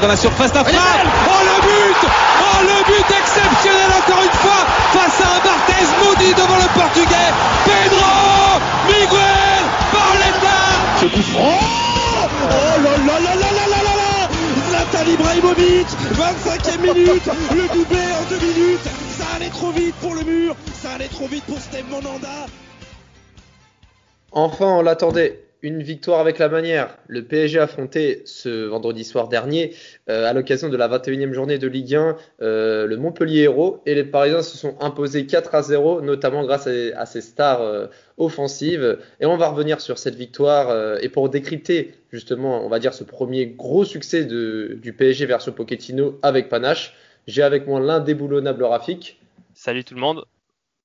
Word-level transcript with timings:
dans 0.00 0.08
la 0.08 0.16
surface 0.16 0.52
d'affaire. 0.52 0.80
Oh 1.26 1.44
le 1.44 1.60
but. 1.62 2.08
Oh 2.40 2.62
le 2.62 2.84
but 2.84 3.06
exceptionnel 3.10 3.90
encore 3.98 4.22
une 4.22 4.38
fois 4.38 4.66
face 4.92 5.20
à 5.20 5.36
un 5.36 5.40
Barthez 5.44 5.86
maudit 6.02 6.34
devant 6.34 6.56
le 6.56 6.68
portugais. 6.78 7.32
Pedro 7.64 8.60
Miguel 8.86 9.64
Pauletta 9.92 10.58
Ce 11.00 11.06
coup 11.06 11.22
franc. 11.32 11.58
Oh 12.44 12.82
là 12.82 12.90
là 12.90 13.20
là 13.20 13.34
là 13.34 13.50
là 13.52 13.66
là 13.66 13.82
là 13.84 15.08
Ibrahimovic 15.08 15.88
25e 16.14 16.80
minute. 16.80 17.30
Le 17.54 17.68
doublé 17.68 17.98
en 17.98 18.24
deux 18.30 18.46
minutes 18.46 19.11
trop 19.52 19.70
vite 19.70 19.94
pour 19.96 20.14
le 20.14 20.22
mur 20.24 20.56
Ça 20.72 20.92
allait 20.92 21.08
trop 21.08 21.26
vite 21.26 21.44
pour 21.44 21.58
Steve 21.58 21.88
Monanda 21.90 22.46
Enfin, 24.34 24.78
on 24.78 24.82
l'attendait 24.82 25.44
une 25.60 25.82
victoire 25.82 26.20
avec 26.20 26.38
la 26.38 26.48
manière. 26.48 26.96
Le 27.06 27.22
PSG 27.22 27.58
a 27.58 27.64
affronté 27.64 28.22
ce 28.24 28.66
vendredi 28.66 29.04
soir 29.04 29.28
dernier, 29.28 29.74
euh, 30.08 30.28
à 30.28 30.32
l'occasion 30.32 30.70
de 30.70 30.76
la 30.76 30.88
21e 30.88 31.32
journée 31.32 31.58
de 31.58 31.68
Ligue 31.68 31.94
1, 31.94 32.16
euh, 32.40 32.86
le 32.86 32.96
Montpellier 32.96 33.42
Hérault. 33.42 33.82
Et 33.84 33.94
les 33.94 34.04
Parisiens 34.04 34.42
se 34.42 34.56
sont 34.56 34.74
imposés 34.80 35.26
4 35.26 35.54
à 35.54 35.62
0, 35.62 36.00
notamment 36.00 36.44
grâce 36.44 36.66
à, 36.66 36.70
à 36.96 37.04
ces 37.04 37.20
stars 37.20 37.60
euh, 37.60 37.86
offensives. 38.16 38.98
Et 39.20 39.26
on 39.26 39.36
va 39.36 39.50
revenir 39.50 39.82
sur 39.82 39.98
cette 39.98 40.16
victoire. 40.16 40.98
et 41.02 41.10
pour 41.10 41.28
décrypter, 41.28 41.94
justement, 42.10 42.64
on 42.64 42.70
va 42.70 42.78
dire 42.78 42.94
ce 42.94 43.04
premier 43.04 43.46
gros 43.46 43.84
succès 43.84 44.24
du 44.24 44.94
PSG 44.96 45.26
versus 45.26 45.52
Pochettino 45.52 46.18
avec 46.22 46.48
Panache, 46.48 46.96
j'ai 47.26 47.42
avec 47.42 47.66
moi 47.66 47.80
l'indéboulonnable 47.80 48.64
Rafik. 48.64 49.21
Salut 49.64 49.84
tout 49.84 49.94
le 49.94 50.00
monde. 50.00 50.24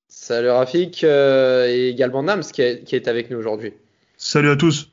Salut 0.08 0.52
Rafik. 0.52 1.04
euh, 1.04 1.66
et 1.68 1.90
également 1.90 2.22
Nams 2.22 2.44
qui 2.44 2.62
est, 2.62 2.84
qui 2.84 2.96
est 2.96 3.08
avec 3.08 3.32
nous 3.32 3.38
aujourd'hui. 3.40 3.74
Salut 4.18 4.52
à 4.52 4.56
tous. 4.56 4.92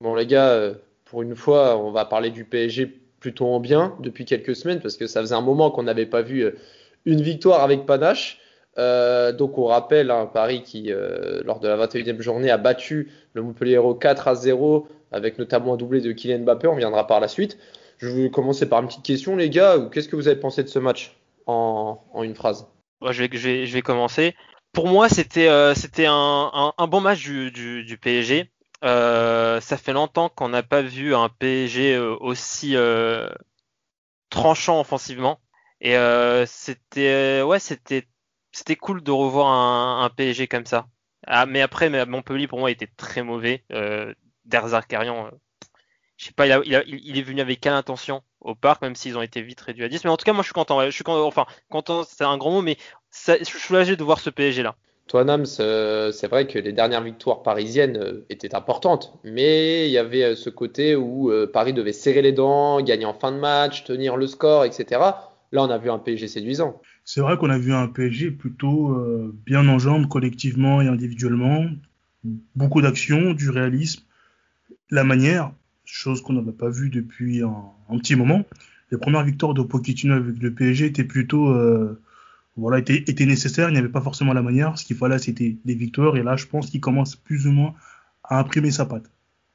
Bon 0.00 0.14
les 0.14 0.24
gars, 0.24 0.50
euh, 0.50 0.74
pour 1.04 1.22
une 1.22 1.34
fois, 1.34 1.76
on 1.78 1.90
va 1.90 2.04
parler 2.04 2.30
du 2.30 2.44
PSG 2.44 2.86
plutôt 3.18 3.48
en 3.48 3.58
bien 3.58 3.96
depuis 3.98 4.24
quelques 4.24 4.54
semaines 4.54 4.78
parce 4.78 4.96
que 4.96 5.08
ça 5.08 5.20
faisait 5.20 5.34
un 5.34 5.40
moment 5.40 5.72
qu'on 5.72 5.82
n'avait 5.82 6.06
pas 6.06 6.22
vu 6.22 6.42
euh, 6.42 6.52
une 7.06 7.20
victoire 7.20 7.64
avec 7.64 7.86
panache. 7.86 8.38
Euh, 8.78 9.32
donc 9.32 9.58
on 9.58 9.64
rappelle 9.64 10.12
hein, 10.12 10.30
Paris 10.32 10.62
qui, 10.62 10.92
euh, 10.92 11.42
lors 11.44 11.58
de 11.58 11.66
la 11.66 11.76
21e 11.88 12.20
journée, 12.20 12.52
a 12.52 12.56
battu 12.56 13.10
le 13.32 13.42
Montpellier 13.42 13.72
Hérault 13.72 13.96
4 13.96 14.28
à 14.28 14.36
0 14.36 14.86
avec 15.10 15.40
notamment 15.40 15.74
un 15.74 15.76
doublé 15.76 16.00
de 16.00 16.12
Kylian 16.12 16.44
Mbappé. 16.44 16.68
On 16.68 16.76
viendra 16.76 17.08
par 17.08 17.18
la 17.18 17.26
suite. 17.26 17.58
Je 17.96 18.06
vais 18.06 18.30
commencer 18.30 18.68
par 18.68 18.80
une 18.80 18.86
petite 18.86 19.02
question 19.02 19.34
les 19.34 19.50
gars. 19.50 19.88
Qu'est-ce 19.90 20.08
que 20.08 20.14
vous 20.14 20.28
avez 20.28 20.38
pensé 20.38 20.62
de 20.62 20.68
ce 20.68 20.78
match 20.78 21.16
en, 21.48 22.00
en 22.12 22.22
une 22.22 22.36
phrase? 22.36 22.68
Je, 23.02 23.22
vais, 23.22 23.30
je, 23.32 23.48
vais, 23.48 23.66
je 23.66 23.72
vais 23.72 23.82
commencer. 23.82 24.34
Pour 24.72 24.88
moi, 24.88 25.08
c'était 25.08 25.48
euh, 25.48 25.74
un, 25.98 26.50
un, 26.54 26.72
un, 26.76 26.86
bon 26.86 27.00
match 27.00 27.22
du, 27.22 27.50
du, 27.50 27.84
du 27.84 27.98
PSG. 27.98 28.50
Euh, 28.84 29.60
ça 29.60 29.76
fait 29.76 29.92
longtemps 29.92 30.28
qu'on 30.28 30.50
n'a 30.50 30.62
pas 30.62 30.82
vu 30.82 31.14
un 31.14 31.28
PSG 31.28 31.94
euh, 31.96 32.16
aussi 32.20 32.76
euh, 32.76 33.28
tranchant 34.30 34.80
offensivement. 34.80 35.40
Et 35.80 35.96
euh, 35.96 36.46
c'était 36.46 37.42
ouais, 37.42 37.58
c'était 37.60 38.08
c'était 38.52 38.76
cool 38.76 39.02
de 39.02 39.10
revoir 39.10 39.48
un, 39.48 40.04
un, 40.04 40.10
PSG 40.10 40.48
comme 40.48 40.66
ça. 40.66 40.86
Ah, 41.26 41.46
mais 41.46 41.60
après, 41.60 41.90
Montpellier 42.06 42.48
pour 42.48 42.58
moi 42.60 42.70
était 42.70 42.86
très 42.86 43.22
mauvais. 43.22 43.64
Euh, 43.72 44.14
Derzakarian, 44.44 45.26
euh, 45.26 45.30
je 46.18 46.26
sais 46.26 46.32
pas, 46.32 46.46
il, 46.46 46.52
a, 46.52 46.60
il, 46.64 46.74
a, 46.74 46.82
il, 46.86 47.16
est 47.16 47.22
venu 47.22 47.40
avec 47.40 47.60
quelle 47.60 47.72
intention 47.72 48.22
au 48.40 48.56
parc, 48.56 48.82
même 48.82 48.96
s'ils 48.96 49.16
ont 49.16 49.22
été 49.22 49.40
vite 49.40 49.60
réduits 49.60 49.84
à 49.84 49.88
10. 49.88 50.04
Mais 50.04 50.10
en 50.10 50.16
tout 50.16 50.24
cas, 50.24 50.32
moi 50.32 50.42
je 50.42 50.48
suis 50.48 50.52
content. 50.52 50.84
Je 50.84 50.90
suis 50.90 51.04
content, 51.04 51.26
enfin 51.26 51.46
content, 51.70 52.02
c'est 52.02 52.24
un 52.24 52.36
grand 52.36 52.50
mot, 52.50 52.62
mais 52.62 52.76
ça, 53.10 53.38
je 53.38 53.44
suis 53.44 53.60
soulagé 53.60 53.96
de 53.96 54.02
voir 54.02 54.18
ce 54.18 54.28
PSG 54.28 54.64
là. 54.64 54.74
Toi, 55.06 55.24
Nams, 55.24 55.46
euh, 55.60 56.12
c'est 56.12 56.26
vrai 56.26 56.46
que 56.46 56.58
les 56.58 56.72
dernières 56.72 57.02
victoires 57.02 57.42
parisiennes 57.42 57.96
euh, 57.96 58.26
étaient 58.28 58.54
importantes, 58.54 59.18
mais 59.24 59.88
il 59.88 59.92
y 59.92 59.96
avait 59.96 60.22
euh, 60.22 60.34
ce 60.34 60.50
côté 60.50 60.96
où 60.96 61.32
Paris 61.52 61.72
devait 61.72 61.94
serrer 61.94 62.20
les 62.20 62.32
dents, 62.32 62.82
gagner 62.82 63.06
en 63.06 63.14
fin 63.14 63.32
de 63.32 63.38
match, 63.38 63.84
tenir 63.84 64.16
le 64.16 64.26
score, 64.26 64.64
etc. 64.64 65.00
Là, 65.52 65.62
on 65.62 65.70
a 65.70 65.78
vu 65.78 65.88
un 65.88 65.98
PSG 65.98 66.26
séduisant. 66.26 66.82
C'est 67.04 67.22
vrai 67.22 67.38
qu'on 67.38 67.48
a 67.48 67.58
vu 67.58 67.72
un 67.72 67.86
PSG 67.86 68.32
plutôt 68.32 68.94
bien 69.46 69.66
en 69.66 69.78
jambes 69.78 70.08
collectivement 70.08 70.82
et 70.82 70.88
individuellement. 70.88 71.64
Beaucoup 72.54 72.82
d'actions, 72.82 73.32
du 73.32 73.48
réalisme, 73.48 74.02
la 74.90 75.04
manière, 75.04 75.52
chose 75.88 76.22
qu'on 76.22 76.34
n'avait 76.34 76.52
pas 76.52 76.68
vue 76.68 76.90
depuis 76.90 77.42
un, 77.42 77.64
un, 77.88 77.98
petit 77.98 78.14
moment. 78.14 78.44
Les 78.90 78.98
premières 78.98 79.24
victoires 79.24 79.54
de 79.54 79.62
Pochettino 79.62 80.14
avec 80.14 80.40
le 80.40 80.52
PSG 80.52 80.86
étaient 80.86 81.04
plutôt 81.04 81.48
euh, 81.48 82.00
voilà, 82.56 82.78
étaient, 82.78 83.04
étaient 83.06 83.26
nécessaires. 83.26 83.68
Il 83.68 83.72
n'y 83.72 83.78
avait 83.78 83.88
pas 83.88 84.00
forcément 84.00 84.32
la 84.32 84.42
manière. 84.42 84.78
Ce 84.78 84.84
qu'il 84.84 84.96
fallait, 84.96 85.18
c'était 85.18 85.56
des 85.64 85.74
victoires. 85.74 86.16
Et 86.16 86.22
là, 86.22 86.36
je 86.36 86.46
pense 86.46 86.70
qu'il 86.70 86.80
commence 86.80 87.16
plus 87.16 87.46
ou 87.46 87.52
moins 87.52 87.74
à 88.24 88.38
imprimer 88.38 88.70
sa 88.70 88.84
patte. 88.84 89.04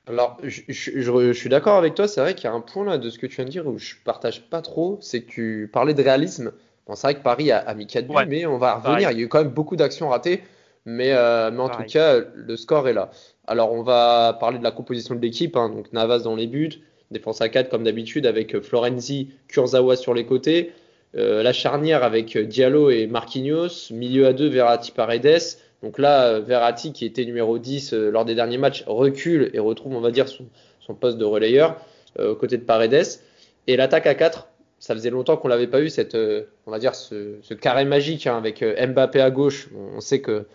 Alors, 0.08 0.38
je, 0.44 0.62
je, 0.68 0.92
je, 1.02 1.28
je 1.28 1.34
suis 1.34 1.50
d'accord 1.50 1.78
avec 1.78 1.96
toi. 1.96 2.08
C'est 2.08 2.22
vrai 2.22 2.36
qu'il 2.36 2.46
y 2.46 2.48
a 2.48 2.54
un 2.54 2.62
point 2.62 2.86
là 2.86 2.98
de 2.98 3.10
ce 3.10 3.18
que 3.18 3.28
tu 3.28 3.38
viens 3.38 3.46
de 3.46 3.50
dire 3.50 3.68
où 3.68 3.78
je 3.78 3.96
partage 4.04 4.42
pas 4.50 4.62
trop. 4.62 4.98
C'est 5.02 5.24
que 5.24 5.30
tu 5.30 5.70
parlais 5.72 5.94
de 5.94 6.02
réalisme. 6.02 6.52
Bon, 6.88 6.96
c'est 6.96 7.08
vrai 7.08 7.16
que 7.16 7.24
Paris 7.24 7.52
a, 7.52 7.60
a 7.60 7.74
mis 7.74 7.88
4 7.88 8.08
buts, 8.08 8.14
ouais. 8.14 8.26
mais 8.26 8.46
on 8.46 8.58
va 8.58 8.76
revenir. 8.76 8.84
Pareil. 8.84 9.16
Il 9.16 9.20
y 9.20 9.22
a 9.22 9.26
eu 9.26 9.30
quand 9.30 9.44
même 9.44 9.54
beaucoup 9.54 9.76
d'actions 9.76 10.10
ratées. 10.10 10.44
Mais, 10.86 11.14
euh, 11.14 11.50
mais 11.52 11.60
en 11.60 11.70
Pareil. 11.70 11.86
tout 11.86 11.94
cas, 11.94 12.20
le 12.34 12.56
score 12.58 12.88
est 12.88 12.94
là. 12.94 13.12
Alors, 13.48 13.72
on 13.72 13.84
va 13.84 14.38
parler 14.40 14.60
de 14.60 14.64
la 14.64 14.72
composition 14.72 15.16
de 15.16 15.22
l'équipe. 15.22 15.56
Hein. 15.56 15.70
Donc, 15.70 15.92
Navas 15.94 16.20
dans 16.20 16.36
les 16.36 16.48
buts, 16.48 16.82
défense 17.12 17.42
à 17.42 17.50
4 17.50 17.70
comme 17.70 17.84
d'habitude, 17.84 18.26
avec 18.26 18.60
Florenzi, 18.62 19.30
Kurzawa 19.48 19.96
sur 19.96 20.14
les 20.14 20.26
côtés. 20.26 20.72
Euh, 21.16 21.44
la 21.44 21.54
charnière 21.54 22.04
avec 22.04 22.38
Diallo 22.38 22.90
et 22.90 23.08
Marquinhos. 23.08 23.92
Milieu 23.92 24.28
à 24.28 24.34
2, 24.34 24.48
Verratti 24.48 24.92
Paredes. 24.92 25.58
Donc 25.82 26.00
là, 26.00 26.40
Verratti, 26.40 26.94
qui 26.94 27.06
était 27.06 27.26
numéro 27.26 27.58
10 27.60 27.94
euh, 27.94 28.10
lors 28.10 28.26
des 28.26 28.36
derniers 28.36 28.58
matchs, 28.58 28.84
recule 28.88 29.52
et 29.54 29.60
retrouve, 29.60 29.96
on 29.96 30.02
va 30.02 30.12
dire, 30.12 30.28
son, 30.28 30.46
son 30.86 30.94
poste 30.94 31.18
de 31.18 31.26
relayeur 31.26 31.78
euh, 32.20 32.32
aux 32.32 32.36
côtés 32.36 32.58
de 32.58 32.64
Paredes. 32.64 33.20
Et 33.68 33.78
l'attaque 33.78 34.08
à 34.08 34.16
4, 34.16 34.48
ça 34.80 34.94
faisait 34.94 35.10
longtemps 35.10 35.38
qu'on 35.38 35.48
l'avait 35.48 35.68
pas 35.68 35.82
eu, 35.82 35.90
cette, 35.90 36.16
euh, 36.16 36.44
on 36.68 36.72
va 36.72 36.80
dire, 36.80 36.96
ce, 36.96 37.38
ce 37.42 37.54
carré 37.54 37.86
magique 37.86 38.28
hein, 38.28 38.38
avec 38.38 38.62
euh, 38.62 38.88
Mbappé 38.88 39.22
à 39.22 39.32
gauche. 39.32 39.70
On 39.96 40.02
sait 40.02 40.22
que, 40.22 40.46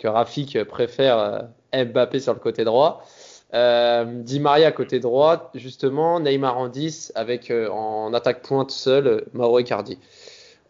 que 0.00 0.08
Rafik 0.08 0.64
préfère 0.64 1.18
euh, 1.18 1.84
Mbappé 1.84 2.18
sur 2.18 2.32
le 2.34 2.40
côté 2.40 2.64
droit. 2.64 3.04
Euh, 3.52 4.04
Di 4.04 4.40
Maria 4.40 4.72
côté 4.72 5.00
droit, 5.00 5.50
justement, 5.54 6.20
Neymar 6.20 6.56
en 6.56 6.68
10 6.68 7.12
avec 7.14 7.50
euh, 7.50 7.68
en 7.68 8.12
attaque 8.14 8.42
pointe 8.42 8.70
seul 8.70 9.24
Mauro 9.32 9.58
Icardi. 9.58 9.98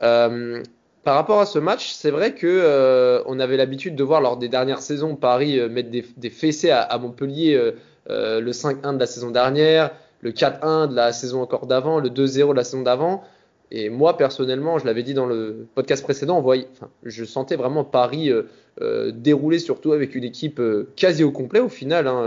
Euh, 0.02 0.62
par 1.04 1.14
rapport 1.14 1.40
à 1.40 1.46
ce 1.46 1.58
match, 1.58 1.92
c'est 1.92 2.10
vrai 2.10 2.34
que 2.34 3.22
on 3.26 3.40
avait 3.40 3.56
l'habitude 3.56 3.96
de 3.96 4.04
voir 4.04 4.20
lors 4.20 4.36
des 4.36 4.48
dernières 4.48 4.82
saisons 4.82 5.16
Paris 5.16 5.58
mettre 5.70 5.90
des, 5.90 6.04
des 6.18 6.28
fessées 6.28 6.70
à, 6.70 6.98
Montpellier, 6.98 7.72
le 8.06 8.50
5-1 8.50 8.94
de 8.94 9.00
la 9.00 9.06
saison 9.06 9.30
dernière, 9.30 9.92
le 10.20 10.30
4-1 10.30 10.88
de 10.88 10.94
la 10.94 11.14
saison 11.14 11.40
encore 11.40 11.66
d'avant, 11.66 12.00
le 12.00 12.10
2-0 12.10 12.50
de 12.50 12.52
la 12.52 12.64
saison 12.64 12.82
d'avant. 12.82 13.24
Et 13.72 13.88
moi, 13.88 14.16
personnellement, 14.16 14.78
je 14.78 14.86
l'avais 14.86 15.02
dit 15.02 15.14
dans 15.14 15.26
le 15.26 15.66
podcast 15.74 16.02
précédent, 16.02 16.38
on 16.38 16.48
enfin, 16.48 16.90
je 17.04 17.24
sentais 17.24 17.54
vraiment 17.54 17.84
Paris 17.84 18.30
euh, 18.30 18.42
euh, 18.80 19.12
dérouler, 19.12 19.60
surtout 19.60 19.92
avec 19.92 20.14
une 20.16 20.24
équipe 20.24 20.58
euh, 20.58 20.88
quasi 20.96 21.22
au 21.22 21.30
complet 21.30 21.60
au 21.60 21.68
final, 21.68 22.08
hein, 22.08 22.24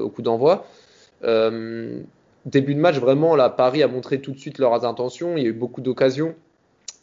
au 0.00 0.08
coup 0.10 0.22
d'envoi. 0.22 0.66
début 2.46 2.74
de 2.74 2.80
match, 2.80 2.98
vraiment, 2.98 3.34
là, 3.34 3.50
Paris 3.50 3.82
a 3.82 3.88
montré 3.88 4.20
tout 4.20 4.30
de 4.32 4.38
suite 4.38 4.58
leurs 4.58 4.84
intentions. 4.84 5.36
Il 5.36 5.42
y 5.42 5.46
a 5.46 5.48
eu 5.48 5.52
beaucoup 5.52 5.80
d'occasions. 5.80 6.34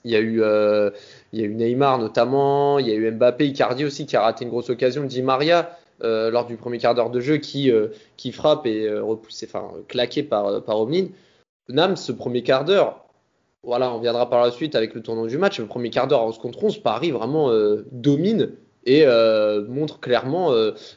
Il 0.07 0.11
y 0.11 0.15
a 0.15 0.19
eu, 0.19 0.41
euh, 0.41 0.89
il 1.33 1.41
y 1.41 1.43
a 1.43 1.45
eu 1.45 1.53
Neymar 1.53 1.99
notamment, 1.99 2.79
il 2.79 2.87
y 2.87 2.91
a 2.91 2.93
eu 2.93 3.11
Mbappé, 3.11 3.45
Icardi 3.47 3.83
aussi 3.83 4.05
qui 4.05 4.15
a 4.15 4.21
raté 4.21 4.45
une 4.45 4.49
grosse 4.49 4.69
occasion, 4.69 5.03
Di 5.03 5.21
Maria 5.21 5.77
euh, 6.01 6.31
lors 6.31 6.45
du 6.45 6.55
premier 6.55 6.77
quart 6.77 6.95
d'heure 6.95 7.09
de 7.09 7.19
jeu 7.19 7.37
qui, 7.37 7.71
euh, 7.71 7.87
qui 8.15 8.31
frappe 8.31 8.65
et 8.67 8.89
repoussé, 8.89 9.47
enfin 9.49 9.69
claqué 9.89 10.23
par, 10.23 10.63
par. 10.63 10.87
Nam, 11.67 11.97
ce 11.97 12.13
premier 12.13 12.43
quart 12.43 12.63
d'heure, 12.63 13.06
voilà, 13.63 13.93
on 13.93 13.99
viendra 13.99 14.29
par 14.29 14.43
la 14.43 14.51
suite 14.51 14.75
avec 14.75 14.93
le 14.93 15.01
tournant 15.01 15.25
du 15.25 15.37
match. 15.37 15.59
Le 15.59 15.65
premier 15.65 15.89
quart 15.89 16.07
d'heure 16.07 16.23
11 16.23 16.37
contre 16.37 16.63
11, 16.63 16.77
Paris 16.79 17.11
vraiment 17.11 17.51
domine 17.91 18.51
et 18.85 19.05
montre 19.67 19.99
clairement 19.99 20.51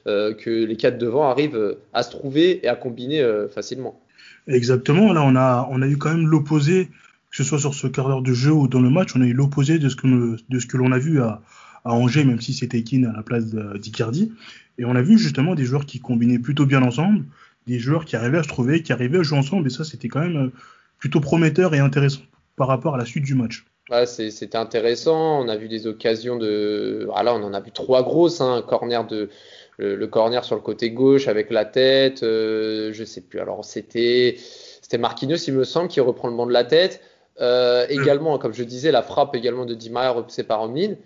que 0.04 0.64
les 0.64 0.76
quatre 0.76 0.98
devant 0.98 1.28
arrivent 1.28 1.76
à 1.92 2.02
se 2.02 2.10
trouver 2.10 2.64
et 2.64 2.68
à 2.68 2.76
combiner 2.76 3.24
facilement. 3.52 4.00
Exactement, 4.46 5.12
là 5.12 5.22
on 5.24 5.34
a, 5.34 5.68
on 5.70 5.82
a 5.82 5.88
eu 5.88 5.96
quand 5.96 6.10
même 6.10 6.26
l'opposé 6.26 6.88
que 7.30 7.36
ce 7.36 7.44
soit 7.44 7.58
sur 7.58 7.74
ce 7.74 7.86
quart 7.86 8.08
d'heure 8.08 8.22
de 8.22 8.32
jeu 8.32 8.52
ou 8.52 8.68
dans 8.68 8.80
le 8.80 8.90
match, 8.90 9.14
on 9.14 9.20
a 9.20 9.26
eu 9.26 9.32
l'opposé 9.32 9.78
de 9.78 9.88
ce 9.88 9.96
que, 9.96 10.76
l'on 10.76 10.92
a 10.92 10.98
vu 10.98 11.22
à, 11.22 11.40
à, 11.84 11.92
Angers, 11.92 12.24
même 12.24 12.40
si 12.40 12.52
c'était 12.52 12.82
Keane 12.82 13.06
à 13.06 13.12
la 13.12 13.22
place 13.22 13.46
d'Icardi. 13.46 14.32
Et 14.78 14.84
on 14.84 14.96
a 14.96 15.02
vu 15.02 15.18
justement 15.18 15.54
des 15.54 15.64
joueurs 15.64 15.86
qui 15.86 16.00
combinaient 16.00 16.38
plutôt 16.38 16.66
bien 16.66 16.82
ensemble, 16.82 17.24
des 17.66 17.78
joueurs 17.78 18.04
qui 18.04 18.16
arrivaient 18.16 18.38
à 18.38 18.42
se 18.42 18.48
trouver, 18.48 18.82
qui 18.82 18.92
arrivaient 18.92 19.18
à 19.18 19.22
jouer 19.22 19.38
ensemble, 19.38 19.68
et 19.68 19.70
ça 19.70 19.84
c'était 19.84 20.08
quand 20.08 20.20
même 20.20 20.36
euh, 20.36 20.52
plutôt 20.98 21.20
prometteur 21.20 21.74
et 21.74 21.78
intéressant 21.78 22.22
par 22.60 22.68
rapport 22.68 22.94
à 22.94 22.98
la 22.98 23.06
suite 23.06 23.24
du 23.24 23.34
match. 23.34 23.64
Ouais, 23.90 24.04
c'était 24.04 24.54
intéressant. 24.54 25.40
On 25.40 25.48
a 25.48 25.56
vu 25.56 25.66
des 25.66 25.86
occasions 25.86 26.36
de. 26.36 27.06
Voilà, 27.06 27.34
on 27.34 27.42
en 27.42 27.54
a 27.54 27.60
vu 27.60 27.72
trois 27.72 28.02
grosses. 28.02 28.42
Hein. 28.42 28.62
Corner 28.68 29.06
de, 29.06 29.30
le, 29.78 29.96
le, 29.96 30.06
corner 30.06 30.44
sur 30.44 30.56
le 30.56 30.60
côté 30.60 30.90
gauche 30.90 31.26
avec 31.26 31.50
la 31.50 31.64
tête. 31.64 32.22
Euh, 32.22 32.92
je 32.92 33.02
sais 33.02 33.22
plus. 33.22 33.40
Alors 33.40 33.64
c'était 33.64 34.36
c'était 34.82 34.98
Marquinhos, 34.98 35.36
il 35.46 35.54
me 35.54 35.64
semble, 35.64 35.88
qui 35.88 36.00
reprend 36.00 36.28
le 36.28 36.36
banc 36.36 36.44
de 36.44 36.52
la 36.52 36.64
tête. 36.64 37.00
Euh, 37.40 37.86
également, 37.88 38.36
comme 38.36 38.52
je 38.52 38.62
disais, 38.62 38.92
la 38.92 39.02
frappe 39.02 39.34
également 39.34 39.64
de 39.64 39.72
Di 39.72 39.88
Maria 39.88 40.10
repoussée 40.10 40.44
par 40.44 40.60
Omlin. 40.60 40.96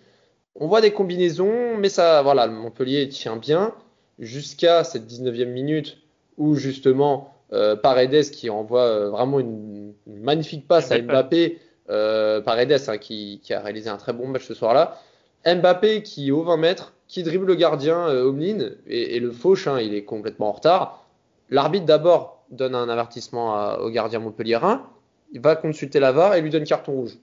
on 0.57 0.67
voit 0.67 0.81
des 0.81 0.91
combinaisons, 0.91 1.77
mais 1.79 1.89
ça, 1.89 2.23
voilà, 2.23 2.49
Montpellier 2.49 3.09
tient 3.09 3.37
bien 3.37 3.73
jusqu'à 4.19 4.83
cette 4.83 5.07
19e 5.07 5.53
minute 5.53 5.99
où 6.37 6.57
justement 6.57 7.34
Paredes 7.51 8.31
qui 8.31 8.51
envoie 8.51 8.83
euh, 8.83 9.11
vraiment 9.11 9.41
une, 9.41 9.93
magnifique 10.07 10.67
passe 10.67 10.91
à 10.91 11.01
Mbappé, 11.01 11.59
euh, 11.91 12.41
Paredes 12.41 12.81
hein, 12.89 12.99
qui, 12.99 13.41
a 13.51 13.61
réalisé 13.61 13.91
un 13.91 13.97
très 13.97 14.13
bon 14.13 14.27
match 14.27 14.45
ce 14.45 14.55
soir-là, 14.55 15.01
Mbappé 15.47 16.03
qui 16.03 16.33
au 16.33 16.43
20 16.43 16.57
mètres, 16.57 16.95
qui 17.07 17.23
dribble 17.23 17.47
le 17.47 17.55
gardien 17.55 18.09
Omlin 18.09 18.71
et, 18.87 19.21
le 19.21 19.31
fauche, 19.31 19.67
hein, 19.67 19.79
il 19.81 19.95
est 19.95 20.05
complètement 20.05 20.49
en 20.49 20.53
retard. 20.53 21.05
L'arbitre 21.51 21.85
d'abord 21.85 22.45
donne 22.51 22.75
un 22.75 22.89
avertissement 22.89 23.75
au 23.75 23.91
gardien 23.91 24.21
montpellierin, 24.21 24.89
il 25.33 25.41
va 25.41 25.57
consulter 25.57 26.01
la 26.01 26.13
VAR 26.13 26.35
et 26.35 26.41
lui 26.41 26.51
donne 26.51 26.65
carton 26.65 26.93
rouge. 26.93 27.19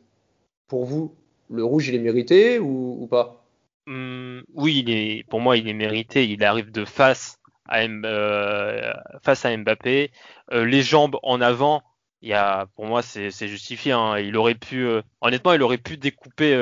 Pour 0.67 0.85
vous, 0.85 1.15
le 1.50 1.63
rouge 1.63 1.88
il 1.88 1.95
est 1.95 2.00
mérité 2.00 2.59
ou, 2.59 3.07
pas? 3.09 3.44
Hum, 3.88 4.44
Oui, 4.53 4.83
il 4.85 4.94
est, 4.94 5.24
pour 5.29 5.39
moi 5.39 5.57
il 5.57 5.67
est 5.67 5.74
mérité. 5.74 6.27
Il 6.27 6.44
arrive 6.44 6.71
de 6.71 6.85
face 6.85 7.40
euh, 7.73 8.94
face 9.23 9.45
à 9.45 9.56
Mbappé. 9.56 10.12
Euh, 10.51 10.65
les 10.65 10.81
jambes 10.81 11.18
en 11.23 11.41
avant, 11.41 11.83
pour 12.75 12.85
moi, 12.85 13.01
c'est 13.01 13.31
justifié. 13.47 13.91
Hein. 13.94 14.19
Il 14.19 14.38
aurait 14.38 14.56
pu, 14.56 14.85
euh, 14.85 15.01
honnêtement, 15.21 15.53
il 15.53 15.63
aurait 15.63 15.77
pu 15.77 15.97
découper 15.97 16.56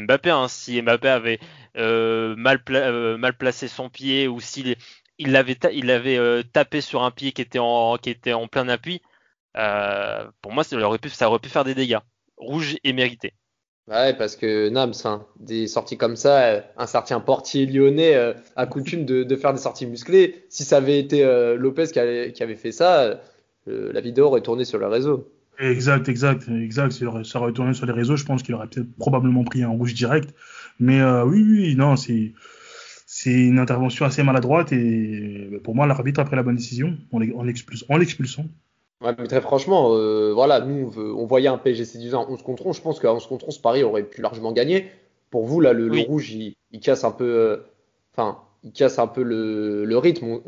Mbappé 0.00 0.30
hein, 0.30 0.48
si 0.48 0.80
Mbappé 0.80 1.08
avait 1.08 1.40
mal, 1.76 2.62
placé 3.38 3.68
son 3.68 3.90
pied 3.90 4.28
ou 4.28 4.40
s'il 4.40 4.76
il 5.18 5.36
avait, 5.36 6.44
tapé 6.52 6.80
sur 6.80 7.02
un 7.04 7.10
pied 7.10 7.32
qui 7.32 7.42
était 7.42 7.58
en, 7.60 7.96
qui 7.98 8.10
était 8.10 8.32
en 8.32 8.48
plein 8.48 8.68
appui. 8.68 9.00
pour 10.42 10.52
moi, 10.52 10.64
ça 10.64 10.76
aurait, 10.76 10.98
pu, 10.98 11.10
ça 11.10 11.28
aurait 11.28 11.38
pu 11.38 11.48
faire 11.48 11.64
des 11.64 11.74
dégâts. 11.74 12.00
Rouge 12.36 12.76
et 12.82 12.92
mérité. 12.92 13.34
Ouais, 13.86 14.14
parce 14.16 14.36
que 14.36 14.70
Nams, 14.70 14.94
hein, 15.04 15.26
des 15.38 15.66
sorties 15.66 15.98
comme 15.98 16.16
ça, 16.16 16.42
euh, 16.44 16.60
un 16.78 16.86
certain 16.86 17.20
portier 17.20 17.66
lyonnais 17.66 18.14
euh, 18.14 18.32
a 18.56 18.66
coutume 18.66 19.04
de, 19.04 19.36
faire 19.36 19.52
des 19.52 19.60
sorties 19.60 19.86
musclées. 19.86 20.46
Si 20.48 20.64
ça 20.64 20.78
avait 20.78 20.98
été 20.98 21.22
euh, 21.22 21.56
Lopez 21.56 21.88
qui, 21.88 21.98
avait 21.98 22.56
fait 22.56 22.72
ça, 22.72 23.20
la 23.66 24.00
vidéo 24.00 24.26
aurait 24.26 24.40
tourné 24.40 24.64
sur 24.64 24.78
le 24.78 24.86
réseau. 24.86 25.30
Exact, 25.58 26.08
exact, 26.08 26.48
exact. 26.48 26.92
Ça 27.24 27.40
aurait 27.40 27.52
tourné 27.52 27.74
sur 27.74 27.84
les 27.84 27.92
réseaux, 27.92 28.16
je 28.16 28.24
pense 28.24 28.42
qu'il 28.42 28.54
aurait 28.54 28.68
peut-être 28.68 28.90
probablement 28.96 29.44
pris 29.44 29.62
un 29.62 29.68
rouge 29.68 29.92
direct. 29.92 30.34
Mais 30.80 31.02
oui, 31.22 31.42
oui, 31.42 31.76
non, 31.76 31.96
c'est 31.96 32.32
c'est 33.06 33.32
une 33.32 33.58
intervention 33.58 34.06
assez 34.06 34.22
maladroite 34.22 34.72
et 34.72 35.60
pour 35.62 35.76
moi, 35.76 35.86
l'arbitre 35.86 36.20
a 36.20 36.24
pris 36.24 36.34
la 36.36 36.42
bonne 36.42 36.56
décision 36.56 36.96
en 37.12 37.44
l'expulsant. 37.44 38.46
Ouais, 39.00 39.14
mais 39.18 39.26
très 39.26 39.40
franchement, 39.40 39.90
euh, 39.92 40.32
voilà, 40.32 40.60
nous, 40.60 40.92
on, 40.96 41.26
voyait 41.26 41.48
un 41.48 41.58
PSG 41.58 41.84
séduisant 41.84 42.26
en 42.26 42.32
11 42.32 42.42
contre 42.42 42.66
11. 42.66 42.76
Je 42.76 42.82
pense 42.82 43.00
qu'à 43.00 43.12
11 43.12 43.26
contre 43.26 43.48
11, 43.48 43.58
Paris 43.58 43.82
aurait 43.82 44.04
pu 44.04 44.22
largement 44.22 44.52
gagner. 44.52 44.86
Pour 45.30 45.46
vous, 45.46 45.60
là, 45.60 45.72
le, 45.72 45.90
rouge, 46.02 46.32
il, 46.32 46.54
casse 46.80 47.04
un 47.04 47.10
peu, 47.10 47.24
euh, 47.24 47.56
enfin, 48.12 48.38
il 48.62 48.72
casse 48.72 48.98
un 48.98 49.08
peu 49.08 49.22
le, 49.22 49.98
rythme. 49.98 50.40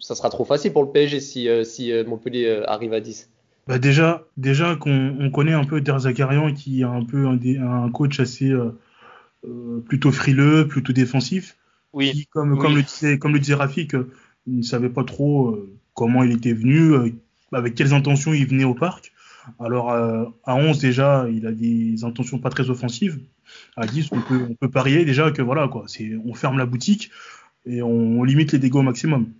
ça 0.00 0.14
sera 0.14 0.30
trop 0.30 0.44
facile 0.44 0.72
pour 0.72 0.82
le 0.82 0.90
PSG 0.90 1.20
si, 1.20 1.48
euh, 1.48 1.62
si 1.62 1.92
Montpellier 2.06 2.62
arrive 2.66 2.94
à 2.94 3.00
10. 3.00 3.30
Bah 3.66 3.78
déjà, 3.78 4.26
déjà 4.36 4.76
qu'on 4.76 5.30
connaît 5.32 5.54
un 5.54 5.64
peu 5.64 5.80
Der 5.80 5.98
Zakarian 5.98 6.52
qui 6.52 6.82
est 6.82 6.84
un 6.84 7.02
peu 7.02 7.26
un, 7.26 7.38
un 7.84 7.90
coach 7.90 8.20
assez 8.20 8.52
plutôt 9.86 10.12
frileux, 10.12 10.66
plutôt 10.66 10.92
défensif. 10.92 11.56
Oui. 11.92 12.12
Qui, 12.12 12.26
comme, 12.26 12.58
comme, 12.58 12.76
le 12.76 12.82
disait, 12.82 13.18
comme 13.18 13.32
le 13.32 13.38
disait 13.38 13.54
Rafik, 13.54 13.92
il 14.46 14.58
ne 14.58 14.62
savait 14.62 14.90
pas 14.90 15.04
trop 15.04 15.58
comment 15.94 16.22
il 16.24 16.32
était 16.32 16.52
venu, 16.52 17.14
avec 17.54 17.74
quelles 17.74 17.94
intentions 17.94 18.32
il 18.32 18.46
venait 18.46 18.64
au 18.64 18.74
parc. 18.74 19.12
Alors 19.60 19.92
euh, 19.92 20.24
à 20.44 20.56
11 20.56 20.78
déjà, 20.78 21.26
il 21.30 21.46
a 21.46 21.52
des 21.52 22.04
intentions 22.04 22.38
pas 22.38 22.50
très 22.50 22.70
offensives. 22.70 23.20
À 23.76 23.86
10, 23.86 24.08
on 24.12 24.20
peut, 24.20 24.46
on 24.50 24.54
peut 24.54 24.70
parier 24.70 25.04
déjà 25.04 25.30
que 25.30 25.42
voilà 25.42 25.68
quoi, 25.68 25.84
c'est 25.86 26.12
on 26.24 26.34
ferme 26.34 26.58
la 26.58 26.66
boutique 26.66 27.10
et 27.66 27.82
on, 27.82 28.22
limite 28.22 28.52
les 28.52 28.58
dégâts 28.58 28.76
au 28.76 28.82
maximum. 28.82 29.32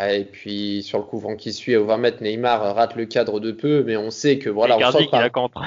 et 0.00 0.24
puis 0.24 0.82
sur 0.82 0.98
le 0.98 1.04
couvrant 1.04 1.36
qui 1.36 1.52
suit 1.52 1.76
au 1.76 1.86
20 1.86 1.98
mètres, 1.98 2.22
Neymar 2.22 2.74
rate 2.74 2.96
le 2.96 3.06
cadre 3.06 3.40
de 3.40 3.52
peu, 3.52 3.84
mais 3.84 3.96
on 3.96 4.10
sait 4.10 4.38
que 4.38 4.50
voilà, 4.50 4.76
on 4.76 4.92
sent 4.92 5.06
qu'il 5.06 5.30
contre. 5.30 5.64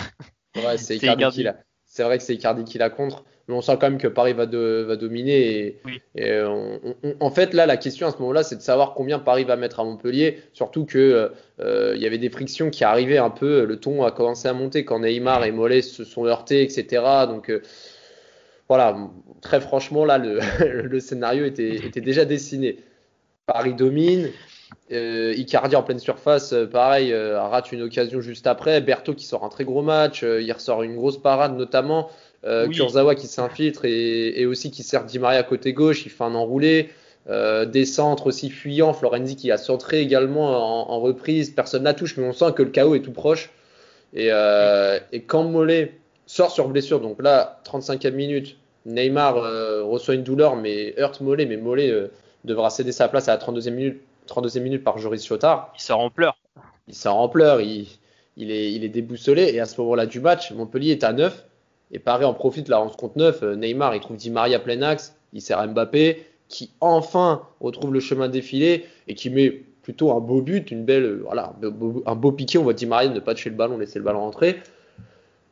Ouais, 0.56 0.78
c'est 0.78 0.98
C'est 1.90 2.04
vrai 2.04 2.18
que 2.18 2.24
c'est 2.24 2.36
Icardi 2.36 2.64
qui 2.64 2.78
la 2.78 2.90
contre 2.90 3.24
mais 3.48 3.56
on 3.56 3.62
sent 3.62 3.78
quand 3.80 3.90
même 3.90 3.98
que 3.98 4.10
Paris 4.10 4.34
va, 4.34 4.46
va 4.46 4.96
dominer. 4.98 5.78
Et, 6.16 6.42
en 7.20 7.32
fait, 7.32 7.54
là, 7.54 7.66
la 7.66 7.78
question 7.78 8.08
à 8.08 8.12
ce 8.12 8.18
moment-là, 8.18 8.44
c'est 8.44 8.58
de 8.58 8.62
savoir 8.62 8.94
combien 8.94 9.20
Paris 9.20 9.46
va 9.46 9.56
mettre 9.56 9.80
à 9.80 9.86
Montpellier. 9.86 10.42
Surtout 10.52 10.86
que 10.86 11.32
euh, 11.60 11.94
il 11.96 12.02
y 12.02 12.06
avait 12.06 12.18
des 12.18 12.30
frictions 12.30 12.70
qui 12.70 12.84
arrivaient 12.84 13.18
un 13.18 13.30
peu. 13.30 13.64
Le 13.64 13.80
ton 13.80 14.04
a 14.04 14.12
commencé 14.12 14.50
à 14.50 14.54
monter 14.54 14.84
quand 14.84 15.00
Neymar 15.00 15.46
et 15.46 15.52
Mollet 15.52 15.82
se 15.82 16.04
sont 16.04 16.26
heurtés, 16.26 16.62
etc. 16.62 17.04
Donc 17.28 17.50
euh, 17.50 17.62
voilà, 18.68 18.98
très 19.42 19.62
franchement, 19.62 20.04
là, 20.04 20.18
le, 20.60 21.00
scénario 21.00 21.46
était, 21.46 21.76
était, 21.76 22.02
déjà 22.02 22.26
dessiné. 22.26 22.78
Paris 23.46 23.74
domine. 23.74 24.30
Euh, 24.92 25.34
Icardi 25.38 25.78
en 25.78 25.84
pleine 25.84 26.00
surface, 26.00 26.54
pareil, 26.72 27.14
rate 27.16 27.72
une 27.72 27.84
occasion 27.84 28.20
juste 28.20 28.48
après. 28.48 28.82
Berthaud 28.82 29.14
qui 29.14 29.26
sort 29.26 29.46
un 29.46 29.50
très 29.50 29.64
gros 29.64 29.82
match, 29.82 30.24
il 30.24 30.52
ressort 30.52 30.84
une 30.84 30.98
grosse 30.98 31.22
parade 31.22 31.56
notamment. 31.56 32.10
Euh, 32.48 32.68
Kurzawa 32.70 33.16
qui 33.16 33.28
s'infiltre 33.28 33.86
et, 33.86 34.46
aussi 34.46 34.72
qui 34.72 34.84
sert 34.84 35.04
Di 35.04 35.20
Maria 35.20 35.44
côté 35.44 35.74
gauche, 35.74 36.06
il 36.06 36.10
fait 36.10 36.24
un 36.24 36.36
enroulé. 36.36 36.90
Euh, 37.30 37.66
des 37.66 37.86
centres 37.86 38.28
aussi 38.28 38.50
fuyants, 38.50 38.94
Florenzi 38.94 39.36
qui 39.36 39.52
a 39.52 39.58
centré 39.58 40.00
également 40.00 40.90
en, 40.90 41.00
reprise, 41.02 41.50
personne 41.50 41.84
la 41.84 41.94
touche, 41.94 42.16
mais 42.16 42.26
on 42.26 42.32
sent 42.32 42.54
que 42.56 42.64
le 42.64 42.70
chaos 42.70 42.96
est 42.96 43.02
tout 43.02 43.12
proche. 43.12 43.50
Et, 44.14 44.30
euh, 44.32 44.98
et 45.12 45.24
quand 45.24 45.44
Mollet 45.44 45.98
sort 46.26 46.52
sur 46.52 46.70
blessure, 46.70 47.02
donc 47.02 47.22
là, 47.22 47.60
35e 47.66 48.12
minute, 48.12 48.56
Neymar 48.86 49.38
euh, 49.38 49.84
reçoit 49.84 50.16
une 50.16 50.24
douleur, 50.24 50.56
mais 50.56 50.96
heurte 50.98 51.20
Mollet, 51.20 51.46
mais 51.46 51.58
Mollet 51.58 52.10
devra 52.46 52.70
céder 52.70 52.94
sa 52.94 53.10
place 53.10 53.28
à 53.28 53.34
la 53.34 53.40
32e 53.40 53.72
minute, 53.72 54.02
32e 54.30 54.62
minute 54.62 54.84
par 54.86 54.98
Joris 54.98 55.26
Chotard. 55.26 55.74
Il 55.76 55.82
sort 55.82 56.00
en 56.00 56.10
pleurs. 56.10 56.38
Il 56.88 56.96
sort 56.96 57.18
en 57.18 57.28
pleurs, 57.28 57.60
il, 57.60 57.88
il, 58.38 58.52
est, 58.52 58.72
il 58.72 58.86
est 58.86 58.90
déboussolé, 58.90 59.52
et 59.54 59.60
à 59.60 59.66
ce 59.66 59.82
moment-là 59.82 60.06
du 60.06 60.22
match, 60.22 60.52
Montpellier 60.52 60.92
est 60.92 61.04
à 61.04 61.12
9, 61.12 61.44
et 61.92 62.00
Paris 62.00 62.26
en 62.26 62.34
profite 62.34 62.68
la 62.68 62.82
11 62.82 62.96
contre 62.96 63.18
9. 63.18 63.44
Euh, 63.44 63.56
Neymar, 63.56 63.96
il 63.96 64.02
trouve 64.02 64.18
Di 64.18 64.30
Maria 64.30 64.60
plein 64.60 64.82
axe. 64.82 65.16
Il 65.34 65.42
sert 65.42 65.66
Mbappé, 65.68 66.26
qui 66.48 66.72
enfin 66.82 67.44
retrouve 67.60 67.94
le 67.94 68.00
chemin 68.00 68.28
défilé 68.28 68.86
et 69.08 69.16
qui 69.16 69.30
met 69.30 69.64
plutôt 69.84 70.12
un 70.12 70.20
beau 70.20 70.42
but, 70.42 70.72
une 70.72 70.84
belle, 70.84 71.04
euh, 71.04 71.22
voilà, 71.24 71.54
un 72.06 72.16
beau 72.16 72.32
piqué. 72.32 72.58
On 72.58 72.64
voit 72.64 72.74
Di 72.74 72.86
Maria 72.86 73.10
ne 73.10 73.20
pas 73.20 73.34
toucher 73.34 73.50
le 73.50 73.56
ballon, 73.56 73.78
laisser 73.78 74.00
le 74.00 74.06
ballon 74.06 74.20
rentrer. 74.20 74.58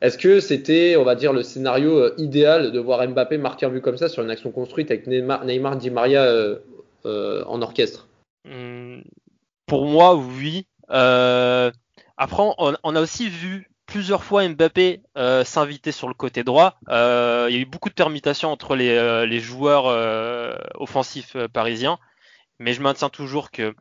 Est-ce 0.02 0.18
que 0.18 0.40
c'était, 0.40 0.96
on 0.96 1.04
va 1.04 1.14
dire, 1.14 1.32
le 1.32 1.42
scénario 1.42 1.98
euh, 1.98 2.14
idéal 2.18 2.70
de 2.72 2.78
voir 2.78 3.06
Mbappé 3.06 3.38
marquer 3.38 3.66
un 3.66 3.70
but 3.70 3.80
comme 3.80 3.96
ça 3.96 4.08
sur 4.08 4.22
une 4.22 4.30
action 4.30 4.50
construite 4.50 4.90
avec 4.90 5.06
Neymar, 5.06 5.44
Neymar 5.44 5.76
Di 5.76 5.90
Maria 5.90 6.26
en 7.04 7.62
orchestre? 7.62 8.08
Hmm, 8.44 9.00
Pour 9.66 9.86
moi, 9.86 10.16
oui. 10.16 10.66
après, 10.88 12.42
on, 12.58 12.96
a 12.96 13.00
aussi 13.00 13.28
vu 13.28 13.70
plusieurs 13.86 14.24
fois 14.24 14.46
Mbappé 14.48 15.00
euh, 15.16 15.44
s'inviter 15.44 15.92
sur 15.92 16.08
le 16.08 16.14
côté 16.14 16.44
droit. 16.44 16.78
Euh, 16.88 17.46
il 17.48 17.54
y 17.54 17.58
a 17.58 17.62
eu 17.62 17.66
beaucoup 17.66 17.88
de 17.88 17.94
permutations 17.94 18.50
entre 18.50 18.76
les, 18.76 18.90
euh, 18.90 19.40
joueurs 19.40 19.86
offensifs 20.74 21.36
parisiens, 21.52 21.98
mais 22.58 22.72
je 22.72 22.82
maintiens 22.82 23.08
toujours 23.08 23.50
que 23.50 23.74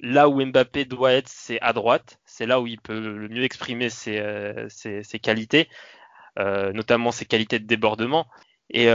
là 0.00 0.28
où 0.28 0.44
Mbappé 0.44 0.86
doit 0.86 1.12
être, 1.12 1.28
c'est 1.28 1.60
à 1.60 1.72
droite. 1.72 2.18
C'est 2.24 2.46
là 2.46 2.60
où 2.60 2.66
il 2.66 2.80
peut 2.80 2.98
le 2.98 3.28
mieux 3.28 3.44
exprimer 3.44 3.90
ses, 3.90 4.22
qualités, 5.22 5.68
notamment 6.38 7.12
ses 7.12 7.26
qualités 7.26 7.58
de 7.58 7.66
débordement. 7.66 8.26
Et, 8.72 8.86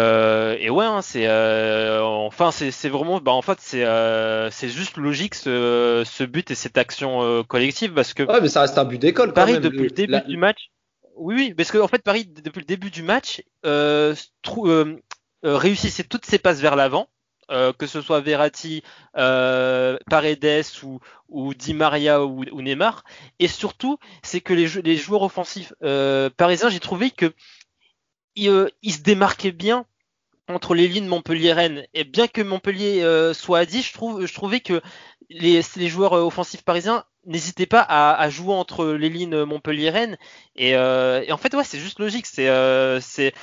ouais, 0.69 0.85
hein, 0.85 1.01
c'est 1.01 1.29
enfin 1.29 2.51
c'est 2.51 2.89
vraiment, 2.89 3.19
bah, 3.19 3.33
en 3.33 3.41
fait 3.41 3.59
c'est 3.59 4.69
juste 4.69 4.97
logique 4.97 5.35
ce, 5.35 6.23
but 6.23 6.49
et 6.51 6.55
cette 6.55 6.77
action 6.77 7.43
collective 7.43 7.93
parce 7.93 8.13
que. 8.13 8.23
Ouais, 8.23 8.41
mais 8.41 8.49
ça 8.49 8.61
reste 8.61 8.77
un 8.77 8.85
but 8.85 8.99
d'école. 8.99 9.33
Paris 9.33 9.59
depuis 9.59 9.83
le, 9.83 9.89
début 9.89 10.21
du 10.27 10.37
match. 10.37 10.69
Oui, 11.17 11.35
oui, 11.35 11.53
parce 11.53 11.71
que 11.71 11.77
en 11.77 11.87
fait 11.87 12.03
Paris 12.03 12.25
depuis 12.25 12.59
le 12.59 12.65
début 12.65 12.89
du 12.89 13.03
match 13.03 13.43
réussissait 15.43 16.03
toutes 16.03 16.25
ses 16.25 16.39
passes 16.39 16.61
vers 16.61 16.77
l'avant. 16.77 17.09
que 17.49 17.85
ce 17.85 18.01
soit 18.01 18.21
Verratti, 18.21 18.81
Paredes 19.13 20.65
ou, 20.83 20.99
ou 21.27 21.53
Di 21.53 21.73
Maria 21.73 22.23
ou, 22.23 22.61
Neymar. 22.61 23.03
Et 23.39 23.49
surtout, 23.49 23.97
c'est 24.23 24.39
que 24.39 24.53
les, 24.53 24.67
les, 24.83 24.95
joueurs 24.95 25.23
offensifs 25.23 25.73
parisiens, 26.37 26.69
j'ai 26.69 26.79
trouvé 26.79 27.11
que 27.11 27.33
il, 28.35 28.93
se 28.93 29.01
démarquait 29.01 29.51
bien 29.51 29.85
entre 30.47 30.75
les 30.75 30.87
lignes 30.87 31.07
Montpellier-Rennes. 31.07 31.85
Et 31.93 32.03
bien 32.03 32.27
que 32.27 32.41
Montpellier 32.41 33.01
euh, 33.01 33.33
soit 33.33 33.59
à 33.59 33.65
10, 33.65 33.81
je, 33.81 33.93
trouve, 33.93 34.25
je 34.25 34.33
trouvais 34.33 34.59
que 34.59 34.81
les, 35.29 35.61
les 35.75 35.87
joueurs 35.87 36.13
euh, 36.13 36.21
offensifs 36.21 36.63
parisiens 36.63 37.03
n'hésitaient 37.25 37.65
pas 37.65 37.81
à, 37.81 38.29
jouer 38.29 38.53
entre 38.53 38.85
les 38.85 39.09
lignes 39.09 39.43
Montpellier-Rennes. 39.45 40.17
Euh, 40.61 41.23
et, 41.25 41.31
en 41.31 41.37
fait, 41.37 41.55
ouais, 41.55 41.63
c'est 41.63 41.79
juste 41.79 41.99
logique. 41.99 42.27
C'est, 42.27 42.47
c'est, 43.01 43.33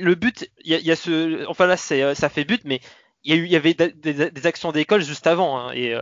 le 0.00 0.14
but, 0.14 0.48
il 0.64 0.78
y, 0.78 0.92
a, 0.92 0.96
ce, 0.96 1.44
enfin 1.46 1.66
là, 1.66 1.76
c'est, 1.76 2.14
ça 2.14 2.28
fait 2.28 2.44
but, 2.44 2.62
mais 2.64 2.80
il 3.24 3.34
y, 3.34 3.48
il 3.48 3.56
avait 3.56 3.74
des, 3.74 4.46
actions 4.46 4.70
d'école 4.70 5.02
juste 5.02 5.26
avant. 5.26 5.58
Hein, 5.58 5.72
et, 5.74 5.98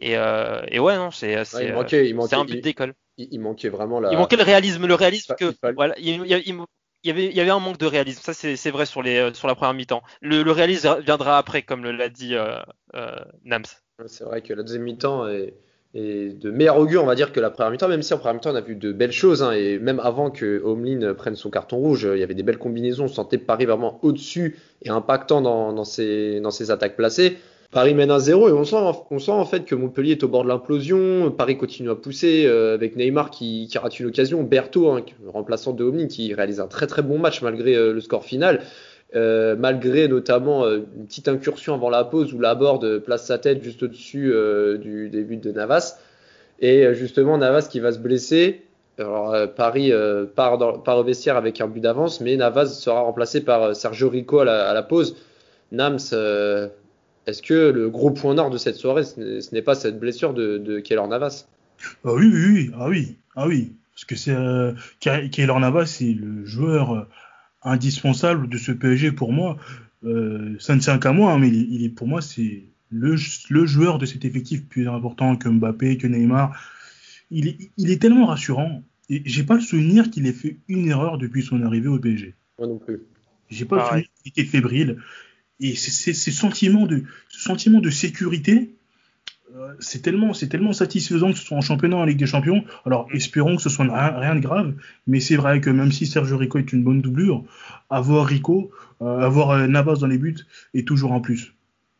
et, 0.00 0.12
et, 0.12 0.78
ouais, 0.78 0.96
non, 0.96 1.10
c'est, 1.10 1.42
c'est, 1.46 1.70
un 1.70 2.44
but 2.44 2.60
d'école. 2.60 2.92
Il, 3.16 3.40
manquait 3.40 3.70
vraiment 3.70 3.98
la. 3.98 4.12
Il 4.12 4.18
manquait 4.18 4.36
le 4.36 4.42
réalisme, 4.42 4.86
le 4.86 4.94
réalisme 4.94 5.34
que, 5.38 5.54
voilà, 5.74 5.94
il, 5.98 6.54
il 7.02 7.16
y 7.16 7.40
avait 7.40 7.50
un 7.50 7.58
manque 7.58 7.78
de 7.78 7.86
réalisme. 7.86 8.20
Ça, 8.22 8.34
c'est 8.34 8.70
vrai 8.70 8.86
sur, 8.86 9.02
les, 9.02 9.32
sur 9.34 9.48
la 9.48 9.54
première 9.54 9.74
mi-temps. 9.74 10.02
Le, 10.20 10.50
réalisme 10.50 11.00
viendra 11.00 11.38
après, 11.38 11.62
comme 11.62 11.84
l'a 11.84 12.08
dit 12.08 12.34
Nams. 13.44 13.64
C'est 14.06 14.24
vrai 14.24 14.42
que 14.42 14.52
la 14.54 14.62
deuxième 14.62 14.82
mi-temps 14.82 15.28
est, 15.28 15.54
de 15.94 16.50
meilleur 16.50 16.78
augure, 16.78 17.02
on 17.02 17.06
va 17.06 17.14
dire, 17.14 17.32
que 17.32 17.40
la 17.40 17.50
première 17.50 17.70
mi-temps, 17.70 17.88
même 17.88 18.02
si 18.02 18.14
en 18.14 18.18
première 18.18 18.34
mi-temps, 18.34 18.52
on 18.52 18.56
a 18.56 18.60
vu 18.60 18.76
de 18.76 18.92
belles 18.92 19.12
choses, 19.12 19.42
hein, 19.42 19.52
et 19.52 19.78
même 19.78 20.00
avant 20.00 20.30
que 20.30 20.62
Homelin 20.62 21.14
prenne 21.14 21.36
son 21.36 21.50
carton 21.50 21.78
rouge, 21.78 22.08
il 22.12 22.18
y 22.18 22.22
avait 22.22 22.34
des 22.34 22.42
belles 22.42 22.58
combinaisons, 22.58 23.04
on 23.04 23.08
sentait 23.08 23.38
Paris 23.38 23.66
vraiment 23.66 23.98
au-dessus 24.02 24.58
et 24.82 24.90
impactant 24.90 25.40
dans, 25.40 25.72
dans, 25.72 25.82
dans 25.82 26.50
ses 26.50 26.70
attaques 26.70 26.96
placées. 26.96 27.38
Paris 27.70 27.94
mène 27.94 28.10
1-0 28.10 28.48
et 28.48 28.52
on 28.52 28.64
sent, 28.64 28.76
on 29.10 29.18
sent 29.20 29.30
en 29.30 29.44
fait 29.44 29.64
que 29.64 29.76
Montpellier 29.76 30.12
est 30.12 30.24
au 30.24 30.28
bord 30.28 30.42
de 30.42 30.48
l'implosion. 30.48 31.30
Paris 31.30 31.56
continue 31.56 31.90
à 31.90 31.94
pousser 31.94 32.44
euh, 32.46 32.74
avec 32.74 32.96
Neymar 32.96 33.30
qui, 33.30 33.68
qui, 33.70 33.78
rate 33.78 34.00
une 34.00 34.06
occasion. 34.06 34.42
Berthaud, 34.42 34.88
hein, 34.90 35.02
remplaçant 35.28 35.72
de 35.72 35.84
Homelin, 35.84 36.08
qui 36.08 36.34
réalise 36.34 36.58
un 36.58 36.66
très 36.66 36.88
très 36.88 37.02
bon 37.02 37.18
match 37.18 37.42
malgré 37.42 37.76
euh, 37.76 37.92
le 37.92 38.00
score 38.00 38.24
final. 38.24 38.62
Euh, 39.14 39.56
malgré 39.56 40.06
notamment 40.06 40.68
une 40.68 41.06
petite 41.06 41.26
incursion 41.26 41.74
avant 41.74 41.90
la 41.90 42.04
pause 42.04 42.32
où 42.32 42.38
la 42.38 42.50
Laborde 42.50 42.98
place 42.98 43.26
sa 43.26 43.38
tête 43.38 43.62
juste 43.62 43.82
au-dessus 43.82 44.32
du 44.80 45.08
début 45.08 45.36
de 45.36 45.50
Navas. 45.50 45.98
Et 46.60 46.94
justement, 46.94 47.38
Navas 47.38 47.68
qui 47.70 47.80
va 47.80 47.90
se 47.90 47.98
blesser. 47.98 48.62
Alors, 48.98 49.34
Paris 49.54 49.92
part, 50.36 50.60
au 50.60 51.02
vestiaire 51.02 51.36
avec 51.36 51.60
un 51.60 51.66
but 51.66 51.80
d'avance, 51.80 52.20
mais 52.20 52.36
Navas 52.36 52.66
sera 52.66 53.00
remplacé 53.00 53.40
par 53.40 53.74
Sergio 53.74 54.08
Rico 54.08 54.38
à 54.40 54.44
la, 54.44 54.68
à 54.68 54.74
la 54.74 54.84
pause. 54.84 55.16
Nams, 55.72 55.98
est-ce 57.26 57.42
que 57.42 57.70
le 57.70 57.90
gros 57.90 58.10
point 58.10 58.34
nord 58.34 58.50
de 58.50 58.58
cette 58.58 58.76
soirée, 58.76 59.04
ce 59.04 59.54
n'est 59.54 59.62
pas 59.62 59.74
cette 59.74 59.98
blessure 59.98 60.34
de, 60.34 60.58
de 60.58 60.80
Keylor 60.80 61.08
Navas? 61.08 61.46
Ah 62.04 62.12
oui, 62.14 62.30
oui, 62.32 62.44
oui, 62.46 62.70
ah 62.74 62.88
oui, 62.88 63.16
ah 63.36 63.46
oui, 63.48 63.72
parce 63.94 64.04
que 64.04 64.16
c'est 64.16 64.34
euh, 64.34 64.72
Keylor 65.00 65.60
Navas, 65.60 65.86
c'est 65.86 66.12
le 66.12 66.44
joueur 66.44 67.08
indispensable 67.62 68.48
de 68.48 68.58
ce 68.58 68.72
PSG 68.72 69.12
pour 69.12 69.32
moi. 69.32 69.56
Euh, 70.04 70.56
ça 70.58 70.74
ne 70.74 70.80
tient 70.80 70.98
qu'à 70.98 71.12
moi, 71.12 71.32
hein, 71.32 71.38
mais 71.38 71.48
il 71.48 71.84
est, 71.84 71.88
pour 71.90 72.06
moi, 72.06 72.22
c'est 72.22 72.64
le, 72.90 73.16
le, 73.50 73.66
joueur 73.66 73.98
de 73.98 74.06
cet 74.06 74.24
effectif 74.24 74.66
plus 74.66 74.88
important 74.88 75.36
que 75.36 75.48
Mbappé, 75.48 75.98
que 75.98 76.06
Neymar. 76.06 76.58
Il 77.30 77.48
est, 77.48 77.58
il 77.76 77.90
est 77.90 78.00
tellement 78.00 78.26
rassurant. 78.26 78.82
Et 79.08 79.22
j'ai 79.24 79.44
pas 79.44 79.54
le 79.54 79.60
souvenir 79.60 80.10
qu'il 80.10 80.26
ait 80.26 80.32
fait 80.32 80.58
une 80.68 80.88
erreur 80.88 81.18
depuis 81.18 81.42
son 81.42 81.62
arrivée 81.62 81.88
au 81.88 81.98
PSG. 81.98 82.34
Moi 82.58 82.68
non 82.68 82.78
plus. 82.78 83.02
J'ai 83.48 83.64
pas 83.64 83.76
le 83.76 83.82
souvenir 83.82 84.06
qu'il 84.22 84.32
était 84.32 84.44
fébrile. 84.44 84.98
Et 85.60 85.74
c'est 85.76 86.14
ce 86.14 86.30
sentiment 86.30 86.86
de, 86.86 87.04
ce 87.28 87.40
sentiment 87.40 87.80
de 87.80 87.90
sécurité 87.90 88.70
euh, 89.56 89.74
c'est 89.80 90.02
tellement, 90.02 90.32
c'est 90.32 90.48
tellement 90.48 90.72
satisfaisant 90.72 91.32
que 91.32 91.38
ce 91.38 91.44
soit 91.44 91.56
en 91.56 91.60
championnat 91.60 91.96
en 91.96 92.04
Ligue 92.04 92.18
des 92.18 92.26
Champions. 92.26 92.64
Alors 92.86 93.08
espérons 93.12 93.56
que 93.56 93.62
ce 93.62 93.68
soit 93.68 93.84
rien, 93.84 94.36
de 94.36 94.40
grave, 94.40 94.74
mais 95.06 95.18
c'est 95.18 95.36
vrai 95.36 95.60
que 95.60 95.70
même 95.70 95.90
si 95.90 96.06
Sergio 96.06 96.36
Rico 96.36 96.58
est 96.58 96.72
une 96.72 96.84
bonne 96.84 97.00
doublure, 97.00 97.44
avoir 97.88 98.26
Rico, 98.26 98.70
euh, 99.02 99.18
avoir 99.18 99.50
euh, 99.50 99.66
Navas 99.66 99.96
dans 99.96 100.06
les 100.06 100.18
buts 100.18 100.36
est 100.74 100.86
toujours 100.86 101.12
un 101.14 101.20
plus. 101.20 101.54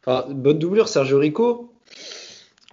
Enfin, 0.04 0.32
bonne 0.32 0.58
doublure, 0.58 0.88
Sergio 0.88 1.18
Rico 1.18 1.74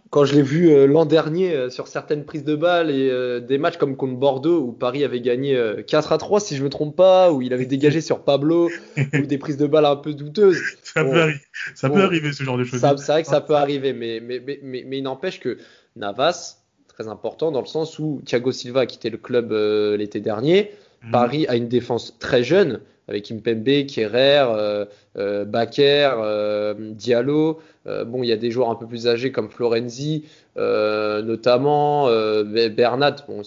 quand 0.10 0.26
je 0.26 0.36
l'ai 0.36 0.42
vu 0.42 0.70
euh, 0.70 0.86
l'an 0.86 1.06
dernier 1.06 1.54
euh, 1.54 1.70
sur 1.70 1.88
certaines 1.88 2.26
prises 2.26 2.44
de 2.44 2.56
balles 2.56 2.92
et 2.92 3.10
euh, 3.10 3.40
des 3.40 3.58
matchs 3.58 3.78
comme 3.78 3.96
contre 3.96 4.16
Bordeaux 4.16 4.62
où 4.62 4.72
Paris 4.72 5.04
avait 5.04 5.22
gagné 5.22 5.60
4 5.88 6.12
à 6.12 6.18
3 6.18 6.40
si 6.40 6.56
je 6.56 6.64
me 6.64 6.70
trompe 6.70 6.96
pas, 6.96 7.32
où 7.32 7.42
il 7.42 7.54
avait 7.54 7.66
dégagé 7.66 8.02
sur 8.02 8.24
Pablo 8.24 8.70
ou 8.98 9.26
des 9.26 9.38
prises 9.38 9.58
de 9.58 9.68
balles 9.68 9.86
un 9.86 9.96
peu 9.96 10.14
douteuses. 10.14 10.60
Ça, 10.84 11.04
peut, 11.04 11.22
arriver, 11.22 11.40
ça 11.76 11.90
peut 11.90 12.02
arriver 12.02 12.34
ce 12.34 12.44
genre 12.44 12.58
de 12.58 12.64
choses. 12.64 12.80
C'est 12.80 13.12
vrai 13.12 13.22
que 13.22 13.28
ça 13.28 13.42
peut 13.42 13.54
arriver, 13.54 13.94
mais, 13.94 14.20
mais, 14.20 14.40
mais, 14.40 14.60
mais, 14.64 14.98
il 14.98 15.04
n'empêche 15.04 15.40
que 15.40 15.58
Navas, 15.96 16.64
très 16.88 17.08
important 17.08 17.52
dans 17.52 17.60
le 17.60 17.68
sens 17.68 18.00
où 18.00 18.22
Thiago 18.26 18.52
Silva 18.52 18.82
a 18.82 18.86
quitté 18.88 19.12
le 19.12 19.18
club 19.18 19.52
l'été 19.52 20.20
dernier. 20.20 20.72
Mhm. 21.08 21.12
Paris 21.12 21.46
a 21.48 21.56
une 21.56 21.68
défense 21.68 22.18
très 22.20 22.44
jeune 22.44 22.82
avec 23.08 23.32
Impembe, 23.32 23.86
Kerrer, 23.88 24.46
euh, 24.50 24.86
euh, 25.18 25.46
Baker, 25.46 26.12
euh, 26.18 26.74
Diallo. 26.78 27.60
Euh, 27.88 28.04
bon, 28.04 28.22
il 28.22 28.28
y 28.28 28.34
a 28.34 28.38
des 28.38 28.52
joueurs 28.52 28.70
un 28.70 28.76
peu 28.76 28.86
plus 28.86 29.08
âgés 29.08 29.32
comme 29.32 29.50
Florenzi, 29.50 30.26
notamment 30.58 32.08
Bernat. 32.44 33.16
Bon, 33.28 33.42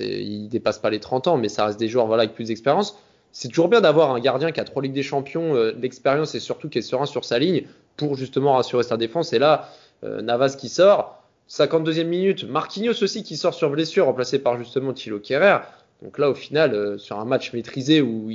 il 0.00 0.48
dépasse 0.48 0.78
pas 0.78 0.90
les 0.90 1.00
30 1.00 1.28
ans, 1.28 1.36
mais 1.36 1.48
ça 1.48 1.66
reste 1.66 1.80
des 1.80 1.88
joueurs 1.88 2.06
voilà 2.06 2.22
avec 2.22 2.34
plus 2.34 2.48
d'expérience. 2.48 2.96
C'est 3.32 3.48
toujours 3.48 3.68
bien 3.68 3.80
d'avoir 3.80 4.14
un 4.14 4.20
gardien 4.20 4.52
qui 4.52 4.60
a 4.60 4.64
trois 4.64 4.82
ligues 4.82 4.92
des 4.92 5.02
champions, 5.02 5.54
l'expérience 5.80 6.34
et 6.34 6.40
surtout 6.40 6.68
qui 6.68 6.78
est 6.78 6.82
serein 6.82 7.06
sur 7.06 7.24
sa 7.24 7.38
ligne 7.38 7.62
pour 7.96 8.16
justement 8.16 8.54
rassurer 8.54 8.82
sa 8.82 8.96
défense. 8.96 9.32
Et 9.32 9.38
là, 9.38 9.68
Navas 10.02 10.56
qui 10.58 10.68
sort. 10.68 11.18
52e 11.48 12.04
minute, 12.04 12.44
Marquinhos 12.48 13.02
aussi 13.02 13.22
qui 13.22 13.36
sort 13.36 13.52
sur 13.52 13.68
blessure, 13.68 14.06
remplacé 14.06 14.38
par 14.38 14.56
justement 14.56 14.92
Thilo 14.92 15.18
Kerrer. 15.18 15.58
Donc 16.02 16.18
là, 16.18 16.30
au 16.30 16.34
final, 16.34 16.74
euh, 16.74 16.98
sur 16.98 17.18
un 17.18 17.24
match 17.24 17.52
maîtrisé 17.52 18.00
où 18.00 18.28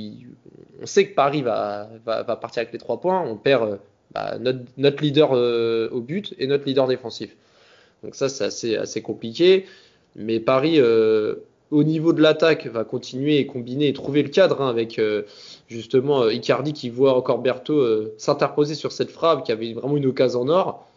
on 0.80 0.86
sait 0.86 1.08
que 1.08 1.14
Paris 1.14 1.42
va, 1.42 1.88
partir 2.40 2.62
avec 2.62 2.72
les 2.72 2.78
trois 2.78 3.00
points, 3.00 3.22
on 3.22 3.36
perd 3.36 3.62
euh, 3.62 3.76
bah, 4.14 4.38
notre, 4.76 5.02
leader 5.02 5.30
euh, 5.32 5.88
au 5.90 6.00
but 6.00 6.34
et 6.38 6.46
notre 6.46 6.64
leader 6.64 6.86
défensif. 6.86 7.36
Donc 8.02 8.14
ça, 8.14 8.28
c'est 8.28 8.76
assez, 8.76 9.02
compliqué. 9.02 9.66
Mais 10.16 10.40
Paris, 10.40 10.80
au 10.80 11.84
niveau 11.84 12.12
de 12.12 12.22
l'attaque, 12.22 12.66
va 12.66 12.84
continuer 12.84 13.38
et 13.38 13.46
combiner 13.46 13.88
et 13.88 13.92
trouver 13.92 14.22
le 14.22 14.28
cadre 14.28 14.62
hein, 14.62 14.68
avec 14.68 15.00
justement 15.66 16.28
Icardi 16.28 16.72
qui 16.72 16.90
voit 16.90 17.16
encore 17.16 17.40
Berthaud 17.40 18.12
s'interposer 18.18 18.76
sur 18.76 18.92
cette 18.92 19.10
frappe, 19.10 19.44
qui 19.44 19.52
avait 19.52 19.72
vraiment 19.74 19.96
une 19.96 20.06
occasion 20.06 20.42
en 20.42 20.48
or. 20.48 20.88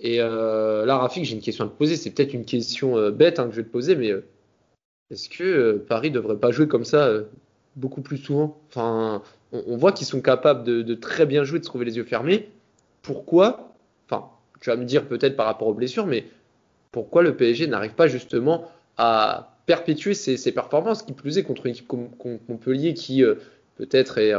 Et 0.00 0.18
là, 0.18 0.98
Rafik, 0.98 1.24
j'ai 1.24 1.34
une 1.36 1.40
question 1.40 1.64
à 1.64 1.68
te 1.68 1.74
poser. 1.78 1.94
C'est 1.94 2.10
peut-être 2.10 2.34
une 2.34 2.44
question 2.44 3.08
bête 3.10 3.38
hein, 3.38 3.46
que 3.46 3.52
je 3.52 3.58
vais 3.58 3.66
te 3.66 3.72
poser, 3.72 3.94
mais 3.94 4.12
est-ce 5.10 5.28
que 5.28 5.44
euh, 5.44 5.84
Paris 5.88 6.10
devrait 6.10 6.36
pas 6.36 6.50
jouer 6.50 6.68
comme 6.68 6.84
ça 6.84 7.06
euh, 7.06 7.24
beaucoup 7.76 8.02
plus 8.02 8.18
souvent? 8.18 8.58
Enfin, 8.68 9.22
on, 9.52 9.76
voit 9.76 9.92
qu'ils 9.92 10.06
sont 10.06 10.20
capables 10.20 10.64
de, 10.64 10.94
très 10.94 11.24
bien 11.24 11.44
jouer, 11.44 11.58
de 11.58 11.64
se 11.64 11.68
trouver 11.68 11.86
les 11.86 11.96
yeux 11.96 12.04
fermés. 12.04 12.50
Pourquoi? 13.02 13.74
Enfin, 14.06 14.26
tu 14.60 14.70
vas 14.70 14.76
me 14.76 14.84
dire 14.84 15.06
peut-être 15.06 15.36
par 15.36 15.46
rapport 15.46 15.68
aux 15.68 15.74
blessures, 15.74 16.06
mais 16.06 16.26
pourquoi 16.92 17.22
le 17.22 17.36
PSG 17.36 17.66
n'arrive 17.66 17.94
pas 17.94 18.08
justement 18.08 18.70
à 18.98 19.56
perpétuer 19.64 20.14
ses, 20.14 20.52
performances, 20.52 21.02
qui 21.02 21.12
plus 21.12 21.38
est 21.38 21.42
contre 21.42 21.66
une 21.66 21.72
équipe 21.72 21.88
comme, 21.88 22.08
Montpellier 22.48 22.94
qui 22.94 23.22
euh, 23.22 23.36
peut-être 23.76 24.18
est, 24.18 24.32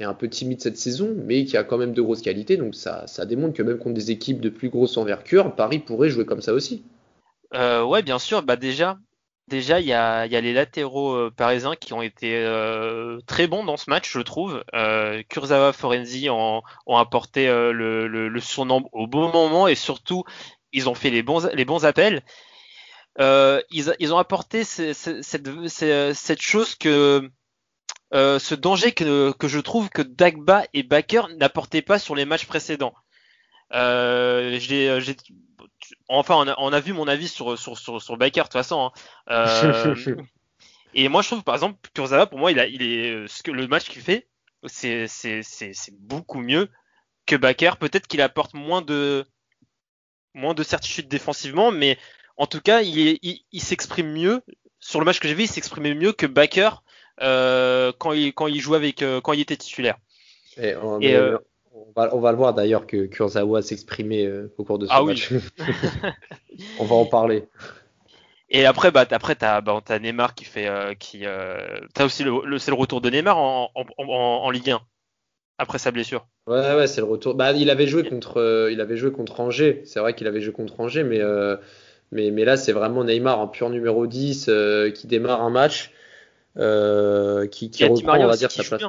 un 0.00 0.14
peu 0.14 0.28
timide 0.28 0.60
cette 0.60 0.78
saison, 0.78 1.14
mais 1.24 1.44
qui 1.44 1.56
a 1.56 1.62
quand 1.62 1.76
même 1.76 1.92
de 1.92 2.02
grosses 2.02 2.22
qualités. 2.22 2.56
Donc 2.56 2.74
ça, 2.74 3.06
ça 3.06 3.26
démontre 3.26 3.54
que 3.54 3.62
même 3.62 3.78
contre 3.78 3.94
des 3.94 4.10
équipes 4.10 4.40
de 4.40 4.48
plus 4.48 4.70
grosse 4.70 4.96
envergure, 4.96 5.54
Paris 5.54 5.78
pourrait 5.78 6.08
jouer 6.08 6.24
comme 6.24 6.40
ça 6.40 6.52
aussi. 6.52 6.82
Euh, 7.54 7.84
ouais, 7.84 8.02
bien 8.02 8.18
sûr. 8.18 8.42
Bah 8.42 8.56
déjà, 8.56 8.96
Déjà, 9.50 9.80
il 9.80 9.86
y 9.86 9.92
a, 9.92 10.26
les 10.28 10.52
latéraux 10.52 11.12
euh, 11.12 11.30
parisiens 11.36 11.74
qui 11.74 11.92
ont 11.92 12.02
été 12.02 12.36
euh, 12.36 13.18
très 13.26 13.48
bons 13.48 13.64
dans 13.64 13.76
ce 13.76 13.90
match, 13.90 14.08
je 14.12 14.20
trouve. 14.20 14.62
Euh, 14.74 15.24
Kurzawa, 15.28 15.72
Forenzi 15.72 16.30
ont, 16.30 16.62
apporté 16.86 17.48
le, 17.48 18.06
le, 18.06 18.40
surnom 18.40 18.88
au 18.92 19.08
bon 19.08 19.28
moment 19.32 19.66
et 19.66 19.74
surtout, 19.74 20.22
ils 20.72 20.88
ont 20.88 20.94
fait 20.94 21.10
les 21.10 21.24
bons, 21.24 21.50
les 21.52 21.64
bons 21.64 21.84
appels. 21.84 22.22
Ils, 23.18 24.12
ont 24.12 24.18
apporté 24.18 24.62
cette, 24.62 26.40
chose 26.40 26.74
que 26.76 27.28
ce 28.12 28.54
danger 28.54 28.92
que, 28.92 29.32
que, 29.32 29.48
je 29.48 29.58
trouve 29.58 29.88
que 29.88 30.02
Dagba 30.02 30.62
et 30.74 30.84
Baker 30.84 31.22
n'apportaient 31.38 31.82
pas 31.82 31.98
sur 31.98 32.14
les 32.14 32.24
matchs 32.24 32.46
précédents. 32.46 32.94
J'ai 33.72 34.88
enfin, 36.08 36.54
on 36.58 36.72
a, 36.72 36.80
vu 36.80 36.92
mon 36.92 37.08
avis 37.08 37.28
sur, 37.28 37.58
sur, 37.58 37.78
sur, 37.78 38.16
Baker 38.16 38.40
de 38.40 38.44
toute 38.44 38.52
façon. 38.52 38.90
Hein. 39.28 39.44
Euh, 39.56 39.94
et 40.94 41.08
moi, 41.08 41.22
je 41.22 41.28
trouve, 41.28 41.42
par 41.42 41.54
exemple, 41.54 41.78
Kurzawa, 41.94 42.26
pour 42.26 42.38
moi, 42.38 42.52
il, 42.52 42.60
a, 42.60 42.66
il 42.66 42.82
est, 42.82 43.26
ce 43.28 43.42
que, 43.42 43.50
le 43.50 43.66
match 43.66 43.88
qu'il 43.88 44.02
fait, 44.02 44.28
c'est, 44.66 45.06
c'est, 45.06 45.42
c'est, 45.42 45.98
beaucoup 45.98 46.40
mieux 46.40 46.68
que 47.26 47.36
Baker. 47.36 47.72
Peut-être 47.78 48.06
qu'il 48.06 48.20
apporte 48.20 48.54
moins 48.54 48.82
de, 48.82 49.24
moins 50.34 50.54
de 50.54 50.62
certitude 50.62 51.08
défensivement, 51.08 51.70
mais 51.70 51.98
en 52.36 52.46
tout 52.46 52.60
cas, 52.60 52.82
il, 52.82 53.18
il, 53.22 53.60
s'exprime 53.60 54.12
mieux. 54.12 54.42
Sur 54.78 54.98
le 54.98 55.04
match 55.04 55.20
que 55.20 55.28
j'ai 55.28 55.34
vu, 55.34 55.44
il 55.44 55.48
s'exprimait 55.48 55.94
mieux 55.94 56.12
que 56.12 56.26
Baker 56.26 56.70
euh, 57.20 57.92
quand, 57.98 58.12
il, 58.12 58.32
quand 58.32 58.46
il 58.46 58.60
jouait 58.60 58.78
avec, 58.78 59.02
euh, 59.02 59.20
quand 59.20 59.34
il 59.34 59.40
était 59.40 59.56
titulaire. 59.56 59.98
Et, 60.56 60.74
on 61.72 62.20
va, 62.20 62.32
le 62.32 62.36
voir 62.36 62.54
d'ailleurs 62.54 62.86
que 62.86 63.06
Kurzawa 63.06 63.62
s'exprimait 63.62 64.26
euh, 64.26 64.52
au 64.58 64.64
cours 64.64 64.78
de 64.78 64.86
ce 64.86 64.92
ah 64.92 65.02
match. 65.02 65.30
Oui. 65.30 65.40
on 66.78 66.84
va 66.84 66.94
en 66.96 67.06
parler. 67.06 67.44
Et 68.48 68.66
après, 68.66 68.90
bah, 68.90 69.06
après 69.10 69.36
t'as 69.36 69.60
bah, 69.60 69.80
as 69.88 69.98
Neymar 69.98 70.34
qui 70.34 70.44
fait, 70.44 70.66
euh, 70.66 70.94
qui, 70.94 71.20
euh, 71.24 71.78
t'as 71.94 72.04
aussi 72.04 72.24
le, 72.24 72.58
c'est 72.58 72.72
le 72.72 72.76
retour 72.76 73.00
de 73.00 73.08
Neymar 73.08 73.38
en, 73.38 73.70
en, 73.74 74.50
Ligue 74.50 74.70
1 74.70 74.80
après 75.58 75.78
sa 75.78 75.92
blessure. 75.92 76.26
Ouais, 76.48 76.74
ouais, 76.74 76.86
c'est 76.88 77.00
le 77.00 77.06
retour. 77.06 77.34
Bah, 77.34 77.52
il 77.52 77.70
avait 77.70 77.86
joué 77.86 78.02
contre, 78.02 78.68
il 78.72 78.80
avait 78.80 78.96
joué 78.96 79.12
contre 79.12 79.38
Angers. 79.38 79.82
C'est 79.84 80.00
vrai 80.00 80.14
qu'il 80.14 80.26
avait 80.26 80.40
joué 80.40 80.52
contre 80.52 80.80
Angers, 80.80 81.04
mais, 81.04 81.20
mais, 82.10 82.32
mais 82.32 82.44
là, 82.44 82.56
c'est 82.56 82.72
vraiment 82.72 83.04
Neymar 83.04 83.38
en 83.38 83.46
pur 83.46 83.70
numéro 83.70 84.06
10 84.08 84.50
qui 84.96 85.06
démarre 85.06 85.42
un 85.42 85.50
match, 85.50 85.92
qui, 86.56 87.70
qui 87.70 87.84
reprend, 87.84 88.18
on 88.18 88.26
va 88.26 88.36
dire, 88.36 88.50
sa 88.50 88.64
place. 88.64 88.82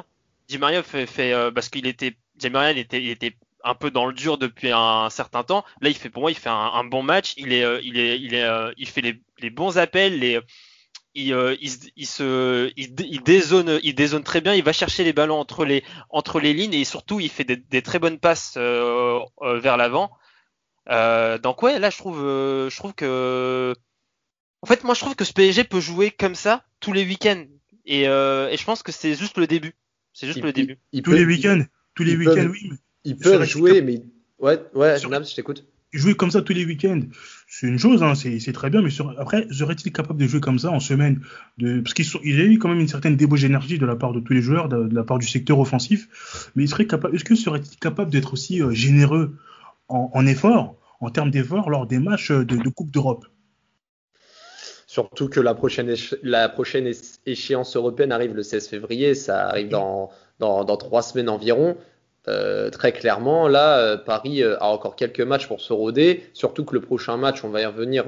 Di 0.48 0.58
Maria 0.58 0.82
fait, 0.82 1.06
fait 1.06 1.32
parce 1.54 1.68
qu'il 1.68 1.86
était 1.86 2.16
Jamie 2.42 2.78
était, 2.78 3.02
il 3.02 3.10
était 3.10 3.36
un 3.64 3.74
peu 3.74 3.90
dans 3.90 4.06
le 4.06 4.12
dur 4.12 4.38
depuis 4.38 4.70
un, 4.72 5.08
certain 5.10 5.44
temps. 5.44 5.64
Là, 5.80 5.88
il 5.88 5.96
fait 5.96 6.10
pour 6.10 6.22
moi, 6.22 6.30
il 6.30 6.36
fait 6.36 6.50
un, 6.50 6.84
bon 6.84 7.02
match. 7.02 7.34
Il 7.36 7.52
est, 7.52 7.64
euh, 7.64 7.80
il 7.82 7.98
est, 7.98 8.20
il 8.20 8.34
est, 8.34 8.44
euh, 8.44 8.72
il 8.76 8.88
fait 8.88 9.02
les, 9.02 9.50
bons 9.50 9.78
appels, 9.78 10.18
les, 10.18 10.40
il, 11.14 11.32
euh, 11.32 11.56
il, 11.60 11.72
il, 11.96 12.06
se, 12.06 12.72
il, 12.76 12.94
il, 13.00 13.22
dézone, 13.22 13.78
il 13.82 13.94
dézone 13.94 14.22
très 14.24 14.40
bien. 14.40 14.54
Il 14.54 14.64
va 14.64 14.72
chercher 14.72 15.04
les 15.04 15.12
ballons 15.12 15.38
entre 15.38 15.64
les, 15.64 15.84
entre 16.10 16.40
les 16.40 16.54
lignes 16.54 16.74
et 16.74 16.84
surtout, 16.84 17.20
il 17.20 17.28
fait 17.28 17.44
des, 17.44 17.56
des 17.56 17.82
très 17.82 17.98
bonnes 17.98 18.18
passes 18.18 18.54
euh, 18.56 19.20
euh 19.42 19.58
vers 19.58 19.76
l'avant. 19.76 20.10
Euh, 20.88 21.38
donc 21.38 21.62
ouais, 21.62 21.78
là, 21.78 21.90
je 21.90 21.98
trouve, 21.98 22.24
euh, 22.24 22.70
je 22.70 22.76
trouve 22.76 22.94
que, 22.94 23.74
en 24.62 24.66
fait, 24.66 24.84
moi, 24.84 24.94
je 24.94 25.00
trouve 25.00 25.14
que 25.14 25.24
ce 25.24 25.32
PSG 25.32 25.64
peut 25.64 25.80
jouer 25.80 26.10
comme 26.10 26.34
ça 26.34 26.64
tous 26.80 26.92
les 26.92 27.04
week-ends. 27.04 27.44
Et, 27.84 28.02
et 28.02 28.56
je 28.56 28.64
pense 28.64 28.82
que 28.82 28.92
c'est 28.92 29.14
juste 29.14 29.36
le 29.38 29.46
début. 29.46 29.74
C'est 30.12 30.26
juste 30.26 30.42
le 30.42 30.52
début. 30.52 30.78
tous 31.02 31.12
les 31.12 31.24
week-ends, 31.24 31.62
tous 31.94 32.04
les 32.04 32.16
week-ends, 32.16 32.50
oui. 32.50 32.68
Mais 32.70 32.76
il 33.04 33.16
peut 33.16 33.44
jouer, 33.44 33.82
mais 33.82 34.02
ouais, 34.38 34.60
ouais, 34.74 34.96
Nams, 35.08 35.24
je 35.24 35.34
t'écoute 35.34 35.64
jouer 35.92 36.14
comme 36.14 36.30
ça 36.30 36.42
tous 36.42 36.52
les 36.52 36.64
week-ends, 36.64 37.00
c'est 37.46 37.66
une 37.66 37.78
chose, 37.78 38.02
hein, 38.02 38.14
c'est 38.14 38.52
très 38.52 38.70
bien, 38.70 38.82
mais 38.82 38.90
sur, 38.90 39.14
après, 39.18 39.46
serait-il 39.50 39.92
capable 39.92 40.20
de 40.20 40.26
jouer 40.26 40.40
comme 40.40 40.58
ça 40.58 40.70
en 40.70 40.80
semaine 40.80 41.20
de, 41.58 41.80
Parce 41.80 41.94
qu'il 41.94 42.06
y 42.24 42.40
a 42.40 42.44
eu 42.44 42.58
quand 42.58 42.68
même 42.68 42.80
une 42.80 42.88
certaine 42.88 43.16
débauche 43.16 43.42
d'énergie 43.42 43.78
de 43.78 43.86
la 43.86 43.96
part 43.96 44.12
de 44.12 44.20
tous 44.20 44.32
les 44.32 44.42
joueurs, 44.42 44.68
de, 44.68 44.88
la 44.92 45.04
part 45.04 45.18
du 45.18 45.28
secteur 45.28 45.58
offensif, 45.58 46.50
mais 46.56 46.64
il 46.64 46.68
serait 46.68 46.86
capable, 46.86 47.14
est-ce 47.14 47.24
que 47.24 47.34
serait-il 47.34 47.78
capable 47.78 48.10
d'être 48.10 48.32
aussi 48.32 48.62
euh, 48.62 48.70
généreux 48.70 49.36
en, 49.88 50.10
en 50.12 50.26
effort, 50.26 50.76
en 51.00 51.10
termes 51.10 51.30
d'effort, 51.30 51.68
lors 51.68 51.86
des 51.86 51.98
matchs 51.98 52.30
de, 52.30 52.44
de 52.44 52.68
Coupe 52.70 52.90
d'Europe? 52.90 53.26
Surtout 54.86 55.28
que 55.28 55.40
la 55.40 55.54
prochaine, 55.54 55.94
la 56.22 56.50
prochaine 56.50 56.90
échéance 57.24 57.76
européenne 57.76 58.12
arrive 58.12 58.34
le 58.34 58.42
16 58.42 58.68
février, 58.68 59.14
ça 59.14 59.48
arrive 59.48 59.68
dans, 59.68 60.10
dans, 60.42 60.76
trois 60.76 61.02
semaines 61.02 61.28
environ. 61.28 61.76
Euh, 62.28 62.70
très 62.70 62.92
clairement, 62.92 63.48
là, 63.48 63.78
euh, 63.78 63.96
Paris 63.96 64.44
euh, 64.44 64.56
a 64.60 64.68
encore 64.68 64.94
quelques 64.94 65.22
matchs 65.22 65.48
pour 65.48 65.60
se 65.60 65.72
rôder, 65.72 66.22
surtout 66.34 66.64
que 66.64 66.74
le 66.74 66.80
prochain 66.80 67.16
match, 67.16 67.42
on 67.42 67.48
va 67.48 67.62
y 67.62 67.66
revenir, 67.66 68.04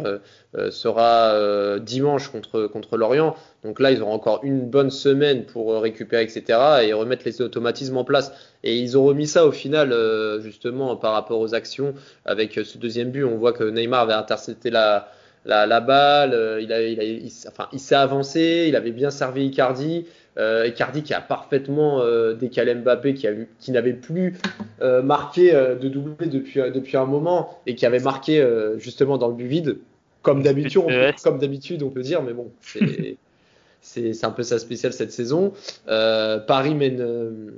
sera 0.70 1.78
dimanche 1.80 2.28
contre, 2.28 2.68
contre 2.68 2.96
Lorient. 2.96 3.34
Donc 3.64 3.80
là, 3.80 3.90
ils 3.90 4.02
auront 4.02 4.12
encore 4.12 4.40
une 4.44 4.60
bonne 4.70 4.90
semaine 4.90 5.44
pour 5.44 5.80
récupérer, 5.80 6.22
etc. 6.22 6.44
et 6.84 6.92
remettre 6.92 7.24
les 7.24 7.42
automatismes 7.42 7.96
en 7.96 8.04
place. 8.04 8.32
Et 8.62 8.78
ils 8.78 8.96
ont 8.96 9.04
remis 9.04 9.26
ça 9.26 9.46
au 9.46 9.52
final, 9.52 9.92
justement, 10.40 10.94
par 10.94 11.12
rapport 11.12 11.40
aux 11.40 11.54
actions. 11.54 11.94
Avec 12.24 12.52
ce 12.52 12.78
deuxième 12.78 13.10
but, 13.10 13.24
on 13.24 13.36
voit 13.36 13.52
que 13.52 13.64
Neymar 13.64 14.02
avait 14.02 14.12
intercepté 14.12 14.70
la, 14.70 15.08
la, 15.44 15.66
la 15.66 15.80
balle, 15.80 16.60
il, 16.60 16.72
a, 16.72 16.82
il, 16.82 17.00
a, 17.00 17.48
enfin, 17.48 17.68
il 17.72 17.80
s'est 17.80 17.96
avancé, 17.96 18.66
il 18.68 18.76
avait 18.76 18.92
bien 18.92 19.10
servi 19.10 19.46
Icardi. 19.46 20.06
Euh, 20.36 20.66
Icardi 20.66 21.04
qui 21.04 21.14
a 21.14 21.20
parfaitement 21.20 22.00
euh, 22.00 22.34
décalé 22.34 22.74
Mbappé, 22.74 23.14
qui, 23.14 23.28
a 23.28 23.32
qui 23.60 23.70
n'avait 23.70 23.92
plus 23.92 24.36
euh, 24.80 25.00
marqué 25.00 25.54
euh, 25.54 25.76
de 25.76 25.88
doublé 25.88 26.26
depuis, 26.26 26.60
depuis 26.72 26.96
un 26.96 27.04
moment 27.04 27.60
et 27.66 27.76
qui 27.76 27.86
avait 27.86 28.00
marqué 28.00 28.44
justement 28.78 29.16
dans 29.16 29.28
le 29.28 29.34
but 29.34 29.46
vide, 29.46 29.78
comme 30.22 30.42
d'habitude, 30.42 30.82
comme 31.22 31.38
d'habitude 31.38 31.82
on 31.84 31.90
peut 31.90 32.02
dire, 32.02 32.22
mais 32.22 32.32
bon, 32.32 32.50
c'est 32.60 33.16
c'est 33.80 34.24
un 34.24 34.30
peu 34.30 34.42
sa 34.42 34.58
spéciale 34.58 34.92
cette 34.92 35.12
saison. 35.12 35.52
Paris 35.86 36.74
mène, 36.74 37.52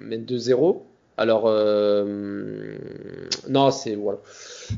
mène 0.00 0.24
2-0. 0.24 0.80
Alors 1.18 1.50
non, 3.48 3.70
c'est 3.70 3.96
voilà 3.96 4.18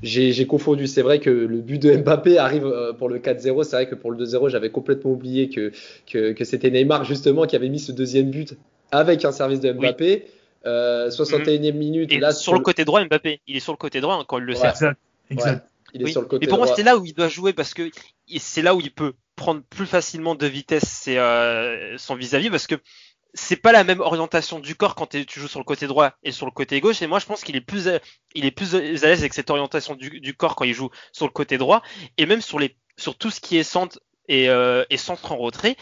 j'ai 0.03 0.47
confondu. 0.47 0.87
C'est 0.87 1.03
vrai 1.03 1.21
que 1.21 1.31
le 1.31 1.59
but 1.61 1.81
de 1.81 1.97
Mbappé 1.97 2.39
arrive 2.39 2.67
euh, 2.67 2.93
pour 2.93 3.09
le 3.09 3.19
4-0. 3.19 3.65
C'est 3.65 3.77
vrai 3.77 3.89
que 3.89 3.95
pour 3.95 4.11
le 4.11 4.25
2-0, 4.25 4.49
j'avais 4.49 4.71
complètement 4.71 5.13
oublié 5.13 5.49
que, 5.49 5.73
que, 6.07 6.33
que 6.33 6.45
c'était 6.45 6.71
Neymar 6.71 7.05
justement 7.05 7.47
qui 7.47 7.57
avait 7.57 7.69
mis 7.69 7.81
ce 7.81 7.93
deuxième 7.93 8.31
but 8.31 8.55
avec 8.91 9.25
un 9.25 9.33
service 9.33 9.61
de 9.61 9.73
Mbappé. 9.73 10.27
Euh, 10.67 11.09
61e 11.09 11.73
minute. 11.73 12.13
Et 12.13 12.19
là, 12.19 12.33
sur, 12.33 12.53
le 12.53 12.61
côté 12.61 12.85
droit, 12.85 13.03
Mbappé, 13.05 13.41
il 13.47 13.57
est 13.57 13.61
sur 13.61 13.73
le 13.73 13.79
côté 13.79 14.01
droit 14.01 14.23
quand 14.29 14.39
il 14.39 14.45
le 14.45 14.55
sert. 14.55 14.73
Exact. 14.73 14.99
exact. 15.31 15.67
Il 15.95 16.03
est 16.03 16.13
sur 16.13 16.21
le 16.21 16.27
côté 16.27 16.47
Mais 16.47 16.49
pour 16.49 16.59
droit. 16.59 16.67
moi, 16.67 16.77
c'est 16.77 16.83
là 16.83 16.99
où 16.99 17.05
il 17.05 17.15
doit 17.15 17.29
jouer 17.29 17.53
parce 17.53 17.75
que 17.75 17.91
c'est 18.39 18.63
là 18.63 18.75
où 18.75 18.81
il 18.81 18.93
peut 18.93 19.15
prendre 19.37 19.63
plus 19.71 19.87
facilement 19.87 20.35
de 20.35 20.47
vitesse 20.47 21.07
euh, 21.09 21.95
son 21.97 22.15
vis-à-vis 22.15 22.49
-vis 22.49 22.51
parce 22.51 22.67
que 22.67 22.77
c'est 23.35 23.57
pas 23.57 23.73
la 23.73 23.85
même 23.85 24.01
orientation 24.01 24.59
du 24.59 24.75
corps 24.75 24.95
quand 24.95 25.07
tu 25.07 25.25
joues 25.29 25.49
sur 25.49 25.61
le 25.61 25.65
côté 25.65 25.87
droit 25.87 26.13
et 26.23 26.33
sur 26.33 26.47
le 26.47 26.53
côté 26.53 26.81
gauche. 26.81 27.03
Et 27.03 27.07
moi, 27.07 27.19
je 27.19 27.27
pense 27.27 27.43
qu'il 27.43 27.57
est 27.57 27.61
plus, 27.61 27.89
il 28.35 28.45
est 28.45 28.51
plus 28.51 28.75
à 28.75 28.81
l'aise 28.81 29.05
avec 29.05 29.35
cette 29.35 29.51
orientation 29.51 29.95
du, 29.95 30.21
du, 30.21 30.35
corps 30.35 30.57
quand 30.57 30.65
il 30.65 30.75
joue 30.75 30.91
sur 31.13 31.27
le 31.27 31.33
côté 31.33 31.59
droit 31.59 31.83
et 32.17 32.27
même 32.27 32.41
sur 32.41 32.59
les, 32.59 32.77
sur 32.97 33.17
tout 33.17 33.31
ce 33.31 33.41
qui 33.41 33.57
est 33.57 33.63
centre 33.63 34.01
et, 34.29 34.49
euh, 34.49 34.85
et 34.91 34.97
centre 34.97 35.33
en 35.33 35.37
retrait. 35.37 35.77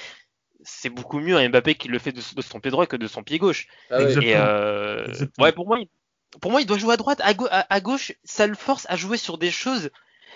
C'est 0.62 0.90
beaucoup 0.90 1.20
mieux 1.20 1.36
à 1.36 1.48
Mbappé 1.48 1.76
qui 1.76 1.88
le 1.88 1.98
fait 1.98 2.12
de, 2.12 2.20
de, 2.34 2.42
son 2.42 2.60
pied 2.60 2.70
droit 2.70 2.86
que 2.86 2.96
de 2.96 3.06
son 3.06 3.22
pied 3.22 3.38
gauche. 3.38 3.68
Ah 3.90 4.02
ouais. 4.02 4.24
Et 4.24 4.34
euh, 4.36 5.06
ouais, 5.38 5.52
pour 5.52 5.66
moi, 5.66 5.78
il, 5.80 5.88
pour 6.40 6.50
moi, 6.50 6.60
il 6.60 6.66
doit 6.66 6.78
jouer 6.78 6.94
à 6.94 6.96
droite, 6.96 7.20
à, 7.22 7.32
go 7.32 7.46
à, 7.50 7.72
à, 7.72 7.80
gauche. 7.80 8.12
Ça 8.24 8.46
le 8.46 8.54
force 8.54 8.84
à 8.88 8.96
jouer 8.96 9.16
sur 9.16 9.38
des 9.38 9.50
choses. 9.50 9.90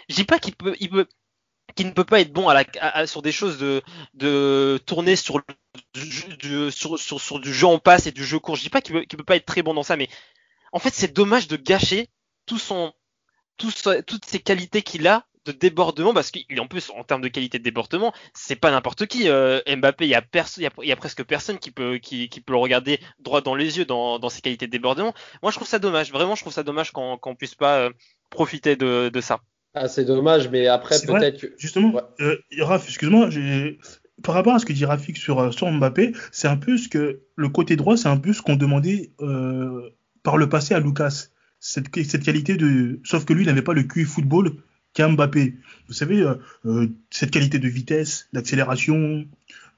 Je 0.09 0.15
dis 0.15 0.25
pas 0.25 0.39
qu'il 0.39 0.55
peut, 0.55 0.75
il 0.81 0.91
peut, 0.91 1.07
qui 1.75 1.85
ne 1.85 1.91
peut 1.91 2.05
pas 2.05 2.21
être 2.21 2.33
bon 2.33 2.49
à 2.49 2.55
la, 2.55 2.65
à, 2.81 3.07
sur 3.07 3.21
des 3.21 3.33
choses 3.33 3.59
de, 3.59 3.83
de 4.15 4.81
tourner 4.87 5.17
sur, 5.17 5.43
du, 5.95 6.37
du, 6.37 6.71
sur, 6.71 6.99
sur, 6.99 7.21
sur, 7.21 7.41
du 7.41 7.53
jeu 7.53 7.67
en 7.67 7.79
passe 7.79 8.07
et 8.07 8.13
du 8.13 8.25
jeu 8.25 8.39
court. 8.39 8.57
Je 8.57 8.63
dis 8.63 8.71
pas 8.71 8.81
qu'il 8.81 8.95
peut, 8.95 9.05
qu 9.05 9.17
peut 9.17 9.25
pas 9.25 9.37
être 9.37 9.47
très 9.47 9.63
bon 9.63 9.75
dans 9.75 9.83
ça, 9.83 9.97
mais 9.97 10.09
en 10.73 10.79
fait, 10.79 10.93
c'est 10.93 11.13
dommage 11.13 11.49
de 11.49 11.57
gâcher 11.57 12.09
tout 12.47 12.59
son, 12.59 12.93
tout 13.57 13.73
toutes 14.07 14.25
ces 14.25 14.41
qualités 14.41 14.83
qu'il 14.83 15.07
a 15.07 15.27
de 15.45 15.53
débordement 15.53 16.15
parce 16.15 16.31
qu'il 16.31 16.61
en 16.61 16.69
plus 16.69 16.91
en 16.91 17.03
termes 17.03 17.21
de 17.21 17.29
qualité 17.29 17.59
de 17.59 17.65
débordement 17.65 18.13
c'est 18.33 18.55
pas 18.55 18.71
n'importe 18.71 19.07
qui 19.07 19.29
euh, 19.29 19.61
Mbappé 19.67 20.05
il 20.05 20.11
y 20.11 20.15
a 20.15 20.23
personne 20.23 20.65
il 20.79 20.87
y, 20.87 20.93
a 20.93 20.97
presque 20.97 21.25
personne 21.25 21.59
qui 21.59 21.73
peut 21.73 21.99
qui, 21.99 22.29
qui, 22.29 22.41
peut 22.41 22.53
le 22.53 22.61
regarder 22.61 23.01
droit 23.19 23.41
dans 23.41 23.57
les 23.57 23.79
yeux 23.79 23.85
dans, 23.85 24.21
dans 24.21 24.29
ses 24.29 24.41
qualités 24.41 24.67
de 24.67 24.71
débordement 24.71 25.13
moi 25.43 25.51
je 25.51 25.57
trouve 25.57 25.67
ça 25.67 25.81
dommage 25.81 26.13
vraiment 26.13 26.37
je 26.37 26.43
trouve 26.43 26.53
ça 26.53 26.63
dommage 26.63 26.93
qu'on 26.93 27.19
qu'on 27.19 27.35
puisse 27.35 27.57
pas 27.57 27.79
euh, 27.79 27.91
profiter 28.31 28.77
de, 28.77 29.11
de 29.13 29.21
ça 29.21 29.41
ah, 29.75 29.89
c'est 29.89 30.05
dommage, 30.05 30.51
mais 30.51 30.67
après, 30.67 31.01
peut-être 31.01 31.41
que. 31.41 31.47
Justement, 31.57 31.95
ouais. 31.95 32.03
euh, 32.21 32.37
Raph, 32.59 32.87
excuse-moi, 32.87 33.31
par 34.23 34.35
rapport 34.35 34.55
à 34.55 34.59
ce 34.59 34.67
que 34.67 34.73
dit 34.73 34.85
Rafik 34.85 35.17
sur, 35.17 35.53
sur 35.53 35.71
Mbappé, 35.71 36.13
c'est 36.31 36.49
un 36.49 36.57
peu 36.57 36.77
ce 36.77 36.89
que. 36.89 37.21
Le 37.37 37.49
côté 37.49 37.77
droit, 37.77 37.97
c'est 37.97 38.09
un 38.09 38.19
peu 38.19 38.33
ce 38.33 38.43
qu'on 38.43 38.57
demandait 38.57 39.11
euh, 39.21 39.91
par 40.23 40.37
le 40.37 40.49
passé 40.49 40.75
à 40.75 40.81
Lucas. 40.81 41.29
Cette, 41.61 41.89
cette 42.05 42.23
qualité 42.23 42.57
de. 42.57 43.01
Sauf 43.05 43.25
que 43.25 43.33
lui, 43.33 43.45
il 43.45 43.47
n'avait 43.47 43.63
pas 43.63 43.73
le 43.73 43.85
QI 43.85 44.05
football 44.05 44.57
qu'a 44.95 45.09
Mbappé. 45.09 45.57
Vous 45.89 45.95
savez, 45.95 46.21
euh, 46.23 46.35
euh, 46.67 46.89
cette 47.11 47.31
qualité 47.31 47.59
de 47.59 47.69
vitesse, 47.69 48.29
d'accélération, 48.33 49.25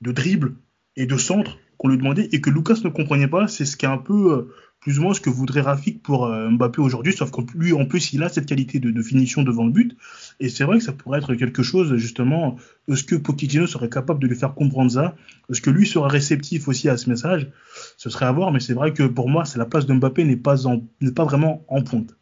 de 0.00 0.12
dribble 0.12 0.54
et 0.96 1.06
de 1.06 1.16
centre 1.16 1.58
qu'on 1.78 1.88
lui 1.88 1.98
demandait 1.98 2.28
et 2.32 2.40
que 2.40 2.50
Lucas 2.50 2.78
ne 2.84 2.88
comprenait 2.88 3.28
pas, 3.28 3.48
c'est 3.48 3.64
ce 3.64 3.76
qui 3.76 3.84
est 3.84 3.88
un 3.88 3.98
peu 3.98 4.32
euh, 4.32 4.54
plus 4.84 4.98
ou 4.98 5.02
moins 5.02 5.14
ce 5.14 5.20
que 5.20 5.30
voudrait 5.30 5.62
Rafik 5.62 6.02
pour 6.02 6.26
euh, 6.26 6.50
Mbappé 6.50 6.82
aujourd'hui, 6.82 7.14
sauf 7.14 7.30
que 7.30 7.40
lui, 7.54 7.72
en 7.72 7.86
plus, 7.86 8.12
il 8.12 8.22
a 8.22 8.28
cette 8.28 8.44
qualité 8.44 8.80
de, 8.80 9.02
finition 9.02 9.42
devant 9.42 9.64
le 9.64 9.72
but. 9.72 9.96
Et 10.40 10.50
c'est 10.50 10.64
vrai 10.64 10.76
que 10.76 10.84
ça 10.84 10.92
pourrait 10.92 11.20
être 11.20 11.34
quelque 11.34 11.62
chose, 11.62 11.96
justement, 11.96 12.56
est-ce 12.88 13.02
que 13.02 13.14
Pochettino 13.14 13.66
serait 13.66 13.88
capable 13.88 14.20
de 14.20 14.26
lui 14.26 14.36
faire 14.36 14.52
comprendre 14.52 14.90
ça 14.90 15.16
Est-ce 15.50 15.62
que 15.62 15.70
lui 15.70 15.86
serait 15.86 16.10
réceptif 16.10 16.68
aussi 16.68 16.90
à 16.90 16.98
ce 16.98 17.08
message 17.08 17.50
Ce 17.96 18.10
serait 18.10 18.26
à 18.26 18.32
voir, 18.32 18.52
mais 18.52 18.60
c'est 18.60 18.74
vrai 18.74 18.92
que 18.92 19.04
pour 19.04 19.30
moi, 19.30 19.46
c'est 19.46 19.58
la 19.58 19.64
place 19.64 19.86
de 19.86 19.94
Mbappé 19.94 20.22
n'est 20.24 20.36
pas, 20.36 20.56
pas 21.16 21.24
vraiment 21.24 21.64
en 21.68 21.82
pointe. 21.82 22.14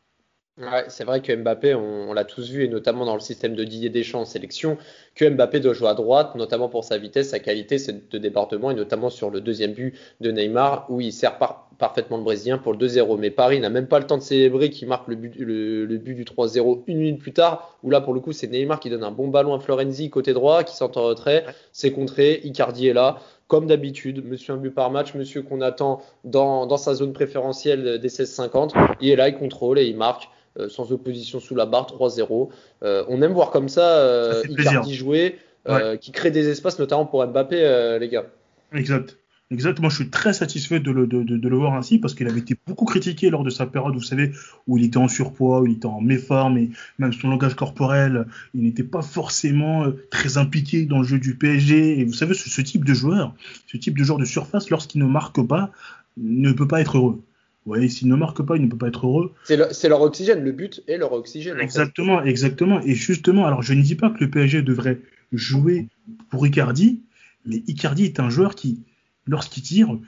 C'est 0.89 1.05
vrai 1.05 1.21
que 1.21 1.35
Mbappé, 1.35 1.75
on, 1.75 2.11
on 2.11 2.13
l'a 2.13 2.25
tous 2.25 2.51
vu, 2.51 2.63
et 2.63 2.69
notamment 2.69 3.05
dans 3.05 3.15
le 3.15 3.21
système 3.21 3.57
de 3.57 3.65
Didier 3.65 3.89
Deschamps 3.89 4.21
en 4.21 4.25
sélection, 4.25 4.79
que 5.17 5.29
Mbappé 5.29 5.59
doit 5.59 5.73
jouer 5.73 5.89
à 5.89 5.95
droite, 5.95 6.37
notamment 6.37 6.69
pour 6.69 6.85
sa 6.85 6.99
vitesse, 6.99 7.31
sa 7.31 7.41
qualité 7.41 7.79
de 8.09 8.19
débordement, 8.19 8.71
et 8.71 8.75
notamment 8.75 9.11
sur 9.11 9.31
le 9.31 9.41
deuxième 9.41 9.73
but 9.73 9.99
de 10.21 10.31
Neymar, 10.31 10.87
où 10.91 11.01
il 11.01 11.13
sert 11.13 11.39
par, 11.39 11.71
parfaitement 11.79 12.17
le 12.17 12.23
Brésilien 12.23 12.59
pour 12.59 12.73
le 12.73 12.79
2-0. 12.79 13.19
Mais 13.19 13.31
Paris 13.31 13.61
n'a 13.61 13.71
même 13.71 13.87
pas 13.87 13.99
le 13.99 14.07
temps 14.07 14.19
de 14.19 14.23
célébrer 14.23 14.71
qu'il 14.71 14.89
marque 14.89 15.09
le 15.09 15.17
but, 15.17 15.35
le, 15.37 15.85
le 15.85 15.99
but 15.99 16.15
du 16.15 16.25
3-0 16.25 16.83
une 16.87 16.99
minute 16.99 17.21
plus 17.21 17.33
tard, 17.33 17.77
où 17.83 17.91
là, 17.91 18.01
pour 18.01 18.15
le 18.15 18.21
coup, 18.21 18.33
c'est 18.33 18.47
Neymar 18.47 18.81
qui 18.81 18.91
donne 18.91 19.05
un 19.05 19.11
bon 19.11 19.29
ballon 19.29 19.55
à 19.55 19.61
Florenzi 19.61 20.11
côté 20.11 20.33
droit, 20.33 20.65
qui 20.65 20.77
sort 20.77 20.93
en 20.97 21.03
retrait, 21.03 21.45
c'est 21.73 21.93
contré, 21.93 22.41
Icardi 22.45 22.89
est 22.89 22.93
là, 22.93 23.19
comme 23.49 23.67
d'habitude, 23.67 24.25
monsieur 24.25 24.55
un 24.55 24.57
but 24.57 24.71
par 24.71 24.91
match, 24.91 25.15
monsieur 25.15 25.43
qu'on 25.43 25.61
attend 25.61 26.03
dans, 26.25 26.67
dans 26.67 26.77
sa 26.77 26.95
zone 26.95 27.13
préférentielle 27.13 27.99
des 27.99 28.09
16-50, 28.09 28.73
il 29.01 29.11
est 29.11 29.17
là, 29.17 29.29
il 29.29 29.35
contrôle 29.35 29.79
et 29.79 29.87
il 29.87 29.97
marque. 29.97 30.29
Euh, 30.59 30.69
sans 30.69 30.93
opposition 30.93 31.41
sous 31.41 31.55
la 31.55 31.65
barre, 31.65 31.87
3-0. 31.87 32.51
Euh, 32.83 33.05
on 33.09 33.23
aime 33.23 33.33
voir 33.33 33.51
comme 33.51 33.71
ça, 33.71 33.97
euh, 33.97 34.43
ça 34.43 34.49
Icardi 34.49 34.95
jouer, 34.95 35.39
ouais. 35.67 35.97
qui 35.99 36.13
crée 36.13 36.31
des 36.31 36.51
espaces, 36.51 36.79
notamment 36.79 37.07
pour 37.07 37.27
Mbappé, 37.27 37.99
les 37.99 38.09
gars. 38.09 38.27
Exact. 38.75 39.17
Exact. 39.51 39.81
Moi, 39.81 39.91
je 39.91 39.97
suis 39.97 40.09
très 40.09 40.33
satisfait 40.33 40.81
de 40.81 40.91
le, 40.91 41.07
de, 41.07 41.23
de, 41.23 41.37
de 41.37 41.49
le 41.49 41.57
voir 41.57 41.75
ainsi 41.75 41.99
parce 41.99 42.15
qu'il 42.15 42.27
avait 42.27 42.41
été 42.41 42.57
beaucoup 42.67 42.87
critiqué 42.87 43.29
lors 43.29 43.45
de 43.45 43.51
sa 43.51 43.67
période, 43.67 43.93
vous 43.93 44.01
savez, 44.01 44.33
où 44.67 44.79
il 44.79 44.85
était 44.85 44.97
en 44.97 45.09
surpoids, 45.09 45.61
où 45.61 45.67
il 45.67 45.75
était 45.75 45.87
en 45.87 46.01
méforme 46.01 46.57
et 46.57 46.71
même 46.99 47.13
son 47.13 47.29
langage 47.29 47.55
corporel, 47.55 48.27
il 48.55 48.63
n'était 48.63 48.83
pas 48.83 49.03
forcément 49.03 49.87
très 50.11 50.39
impliqué 50.39 50.87
dans 50.87 50.99
le 50.99 51.05
jeu 51.05 51.19
du 51.19 51.35
PSG. 51.35 52.01
Et 52.01 52.05
vous 52.05 52.15
savez, 52.15 52.33
ce, 52.35 52.49
ce 52.49 52.63
type 52.63 52.85
de 52.85 52.95
joueur, 52.95 53.35
ce 53.67 53.77
type 53.77 53.99
de 53.99 54.05
joueur 54.05 54.19
de 54.19 54.25
surface, 54.25 54.71
lorsqu'il 54.71 55.03
ne 55.03 55.07
marque 55.07 55.47
pas, 55.47 55.71
ne 56.17 56.53
peut 56.53 56.69
pas 56.69 56.81
être 56.81 56.97
heureux. 56.97 57.23
Ouais, 57.65 57.89
s'il 57.89 58.09
ne 58.09 58.17
marque 58.17 58.43
pas, 58.43 58.57
il 58.57 58.63
ne 58.63 58.69
peut 58.69 58.77
pas 58.77 58.89
être 58.89 59.07
heureux. 59.07 59.33
C'est 59.45 59.57
le, 59.57 59.69
leur 59.89 60.01
oxygène, 60.01 60.43
le 60.43 60.51
but 60.53 60.83
est 60.89 60.97
leur 60.97 61.13
oxygène. 61.13 61.61
Exactement, 61.61 62.15
en 62.15 62.23
fait. 62.23 62.29
exactement. 62.31 62.81
Et 62.81 62.95
justement, 62.95 63.47
alors 63.47 63.63
je 63.63 63.75
ne 63.75 63.83
dis 63.83 63.95
pas 63.95 64.11
que 64.11 64.19
le 64.19 64.31
PSG 64.31 64.63
devrait 64.63 65.01
jouer 65.33 65.89
pour 66.31 66.45
Icardi, 66.47 67.03
mais 67.47 67.63
Icardi 67.69 68.05
est 68.05 68.19
un 68.19 68.31
joueur 68.31 68.57
qui, 68.57 68.83
lorsqu'il 69.27 69.63
tire 69.63 69.99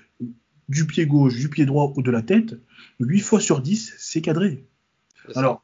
du 0.68 0.86
pied 0.86 1.06
gauche, 1.06 1.36
du 1.36 1.48
pied 1.48 1.66
droit 1.66 1.92
ou 1.96 2.02
de 2.02 2.10
la 2.10 2.22
tête, 2.22 2.56
8 3.00 3.20
fois 3.20 3.40
sur 3.40 3.60
10, 3.60 3.94
c'est 3.98 4.20
cadré. 4.20 4.64
Alors, 5.34 5.62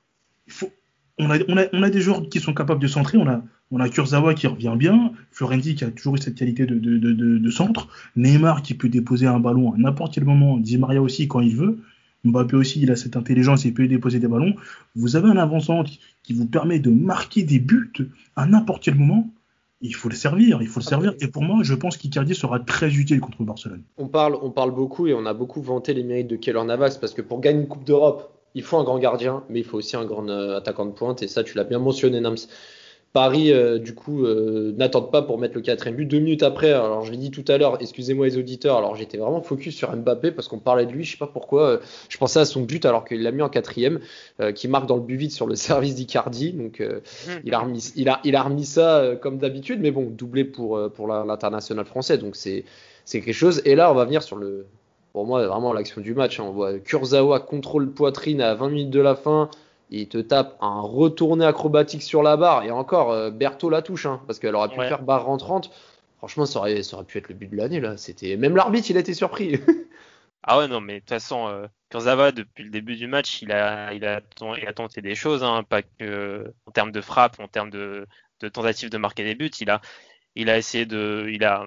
faut, 0.49 0.71
on, 1.19 1.31
a, 1.31 1.39
on, 1.49 1.57
a, 1.57 1.67
on 1.73 1.83
a 1.83 1.91
des 1.91 2.01
joueurs 2.01 2.29
qui 2.29 2.41
sont 2.41 2.55
capables 2.55 2.81
de 2.81 2.87
centrer, 2.87 3.19
on 3.19 3.29
a 3.29 3.43
On 3.71 3.81
a 3.81 3.89
Kurzawa 3.89 4.35
qui 4.35 4.47
revient 4.47 4.75
bien, 4.77 5.13
Florenzi 5.31 5.75
qui 5.75 5.85
a 5.85 5.91
toujours 5.91 6.17
eu 6.17 6.19
cette 6.19 6.35
qualité 6.35 6.67
de, 6.67 6.77
de, 6.79 6.99
de, 6.99 7.39
de, 7.39 7.51
centre, 7.51 7.89
Neymar 8.17 8.63
qui 8.63 8.75
peut 8.75 8.89
déposer 8.89 9.27
un 9.27 9.39
ballon 9.39 9.73
à 9.73 9.79
n'importe 9.79 10.15
quel 10.15 10.25
moment, 10.25 10.59
Di 10.59 10.77
Maria 10.77 11.01
aussi 11.01 11.29
quand 11.29 11.41
il 11.41 11.57
veut, 11.57 11.79
Mbappé 12.25 12.57
aussi 12.57 12.81
il 12.81 12.91
a 12.91 12.97
cette 12.97 13.17
intelligence, 13.17 13.65
il 13.65 13.73
peut 13.73 13.87
déposer 13.87 14.19
des 14.19 14.29
ballons. 14.29 14.55
Vous 14.97 15.17
avez 15.17 15.29
un 15.29 15.37
avançant 15.37 15.85
qui 16.23 16.35
vous 16.35 16.47
permet 16.47 16.81
de 16.81 16.91
marquer 16.91 17.45
des 17.45 17.59
buts 17.59 17.93
à 18.37 18.47
n'importe 18.47 18.83
quel 18.83 18.97
moment 18.97 19.31
il 19.81 19.95
faut 19.95 20.09
le 20.09 20.15
servir, 20.15 20.61
il 20.61 20.69
faut 20.69 20.81
le 20.81 20.85
servir. 20.85 21.15
Et 21.21 21.29
pour 21.29 21.43
moi, 21.43 21.61
je 21.63 21.75
pense 21.75 21.97
qu'Icardi 21.97 22.35
sera 22.35 22.61
très 22.61 22.93
utile 22.95 23.21
contre 23.21 23.43
Barcelone. 23.43 23.83
On 23.97 24.09
parle, 24.09 24.37
on 24.43 24.51
parle 24.51 24.73
beaucoup 24.73 25.07
et 25.07 25.15
on 25.15 25.25
a 25.27 25.33
beaucoup 25.33 25.63
vanté 25.63 25.95
les 25.95 26.03
mérites 26.03 26.29
de 26.29 26.37
Keller 26.37 26.65
Navas 26.65 26.99
parce 27.01 27.15
que 27.15 27.23
pour 27.23 27.41
gagner 27.41 27.61
une 27.61 27.69
Coupe 27.69 27.85
d'Europe, 27.85 28.33
il 28.55 28.63
faut 28.63 28.77
un 28.79 28.85
grand 28.85 28.99
gardien, 28.99 29.45
mais 29.49 29.61
il 29.61 29.65
faut 29.65 29.79
aussi 29.79 29.97
un 29.97 30.05
grand 30.05 30.29
euh, 30.29 30.59
attaquant 30.59 30.87
de 30.87 30.91
pointe. 30.91 31.23
Et 31.23 31.29
ça, 31.29 31.45
tu 31.45 31.57
l'as 31.57 31.65
bien 31.65 31.79
mentionné, 31.79 32.21
Nams. 32.21 32.37
Paris, 33.13 33.53
euh, 33.53 33.79
du 33.79 33.95
coup, 33.95 34.25
euh, 34.25 34.73
n'attendent 34.77 35.11
pas 35.11 35.23
pour 35.23 35.39
mettre 35.39 35.57
le 35.57 35.63
quatrième 35.63 35.97
but. 35.97 36.07
Deux 36.07 36.21
minutes 36.21 36.45
après, 36.45 36.71
alors 36.71 37.05
je 37.05 37.11
l'ai 37.11 37.17
dit 37.17 37.33
tout 37.33 37.45
à 37.49 37.59
l'heure, 37.59 37.77
excusez-moi 37.81 38.27
les 38.27 38.39
auditeurs, 38.39 38.77
alors 38.77 38.95
j'étais 38.95 39.19
vraiment 39.19 39.43
focus 39.43 39.75
sur 39.75 39.95
Mbappé 39.95 40.31
parce 40.31 40.47
qu'on 40.47 40.61
parlait 40.61 40.87
de 40.87 40.93
lui, 40.93 41.03
je 41.03 41.13
sais 41.13 41.19
pas 41.19 41.27
pourquoi, 41.27 41.63
euh, 41.63 41.79
je 42.09 42.19
pensais 42.19 42.39
à 42.39 42.45
son 42.45 42.63
but 42.63 42.87
alors 42.87 43.05
qu'il 43.05 43.23
l'a 43.23 43.33
mis 43.33 43.43
en 43.43 43.49
quatrième, 43.49 43.99
qui 44.55 44.69
marque 44.69 44.87
dans 44.87 44.97
le 44.97 45.03
but 45.03 45.17
vide 45.17 45.33
sur 45.33 45.47
le 45.47 45.55
service 45.57 45.97
d'Icardi. 45.97 46.53
Donc 46.53 46.81
mmh. 46.81 47.31
il, 47.45 47.55
a 47.55 47.59
remis, 47.59 47.93
il, 47.97 48.09
a, 48.09 48.21
il 48.25 48.37
a 48.37 48.43
remis 48.43 48.65
ça 48.65 49.17
comme 49.21 49.39
d'habitude, 49.39 49.81
mais 49.81 49.91
bon, 49.91 50.09
doublé 50.09 50.45
pour, 50.45 50.81
pour 50.93 51.09
l'international 51.09 51.85
français, 51.85 52.17
donc 52.17 52.37
c'est 52.37 52.65
quelque 53.11 53.33
chose. 53.33 53.61
Et 53.65 53.75
là, 53.75 53.91
on 53.91 53.95
va 53.95 54.05
venir 54.05 54.23
sur 54.23 54.37
le, 54.37 54.67
pour 55.13 55.27
moi, 55.27 55.45
vraiment 55.47 55.73
l'action 55.73 56.01
du 56.01 56.15
match. 56.15 56.39
Hein. 56.39 56.45
On 56.47 56.53
voit 56.53 56.79
Kurzawa 56.79 57.41
contrôle 57.41 57.91
poitrine 57.91 58.41
à 58.41 58.55
20 58.55 58.69
minutes 58.71 58.91
de 58.91 59.01
la 59.01 59.17
fin 59.17 59.51
il 59.91 60.09
te 60.09 60.19
tape 60.19 60.57
un 60.61 60.81
retourné 60.81 61.45
acrobatique 61.45 62.03
sur 62.03 62.23
la 62.23 62.37
barre. 62.37 62.65
Et 62.65 62.71
encore, 62.71 63.11
euh, 63.11 63.31
Berthaud 63.31 63.71
la 63.71 63.83
touche, 63.83 64.07
hein, 64.07 64.21
parce 64.27 64.39
qu'elle 64.39 64.55
aurait 64.55 64.69
pu 64.69 64.77
faire 64.77 65.03
barre 65.03 65.25
rentrante. 65.25 65.71
Franchement, 66.19 66.47
ça 66.47 66.61
aurait, 66.61 66.83
ça 66.83 66.97
aurait 66.97 67.07
pu 67.07 67.19
être 67.19 67.29
le 67.29 67.35
but 67.35 67.51
de 67.51 67.57
l'année, 67.57 67.81
là. 67.81 67.97
C'était 67.97 68.37
Même 68.37 68.55
l'arbitre, 68.55 68.91
il 68.91 68.97
a 68.97 69.01
été 69.01 69.15
surpris. 69.15 69.59
ah 70.43 70.59
ouais, 70.59 70.69
non, 70.69 70.81
mais 70.81 70.95
de 70.95 70.99
toute 71.01 71.09
façon, 71.09 71.49
euh, 71.49 71.67
Kurzawa, 71.91 72.31
depuis 72.31 72.65
le 72.65 72.71
début 72.71 72.97
du 72.97 73.07
match, 73.07 73.43
il 73.43 73.51
a, 73.53 73.93
il 73.95 74.05
a, 74.05 74.21
il 74.59 74.69
a 74.69 74.73
tenté 74.73 75.03
des 75.03 75.15
choses, 75.15 75.43
hein, 75.43 75.65
pas 75.69 75.83
que 75.83 76.53
en 76.67 76.71
termes 76.71 76.93
de 76.93 77.01
frappe, 77.01 77.41
en 77.41 77.49
termes 77.49 77.71
de, 77.71 78.07
de 78.41 78.49
tentative 78.49 78.91
de 78.91 78.99
marquer 78.99 79.25
des 79.25 79.35
buts. 79.35 79.51
Il 79.61 79.71
a, 79.71 79.81
il 80.37 80.51
a 80.51 80.59
essayé 80.59 80.87
de. 80.87 81.27
Il, 81.33 81.45
a, 81.45 81.67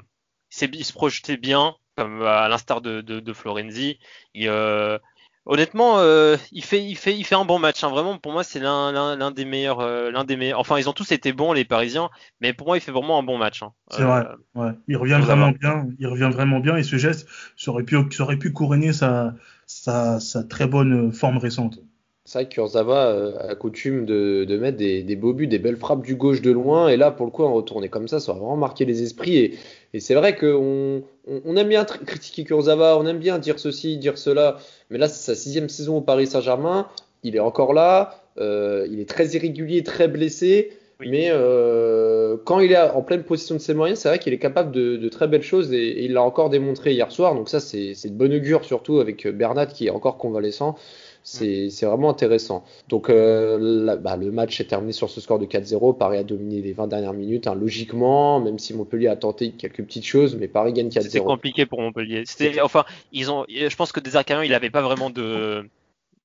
il, 0.61 0.85
se 0.85 0.93
projetait 0.93 1.37
bien, 1.37 1.75
comme 1.97 2.21
à 2.21 2.47
l'instar 2.47 2.81
de, 2.81 3.01
de, 3.01 3.19
de, 3.19 3.33
Florenzi. 3.33 3.99
Il, 4.33 4.47
euh, 4.47 4.97
Honnêtement, 5.45 5.99
euh, 5.99 6.37
il 6.53 6.63
fait, 6.63 6.81
il 6.81 6.95
fait, 6.95 7.17
il 7.17 7.25
fait 7.25 7.35
un 7.35 7.43
bon 7.43 7.59
match. 7.59 7.83
Hein. 7.83 7.89
Vraiment, 7.89 8.17
pour 8.17 8.31
moi, 8.31 8.43
c'est 8.43 8.59
l'un, 8.59 9.31
des 9.31 9.43
meilleurs, 9.43 9.81
euh, 9.81 10.09
l'un 10.09 10.23
des 10.23 10.37
meilleurs. 10.37 10.59
Enfin, 10.59 10.79
ils 10.79 10.87
ont 10.87 10.93
tous 10.93 11.11
été 11.11 11.33
bons 11.33 11.51
les 11.51 11.65
Parisiens, 11.65 12.09
mais 12.39 12.53
pour 12.53 12.67
moi, 12.67 12.77
il 12.77 12.81
fait 12.81 12.93
vraiment 12.93 13.19
un 13.19 13.23
bon 13.23 13.37
match. 13.37 13.61
Hein. 13.61 13.73
C'est 13.91 14.03
vrai. 14.03 14.25
Euh, 14.55 14.61
ouais. 14.61 14.71
Il 14.87 14.95
revient 14.95 15.19
vraiment 15.21 15.51
bien. 15.51 15.87
Il 15.99 16.07
revient 16.07 16.29
vraiment 16.31 16.59
bien 16.59 16.77
et 16.77 16.83
ce 16.83 16.95
geste, 16.95 17.27
ça 17.57 17.71
aurait 17.71 17.83
pu, 17.83 17.97
ça 18.11 18.23
aurait 18.23 18.37
pu 18.37 18.53
couronner 18.53 18.93
sa, 18.93 19.33
sa, 19.65 20.21
sa 20.21 20.43
très 20.43 20.65
bonne 20.65 21.11
forme 21.11 21.39
récente. 21.39 21.79
C'est 22.25 22.39
vrai 22.39 22.47
que 22.47 22.53
Kurzawa 22.53 23.49
a 23.49 23.55
coutume 23.55 24.05
de, 24.05 24.45
de 24.47 24.57
mettre 24.57 24.77
des, 24.77 25.03
des, 25.03 25.17
beaux 25.17 25.33
buts, 25.33 25.47
des 25.47 25.59
belles 25.59 25.75
frappes 25.75 26.03
du 26.03 26.15
gauche 26.15 26.41
de 26.41 26.51
loin, 26.51 26.87
et 26.87 26.95
là, 26.95 27.11
pour 27.11 27.25
le 27.25 27.33
coup, 27.33 27.43
en 27.43 27.53
retourné 27.53 27.89
comme 27.89 28.07
ça, 28.07 28.21
ça 28.21 28.31
a 28.31 28.35
vraiment 28.35 28.55
marqué 28.55 28.85
les 28.85 29.03
esprits. 29.03 29.35
Et, 29.35 29.57
et 29.93 29.99
c'est 29.99 30.15
vrai 30.15 30.35
qu'on 30.35 31.03
on, 31.27 31.55
aime 31.55 31.69
bien 31.69 31.85
critiquer 31.85 32.43
Kurzawa, 32.43 32.97
on 32.97 33.05
aime 33.05 33.19
bien 33.19 33.37
dire 33.37 33.59
ceci, 33.59 33.97
dire 33.97 34.17
cela, 34.17 34.57
mais 34.89 34.97
là, 34.97 35.07
c'est 35.07 35.23
sa 35.23 35.35
sixième 35.35 35.69
saison 35.69 35.97
au 35.97 36.01
Paris 36.01 36.27
Saint-Germain, 36.27 36.87
il 37.21 37.35
est 37.35 37.39
encore 37.39 37.73
là, 37.73 38.23
euh, 38.39 38.87
il 38.89 38.99
est 38.99 39.07
très 39.07 39.27
irrégulier, 39.27 39.83
très 39.83 40.07
blessé, 40.07 40.71
mais 40.99 41.27
euh, 41.29 42.37
quand 42.43 42.59
il 42.59 42.71
est 42.71 42.79
en 42.79 43.01
pleine 43.03 43.23
possession 43.23 43.55
de 43.55 43.59
ses 43.59 43.75
moyens, 43.75 43.99
c'est 43.99 44.09
vrai 44.09 44.19
qu'il 44.19 44.33
est 44.33 44.39
capable 44.39 44.71
de, 44.71 45.09
très 45.09 45.27
belles 45.27 45.43
choses, 45.43 45.71
et, 45.73 46.03
il 46.03 46.13
l'a 46.13 46.23
encore 46.23 46.49
démontré 46.49 46.93
hier 46.93 47.11
soir, 47.11 47.35
donc 47.35 47.47
ça, 47.47 47.59
c'est 47.59 47.93
de 48.03 48.15
bonne 48.15 48.33
augure, 48.33 48.65
surtout 48.65 48.99
avec 48.99 49.27
Bernat 49.27 49.67
qui 49.67 49.87
est 49.87 49.91
encore 49.91 50.17
convalescent. 50.17 50.75
C'est 51.23 51.69
vraiment 51.83 52.09
intéressant. 52.09 52.63
Donc 52.89 53.09
euh, 53.09 53.95
bah, 53.97 54.17
le 54.17 54.31
match 54.31 54.59
est 54.59 54.65
terminé 54.65 54.91
sur 54.91 55.09
ce 55.09 55.21
score 55.21 55.39
de 55.39 55.45
4-0. 55.45 55.97
Paris 55.97 56.17
a 56.17 56.23
dominé 56.23 56.61
les 56.61 56.73
20 56.73 56.87
dernières 56.87 57.13
minutes. 57.13 57.47
Hein, 57.47 57.55
logiquement, 57.55 58.39
même 58.39 58.59
si 58.59 58.73
Montpellier 58.73 59.07
a 59.07 59.15
tenté 59.15 59.51
quelques 59.51 59.83
petites 59.83 60.05
choses, 60.05 60.35
mais 60.35 60.47
Paris 60.47 60.73
gagne 60.73 60.89
4-0. 60.89 61.01
C'était 61.01 61.19
compliqué 61.19 61.65
pour 61.65 61.81
Montpellier. 61.81 62.23
Enfin, 62.61 62.83
ils 63.11 63.31
ont, 63.31 63.45
je 63.47 63.75
pense 63.75 63.91
que 63.91 63.99
Desarcarian, 63.99 64.43
il 64.43 64.51
n'avait 64.51 64.69
pas 64.69 64.81
vraiment 64.81 65.09
de 65.09 65.65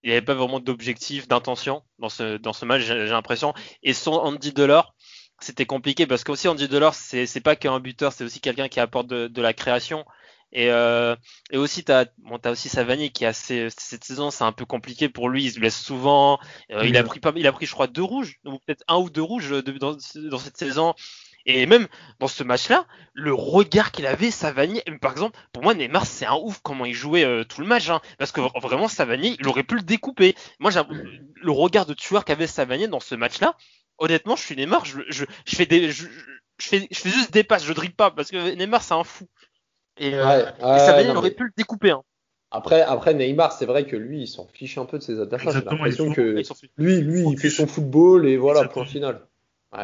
il 0.04 0.12
avait 0.12 0.22
pas 0.22 0.34
vraiment 0.34 0.60
d'objectif, 0.60 1.28
d'intention 1.28 1.82
dans 1.98 2.08
ce, 2.08 2.36
dans 2.36 2.52
ce 2.52 2.64
match, 2.64 2.82
j'ai 2.82 3.06
l'impression. 3.06 3.52
Et 3.82 3.92
son 3.92 4.12
Andy 4.12 4.52
Delors, 4.52 4.94
c'était 5.40 5.66
compliqué 5.66 6.06
parce 6.06 6.24
qu'aussi 6.24 6.48
Andy 6.48 6.68
Delors, 6.68 6.94
c'est 6.94 7.40
pas 7.40 7.56
qu'un 7.56 7.80
buteur, 7.80 8.12
c'est 8.12 8.24
aussi 8.24 8.40
quelqu'un 8.40 8.68
qui 8.68 8.80
apporte 8.80 9.06
de, 9.06 9.28
de, 9.28 9.42
la 9.42 9.52
création. 9.52 10.04
Et, 10.52 10.70
euh, 10.70 11.14
et 11.50 11.58
aussi, 11.58 11.84
tu 11.84 11.92
as, 11.92 12.06
bon, 12.18 12.38
as 12.42 12.50
aussi 12.50 12.68
Savani 12.68 13.10
qui 13.10 13.26
a 13.26 13.32
cette 13.32 14.04
saison, 14.04 14.30
c'est 14.30 14.44
un 14.44 14.52
peu 14.52 14.64
compliqué 14.64 15.08
pour 15.08 15.28
lui. 15.28 15.44
Il 15.44 15.52
se 15.52 15.60
blesse 15.60 15.78
souvent. 15.78 16.38
Euh, 16.72 16.84
il 16.84 16.96
a 16.96 17.02
pris 17.02 17.20
pas, 17.20 17.32
il 17.36 17.46
a 17.46 17.52
pris, 17.52 17.66
je 17.66 17.72
crois, 17.72 17.86
deux 17.86 18.02
rouges, 18.02 18.36
ou 18.44 18.58
peut-être 18.58 18.84
un 18.88 18.96
ou 18.96 19.10
deux 19.10 19.22
rouges 19.22 19.50
dans, 19.62 19.96
dans 20.14 20.38
cette 20.38 20.56
saison. 20.56 20.94
Et 21.46 21.64
même 21.64 21.88
dans 22.18 22.28
ce 22.28 22.42
match-là, 22.44 22.86
le 23.14 23.32
regard 23.32 23.90
qu'il 23.90 24.06
avait, 24.06 24.30
Savani, 24.30 24.82
par 25.00 25.12
exemple, 25.12 25.38
pour 25.52 25.62
moi, 25.62 25.72
Neymar, 25.72 26.04
c'est 26.04 26.26
un 26.26 26.34
ouf 26.34 26.60
comment 26.62 26.84
il 26.84 26.92
jouait 26.92 27.24
euh, 27.24 27.42
tout 27.44 27.62
le 27.62 27.66
match, 27.66 27.88
hein, 27.88 28.02
parce 28.18 28.32
que 28.32 28.42
vraiment, 28.60 28.86
Savani, 28.86 29.36
il 29.40 29.48
aurait 29.48 29.62
pu 29.62 29.76
le 29.76 29.82
découper. 29.82 30.34
Moi, 30.58 30.70
le 31.36 31.50
regard 31.50 31.86
de 31.86 31.94
tueur 31.94 32.26
qu'avait 32.26 32.46
Savani 32.46 32.86
dans 32.88 33.00
ce 33.00 33.14
match-là. 33.14 33.56
Honnêtement, 33.96 34.36
je 34.36 34.42
suis 34.42 34.56
Neymar, 34.56 34.84
je, 34.84 35.00
je, 35.08 35.24
je 35.46 35.56
fais 35.56 35.66
des, 35.66 35.90
je, 35.90 36.06
je, 36.58 36.68
fais, 36.68 36.86
je 36.90 36.98
fais 36.98 37.10
juste 37.10 37.32
des 37.32 37.44
passes, 37.44 37.64
je 37.64 37.72
dribble 37.72 37.94
pas, 37.94 38.10
parce 38.10 38.30
que 38.30 38.54
Neymar, 38.54 38.82
c'est 38.82 38.94
un 38.94 39.02
fou. 39.02 39.26
Et, 39.98 40.14
euh, 40.14 40.44
ça 40.60 41.12
aurait 41.14 41.30
pu 41.30 41.44
le 41.44 41.50
découper. 41.56 41.90
Hein. 41.90 42.02
Après, 42.50 42.80
après 42.80 43.14
Neymar, 43.14 43.52
c'est 43.52 43.66
vrai 43.66 43.86
que 43.86 43.96
lui, 43.96 44.22
il 44.22 44.26
s'en 44.26 44.46
fiche 44.46 44.78
un 44.78 44.86
peu 44.86 44.98
de 44.98 45.02
ses 45.02 45.20
adversaires. 45.20 45.52
J'ai 45.52 45.64
l'impression 45.64 46.12
que 46.12 46.42
lui, 46.78 47.00
lui, 47.00 47.24
il 47.28 47.38
fait 47.38 47.50
son 47.50 47.66
football 47.66 48.26
et 48.26 48.36
voilà, 48.36 48.66
point 48.68 48.86
final. 48.86 49.20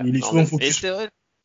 il 0.05 0.17
est 0.17 0.25
souvent 0.25 0.47
focus. 0.47 0.85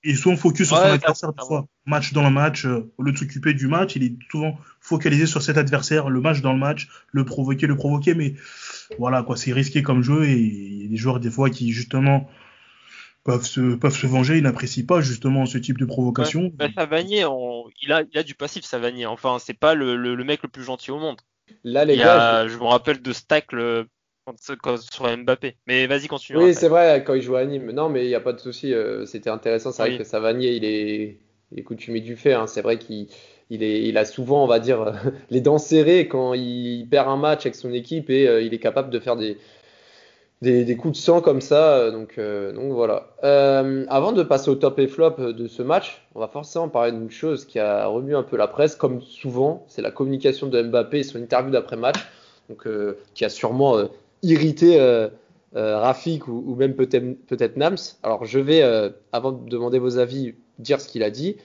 Il 0.05 0.11
est 0.11 0.15
souvent 0.15 0.37
focus 0.37 0.67
sur 0.67 0.77
son 0.77 0.83
adversaire 0.83 1.31
fois. 1.45 1.67
Match 1.85 2.13
dans 2.13 2.23
le 2.23 2.29
match, 2.29 2.65
euh, 2.65 2.89
au 2.97 3.03
lieu 3.03 3.11
de 3.11 3.17
s'occuper 3.17 3.53
du 3.53 3.67
match, 3.67 3.97
il 3.97 4.03
est 4.03 4.13
souvent 4.31 4.57
focalisé 4.79 5.25
sur 5.25 5.41
cet 5.41 5.57
adversaire, 5.57 6.09
le 6.09 6.21
match 6.21 6.39
dans 6.39 6.53
le 6.53 6.59
match, 6.59 6.87
le 7.11 7.25
provoquer, 7.25 7.67
le 7.67 7.75
provoquer, 7.75 8.13
mais 8.13 8.35
voilà 8.97 9.23
quoi, 9.23 9.35
c'est 9.35 9.51
risqué 9.51 9.83
comme 9.83 10.01
jeu 10.01 10.23
et 10.23 10.37
il 10.37 10.83
y 10.83 10.85
a 10.85 10.87
des 10.87 10.95
joueurs 10.95 11.19
des 11.19 11.29
fois 11.29 11.49
qui 11.49 11.73
justement 11.73 12.29
peuvent 13.29 13.45
se, 13.45 13.75
peuvent 13.75 13.95
se 13.95 14.07
venger, 14.07 14.37
ils 14.37 14.43
n'apprécient 14.43 14.85
pas 14.85 15.01
justement 15.01 15.45
ce 15.45 15.59
type 15.59 15.77
de 15.77 15.85
provocation. 15.85 16.41
Ouais, 16.41 16.51
bah, 16.55 16.67
Savanier, 16.75 17.25
il, 17.83 17.93
a, 17.93 18.01
il 18.11 18.17
a 18.17 18.23
du 18.23 18.33
passif, 18.33 18.65
Savanier. 18.65 19.05
Enfin, 19.05 19.37
c'est 19.39 19.53
pas 19.53 19.75
le, 19.75 19.95
le, 19.95 20.23
mec 20.23 20.41
le 20.41 20.49
plus 20.49 20.63
gentil 20.63 20.89
au 20.89 20.97
monde. 20.97 21.17
Là, 21.63 21.85
les 21.85 21.97
gars, 21.97 22.47
je... 22.47 22.57
me 22.57 22.63
rappelle 22.63 23.03
de 23.03 23.13
Stacle 23.13 23.85
sur 24.35 25.17
Mbappé. 25.17 25.57
Mais 25.67 25.85
vas-y, 25.85 26.07
continue. 26.07 26.39
Oui, 26.39 26.55
c'est 26.55 26.69
vrai, 26.69 27.03
quand 27.05 27.13
il 27.13 27.21
joue 27.21 27.35
à 27.35 27.45
Nîmes. 27.45 27.71
Non, 27.71 27.89
mais 27.89 28.05
il 28.05 28.07
n'y 28.07 28.15
a 28.15 28.19
pas 28.19 28.33
de 28.33 28.39
souci. 28.39 28.73
Euh, 28.73 29.05
c'était 29.05 29.29
intéressant. 29.29 29.71
C'est 29.71 29.83
vrai 29.83 29.97
que 29.99 30.03
Savanier, 30.03 30.55
il 30.55 30.65
est, 30.65 31.19
il 31.51 31.59
est 31.59 31.63
coutumé 31.63 32.01
du 32.01 32.15
fait. 32.15 32.33
Hein. 32.33 32.47
C'est 32.47 32.61
vrai 32.61 32.79
qu'il 32.79 33.09
il, 33.51 33.61
est, 33.61 33.83
il 33.83 33.97
a 33.99 34.05
souvent, 34.05 34.43
on 34.43 34.47
va 34.47 34.59
dire, 34.59 34.93
les 35.29 35.41
dents 35.41 35.59
serrées 35.59 36.07
quand 36.07 36.33
il 36.33 36.87
perd 36.89 37.07
un 37.07 37.17
match 37.17 37.45
avec 37.45 37.55
son 37.55 37.73
équipe 37.73 38.09
et 38.09 38.27
euh, 38.27 38.41
il 38.41 38.55
est 38.55 38.59
capable 38.59 38.89
de 38.89 38.99
faire 38.99 39.15
des, 39.15 39.37
des, 40.41 40.77
coups 40.77 40.97
de 40.97 41.03
sang 41.03 41.21
comme 41.21 41.41
ça. 41.41 41.75
Euh, 41.75 41.91
donc, 41.91 42.17
euh, 42.17 42.51
donc 42.53 42.71
voilà. 42.71 43.07
Euh, 43.23 43.85
avant 43.89 44.11
de 44.11 44.23
passer 44.23 44.49
au 44.49 44.55
top 44.55 44.79
et 44.79 44.87
flop 44.87 45.33
de 45.33 45.47
ce 45.47 45.61
match, 45.61 46.05
on 46.15 46.19
va 46.19 46.27
forcément 46.27 46.69
parler 46.69 46.91
d'une 46.91 47.11
chose 47.11 47.45
qui 47.45 47.59
a 47.59 47.85
remué 47.87 48.15
un 48.15 48.23
peu 48.23 48.37
la 48.37 48.47
presse, 48.47 48.75
comme 48.75 49.01
souvent, 49.01 49.65
c'est 49.67 49.81
la 49.81 49.91
communication 49.91 50.47
de 50.47 50.61
Mbappé 50.61 50.99
et 50.99 51.03
son 51.03 51.19
interview 51.19 51.51
d'après 51.51 51.75
match, 51.75 51.99
donc 52.49 52.67
qui 53.13 53.25
a 53.25 53.29
sûrement 53.29 53.77
irrité 54.23 54.79
Rafik 55.53 56.27
ou, 56.27 56.55
même 56.55 56.75
peut-être 56.75 57.25
peut-être 57.27 57.57
Nams. 57.57 57.77
Alors 58.03 58.25
je 58.25 58.39
vais, 58.39 58.63
avant 59.11 59.31
de 59.31 59.49
demander 59.49 59.79
vos 59.79 59.97
avis, 59.97 60.33
dire 60.57 60.81
ce 60.81 60.87
qu'il 60.87 61.03
a 61.03 61.11
dit. 61.11 61.37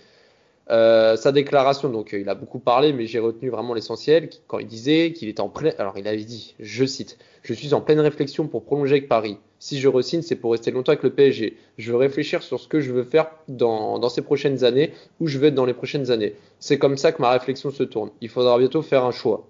Euh, 0.70 1.16
sa 1.16 1.30
déclaration, 1.30 1.90
donc 1.90 2.14
euh, 2.14 2.20
il 2.20 2.28
a 2.28 2.34
beaucoup 2.34 2.58
parlé, 2.58 2.94
mais 2.94 3.06
j'ai 3.06 3.18
retenu 3.18 3.50
vraiment 3.50 3.74
l'essentiel 3.74 4.30
quand 4.46 4.58
il 4.58 4.66
disait 4.66 5.12
qu'il 5.12 5.28
était 5.28 5.42
en 5.42 5.50
pleine. 5.50 5.74
Alors 5.78 5.98
il 5.98 6.08
avait 6.08 6.24
dit, 6.24 6.54
je 6.58 6.86
cite, 6.86 7.18
je 7.42 7.52
suis 7.52 7.74
en 7.74 7.82
pleine 7.82 8.00
réflexion 8.00 8.46
pour 8.46 8.64
prolonger 8.64 8.92
avec 8.94 9.08
Paris. 9.08 9.36
Si 9.58 9.78
je 9.78 9.88
resigne, 9.88 10.22
c'est 10.22 10.36
pour 10.36 10.52
rester 10.52 10.70
longtemps 10.70 10.92
avec 10.92 11.02
le 11.02 11.10
PSG. 11.10 11.56
Je 11.76 11.92
veux 11.92 11.98
réfléchir 11.98 12.42
sur 12.42 12.60
ce 12.60 12.68
que 12.68 12.80
je 12.80 12.92
veux 12.92 13.04
faire 13.04 13.30
dans, 13.48 13.98
dans 13.98 14.08
ces 14.08 14.22
prochaines 14.22 14.64
années, 14.64 14.92
où 15.20 15.26
je 15.26 15.38
veux 15.38 15.48
être 15.48 15.54
dans 15.54 15.66
les 15.66 15.74
prochaines 15.74 16.10
années. 16.10 16.34
C'est 16.60 16.78
comme 16.78 16.96
ça 16.96 17.12
que 17.12 17.20
ma 17.20 17.30
réflexion 17.30 17.70
se 17.70 17.82
tourne. 17.82 18.10
Il 18.20 18.30
faudra 18.30 18.58
bientôt 18.58 18.82
faire 18.82 19.04
un 19.04 19.10
choix. 19.10 19.46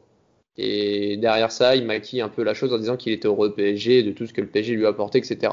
Et 0.56 1.16
derrière 1.16 1.50
ça, 1.50 1.74
il 1.74 1.84
maquille 1.84 2.20
un 2.20 2.28
peu 2.28 2.42
la 2.42 2.54
chose 2.54 2.72
en 2.72 2.78
disant 2.78 2.96
qu'il 2.96 3.12
était 3.12 3.26
heureux 3.26 3.54
PSG, 3.54 4.02
de 4.02 4.12
tout 4.12 4.26
ce 4.26 4.32
que 4.32 4.40
le 4.40 4.46
PSG 4.46 4.74
lui 4.74 4.86
a 4.86 4.90
apporté, 4.90 5.18
etc. 5.18 5.52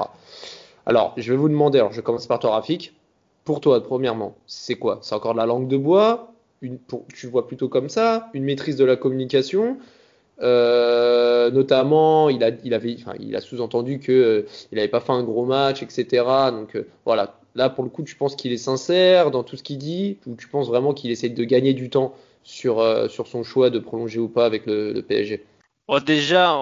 Alors, 0.86 1.14
je 1.16 1.32
vais 1.32 1.38
vous 1.38 1.48
demander, 1.48 1.78
alors 1.78 1.92
je 1.92 2.00
commence 2.00 2.26
par 2.26 2.38
toi, 2.38 2.52
Rafik 2.52 2.94
pour 3.44 3.60
toi, 3.60 3.82
premièrement, 3.82 4.36
c'est 4.46 4.76
quoi? 4.76 5.00
C'est 5.02 5.14
encore 5.14 5.32
de 5.32 5.38
la 5.38 5.46
langue 5.46 5.68
de 5.68 5.76
bois? 5.76 6.32
Une, 6.60 6.78
Tu 7.14 7.26
vois 7.26 7.46
plutôt 7.46 7.68
comme 7.68 7.88
ça? 7.88 8.30
Une 8.34 8.44
maîtrise 8.44 8.76
de 8.76 8.84
la 8.84 8.96
communication? 8.96 9.78
Euh, 10.40 11.50
notamment, 11.50 12.28
il 12.28 12.42
a, 12.42 12.48
a 12.48 13.40
sous-entendu 13.40 13.98
que 14.00 14.12
euh, 14.12 14.46
il 14.70 14.76
n'avait 14.76 14.88
pas 14.88 15.00
fait 15.00 15.12
un 15.12 15.22
gros 15.22 15.44
match, 15.44 15.82
etc. 15.82 16.24
Donc 16.50 16.76
euh, 16.76 16.88
voilà, 17.04 17.38
Là, 17.54 17.68
pour 17.68 17.84
le 17.84 17.90
coup, 17.90 18.02
tu 18.02 18.14
penses 18.14 18.34
qu'il 18.34 18.50
est 18.50 18.56
sincère 18.56 19.30
dans 19.30 19.42
tout 19.42 19.56
ce 19.56 19.62
qu'il 19.62 19.76
dit? 19.76 20.16
Ou 20.26 20.36
tu 20.36 20.48
penses 20.48 20.68
vraiment 20.68 20.94
qu'il 20.94 21.10
essaie 21.10 21.28
de 21.28 21.44
gagner 21.44 21.74
du 21.74 21.90
temps 21.90 22.14
sur, 22.44 22.82
sur 23.10 23.26
son 23.26 23.42
choix 23.44 23.68
de 23.68 23.78
prolonger 23.78 24.20
ou 24.20 24.28
pas 24.28 24.46
avec 24.46 24.64
le, 24.64 24.98
PSG 25.06 25.44
Déjà, 26.06 26.58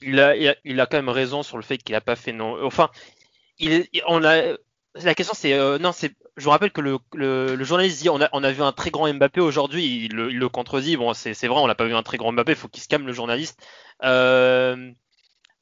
il, 0.00 0.18
a, 0.18 0.34
il, 0.64 0.80
a, 0.80 0.86
quand 0.86 0.96
même 0.96 1.10
raison 1.10 1.42
sur 1.42 1.58
le 1.58 1.62
fait 1.62 1.76
qu'il 1.76 1.92
n'a 1.92 2.00
pas 2.00 2.16
fait 2.16 2.32
non. 2.32 2.56
Enfin, 2.64 2.88
il, 3.58 3.86
on 4.08 4.24
a, 4.24 4.56
la 5.02 5.14
question 5.14 5.34
c'est 5.34 5.52
euh, 5.54 5.78
non, 5.78 5.92
c'est 5.92 6.14
je 6.36 6.44
vous 6.44 6.50
rappelle 6.50 6.72
que 6.72 6.80
le, 6.80 6.98
le, 7.14 7.64
journaliste 7.64 8.02
dit 8.02 8.08
on 8.08 8.20
a, 8.20 8.28
on 8.32 8.42
a 8.42 8.52
vu 8.52 8.62
un 8.62 8.72
très 8.72 8.90
grand 8.90 9.12
Mbappé 9.12 9.40
aujourd'hui, 9.40 10.06
il, 10.06 10.14
le 10.14 10.48
contredit. 10.48 10.96
Bon, 10.96 11.14
c'est 11.14 11.32
vrai, 11.46 11.60
on 11.60 11.66
n'a 11.66 11.74
pas 11.74 11.84
vu 11.84 11.94
un 11.94 12.02
très 12.02 12.16
grand 12.16 12.32
Mbappé, 12.32 12.52
il 12.52 12.56
faut 12.56 12.68
qu'il 12.68 12.82
se 12.82 12.88
calme 12.88 13.06
le 13.06 13.12
journaliste. 13.12 13.60
Euh, 14.02 14.90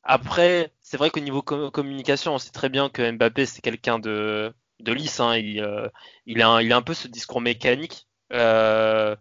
après, 0.03 0.73
c'est 0.81 0.97
vrai 0.97 1.11
qu'au 1.11 1.21
niveau 1.21 1.43
communication, 1.43 2.35
on 2.35 2.39
sait 2.39 2.51
très 2.51 2.69
bien 2.69 2.89
que 2.89 3.11
Mbappé 3.11 3.47
c'est 3.47 3.61
quelqu'un 3.63 3.99
de, 3.99 4.53
de 4.81 4.93
lisse. 4.93 5.21
Hein, 5.21 5.37
il, 5.37 5.61
euh, 5.61 5.89
il, 6.27 6.43
a 6.43 6.63
il 6.63 6.73
a 6.73 6.77
un 6.77 6.83
peu 6.83 6.95
ce 6.95 7.09
discours 7.09 7.41
mécanique. 7.41 8.07
Euh, 8.33 9.15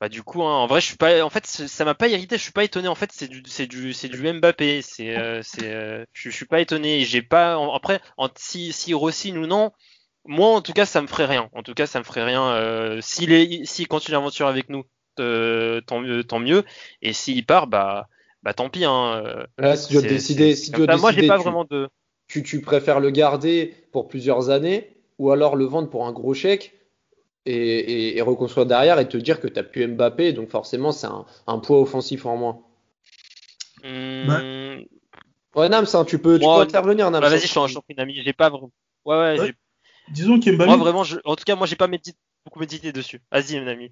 bah 0.00 0.08
du 0.08 0.22
coup, 0.22 0.44
hein, 0.44 0.54
en 0.54 0.66
vrai, 0.66 0.80
je 0.80 0.86
suis 0.86 0.96
pas. 0.96 1.24
En 1.24 1.30
fait, 1.30 1.44
ça 1.44 1.84
m'a 1.84 1.94
pas 1.94 2.06
irrité. 2.06 2.36
Je 2.36 2.42
suis 2.42 2.52
pas 2.52 2.62
étonné. 2.62 2.86
En 2.86 2.94
fait, 2.94 3.10
c'est 3.12 3.26
du, 3.26 3.42
c'est 3.46 3.66
du, 3.66 3.92
c'est 3.92 4.08
du 4.08 4.32
Mbappé. 4.32 4.80
C'est, 4.80 5.16
euh, 5.16 5.40
c'est. 5.42 5.72
Euh, 5.72 6.04
je, 6.12 6.30
suis 6.30 6.46
pas 6.46 6.60
étonné. 6.60 7.04
J'ai 7.04 7.22
pas. 7.22 7.58
Après, 7.74 8.00
en, 8.16 8.28
si, 8.36 8.72
si 8.72 8.94
Rossi 8.94 9.32
ou 9.32 9.46
non, 9.46 9.72
moi, 10.24 10.50
en 10.50 10.62
tout 10.62 10.72
cas, 10.72 10.86
ça 10.86 11.02
me 11.02 11.08
ferait 11.08 11.24
rien. 11.24 11.48
En 11.52 11.64
tout 11.64 11.74
cas, 11.74 11.86
ça 11.86 11.98
me 11.98 12.04
ferait 12.04 12.22
rien. 12.22 12.44
Euh, 12.44 13.00
s'il 13.00 13.32
est, 13.32 13.64
s'il 13.64 13.88
continue 13.88 14.12
l'aventure 14.12 14.46
avec 14.46 14.68
nous, 14.68 14.84
tant 15.16 16.00
mieux, 16.00 16.22
tant 16.22 16.38
mieux. 16.38 16.64
Et 17.02 17.12
s'il 17.12 17.44
part, 17.44 17.66
bah, 17.66 18.06
bah, 18.44 18.54
tant 18.54 18.70
pis. 18.70 18.84
Hein. 18.84 19.46
Là, 19.58 19.76
si 19.76 19.88
tu 19.88 19.94
dois 19.94 20.02
décider, 20.02 20.54
si 20.54 20.70
tu 20.70 20.80
moi, 20.80 21.10
j'ai 21.10 21.26
pas 21.26 21.38
vraiment 21.38 21.64
de. 21.64 21.88
Tu, 22.28 22.44
tu 22.44 22.60
préfères 22.60 23.00
le 23.00 23.10
garder 23.10 23.74
pour 23.90 24.06
plusieurs 24.06 24.50
années 24.50 24.96
ou 25.18 25.32
alors 25.32 25.56
le 25.56 25.64
vendre 25.64 25.88
pour 25.88 26.06
un 26.06 26.12
gros 26.12 26.34
chèque 26.34 26.77
et, 27.48 28.20
reconstruire 28.22 28.66
derrière 28.66 28.98
et 28.98 29.08
te 29.08 29.16
dire 29.16 29.40
que 29.40 29.48
tu 29.48 29.54
n'as 29.54 29.62
plus 29.62 29.86
Mbappé, 29.86 30.32
donc 30.32 30.50
forcément 30.50 30.92
c'est 30.92 31.06
un, 31.46 31.58
poids 31.58 31.80
offensif 31.80 32.26
en 32.26 32.36
moins. 32.36 32.60
Mmh. 33.84 34.84
Ouais, 35.54 35.68
Nams, 35.68 35.86
hein, 35.94 36.04
tu 36.04 36.18
peux, 36.18 36.38
tu 36.38 36.44
peux 36.44 36.60
intervenir, 36.60 37.10
Nams. 37.10 37.20
Bah, 37.20 37.28
vas-y, 37.28 37.40
je 37.40 37.46
suis 37.46 37.58
un 37.58 37.66
champion 37.66 37.96
J'ai 38.08 38.32
pas 38.32 38.50
vraiment. 38.50 38.70
Ouais, 39.04 39.38
ouais. 39.38 39.54
Disons 40.10 40.38
qu'Mbappé. 40.40 40.66
Moi, 40.66 40.76
vraiment, 40.76 41.04
en 41.24 41.36
tout 41.36 41.44
cas, 41.44 41.56
moi, 41.56 41.66
j'ai 41.66 41.76
pas 41.76 41.88
beaucoup 41.88 42.60
médité 42.60 42.92
dessus. 42.92 43.20
Vas-y, 43.32 43.60
mon 43.60 43.66
ami. 43.66 43.90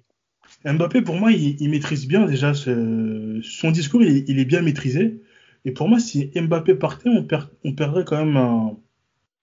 Mbappé, 0.65 1.01
pour 1.01 1.15
moi, 1.15 1.31
il, 1.31 1.69
maîtrise 1.69 2.07
bien 2.07 2.25
déjà 2.25 2.53
son 2.53 3.71
discours, 3.71 4.03
il, 4.03 4.39
est 4.39 4.45
bien 4.45 4.61
maîtrisé. 4.61 5.21
Et 5.65 5.71
pour 5.71 5.89
moi, 5.89 5.99
si 5.99 6.31
Mbappé 6.35 6.75
partait, 6.75 7.09
on, 7.09 7.27
on 7.65 7.73
perdrait 7.73 8.05
quand 8.05 8.23
même 8.23 8.37
un, 8.37 8.77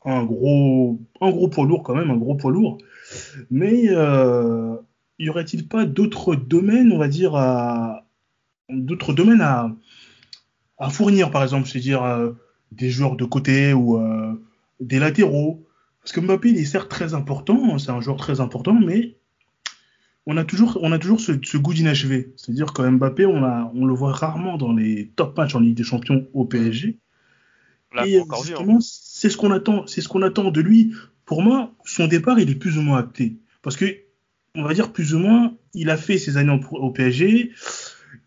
un, 0.04 0.24
gros, 0.24 0.98
un 1.20 1.30
gros 1.30 1.48
poids 1.48 1.66
lourd, 1.66 1.82
quand 1.82 1.94
même, 1.94 2.10
un 2.10 2.16
gros 2.16 2.34
poids 2.34 2.50
lourd. 2.50 2.78
Mais 3.50 3.88
euh, 3.88 4.76
y 5.18 5.28
aurait-il 5.28 5.68
pas 5.68 5.84
d'autres 5.84 6.34
domaines, 6.34 6.92
on 6.92 6.98
va 6.98 7.08
dire, 7.08 7.34
à, 7.34 8.06
d'autres 8.68 9.12
domaines 9.12 9.40
à, 9.40 9.74
à 10.78 10.90
fournir, 10.90 11.30
par 11.30 11.42
exemple, 11.42 11.68
c'est-à-dire 11.68 12.02
euh, 12.02 12.32
des 12.72 12.90
joueurs 12.90 13.16
de 13.16 13.24
côté 13.24 13.72
ou 13.72 13.98
euh, 13.98 14.32
des 14.80 14.98
latéraux? 14.98 15.66
Parce 16.00 16.12
que 16.12 16.20
Mbappé, 16.20 16.50
il 16.50 16.58
est 16.58 16.64
certes 16.64 16.90
très 16.90 17.14
important, 17.14 17.78
c'est 17.78 17.90
un 17.90 18.00
joueur 18.00 18.16
très 18.16 18.40
important, 18.40 18.74
mais 18.74 19.16
on 20.26 20.36
a 20.36 20.44
toujours, 20.44 20.78
on 20.82 20.92
a 20.92 20.98
toujours 20.98 21.20
ce, 21.20 21.56
goût 21.56 21.74
d'inachevé. 21.74 22.32
C'est-à-dire 22.36 22.72
que 22.72 22.82
Mbappé, 22.82 23.26
on, 23.26 23.42
a, 23.44 23.70
on 23.74 23.86
le 23.86 23.94
voit 23.94 24.12
rarement 24.12 24.56
dans 24.56 24.72
les 24.72 25.12
top 25.16 25.36
matchs 25.36 25.54
en 25.54 25.60
Ligue 25.60 25.76
des 25.76 25.84
Champions 25.84 26.26
au 26.34 26.44
PSG. 26.44 26.98
et 28.04 28.18
hein. 28.18 28.78
c'est 28.80 29.30
ce 29.30 29.36
qu'on 29.36 29.50
attend, 29.50 29.86
c'est 29.86 30.00
ce 30.00 30.08
qu'on 30.08 30.22
attend 30.22 30.50
de 30.50 30.60
lui 30.60 30.92
pour 31.24 31.42
moi, 31.42 31.72
son 31.84 32.06
départ, 32.06 32.38
il 32.38 32.50
est 32.50 32.54
plus 32.54 32.78
ou 32.78 32.82
moins 32.82 32.98
acté. 32.98 33.36
Parce 33.62 33.76
que, 33.76 33.86
on 34.54 34.62
va 34.62 34.74
dire 34.74 34.92
plus 34.92 35.14
ou 35.14 35.18
moins, 35.18 35.54
il 35.72 35.90
a 35.90 35.96
fait 35.96 36.18
ses 36.18 36.36
années 36.36 36.58
au 36.70 36.90
PSG, 36.90 37.52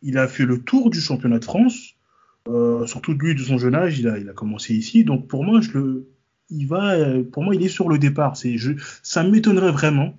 il 0.01 0.17
a 0.17 0.27
fait 0.27 0.45
le 0.45 0.61
tour 0.61 0.89
du 0.89 0.99
championnat 0.99 1.39
de 1.39 1.45
France, 1.45 1.95
euh, 2.47 2.85
surtout 2.85 3.13
lui 3.13 3.35
de 3.35 3.43
son 3.43 3.57
jeune 3.57 3.75
âge, 3.75 3.99
il 3.99 4.07
a, 4.07 4.17
il 4.17 4.29
a 4.29 4.33
commencé 4.33 4.73
ici. 4.73 5.03
Donc 5.03 5.27
pour 5.27 5.43
moi, 5.43 5.59
il 6.49 6.67
va, 6.67 6.95
pour 7.31 7.43
moi, 7.43 7.55
il 7.55 7.63
est 7.63 7.69
sur 7.69 7.89
le 7.89 7.97
départ. 7.97 8.37
C'est, 8.37 8.57
je, 8.57 8.73
ça 9.03 9.23
m'étonnerait 9.23 9.71
vraiment 9.71 10.17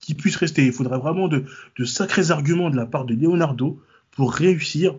qu'il 0.00 0.16
puisse 0.16 0.36
rester. 0.36 0.66
Il 0.66 0.72
faudrait 0.72 0.98
vraiment 0.98 1.28
de, 1.28 1.44
de 1.78 1.84
sacrés 1.84 2.30
arguments 2.30 2.70
de 2.70 2.76
la 2.76 2.86
part 2.86 3.04
de 3.04 3.14
Leonardo 3.14 3.80
pour 4.10 4.32
réussir 4.32 4.96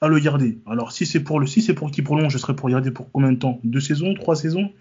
à 0.00 0.08
le 0.08 0.18
garder. 0.18 0.58
Alors 0.66 0.92
si 0.92 1.06
c'est 1.06 1.20
pour 1.20 1.40
le, 1.40 1.46
si 1.46 1.62
c'est 1.62 1.74
pour 1.74 1.90
qu'il 1.90 2.04
prolonge, 2.04 2.32
je 2.32 2.38
serais 2.38 2.54
pour 2.54 2.68
garder 2.68 2.90
pour 2.90 3.10
combien 3.10 3.32
de 3.32 3.38
temps? 3.38 3.60
Deux 3.64 3.80
saisons, 3.80 4.14
trois 4.14 4.36
saisons? 4.36 4.72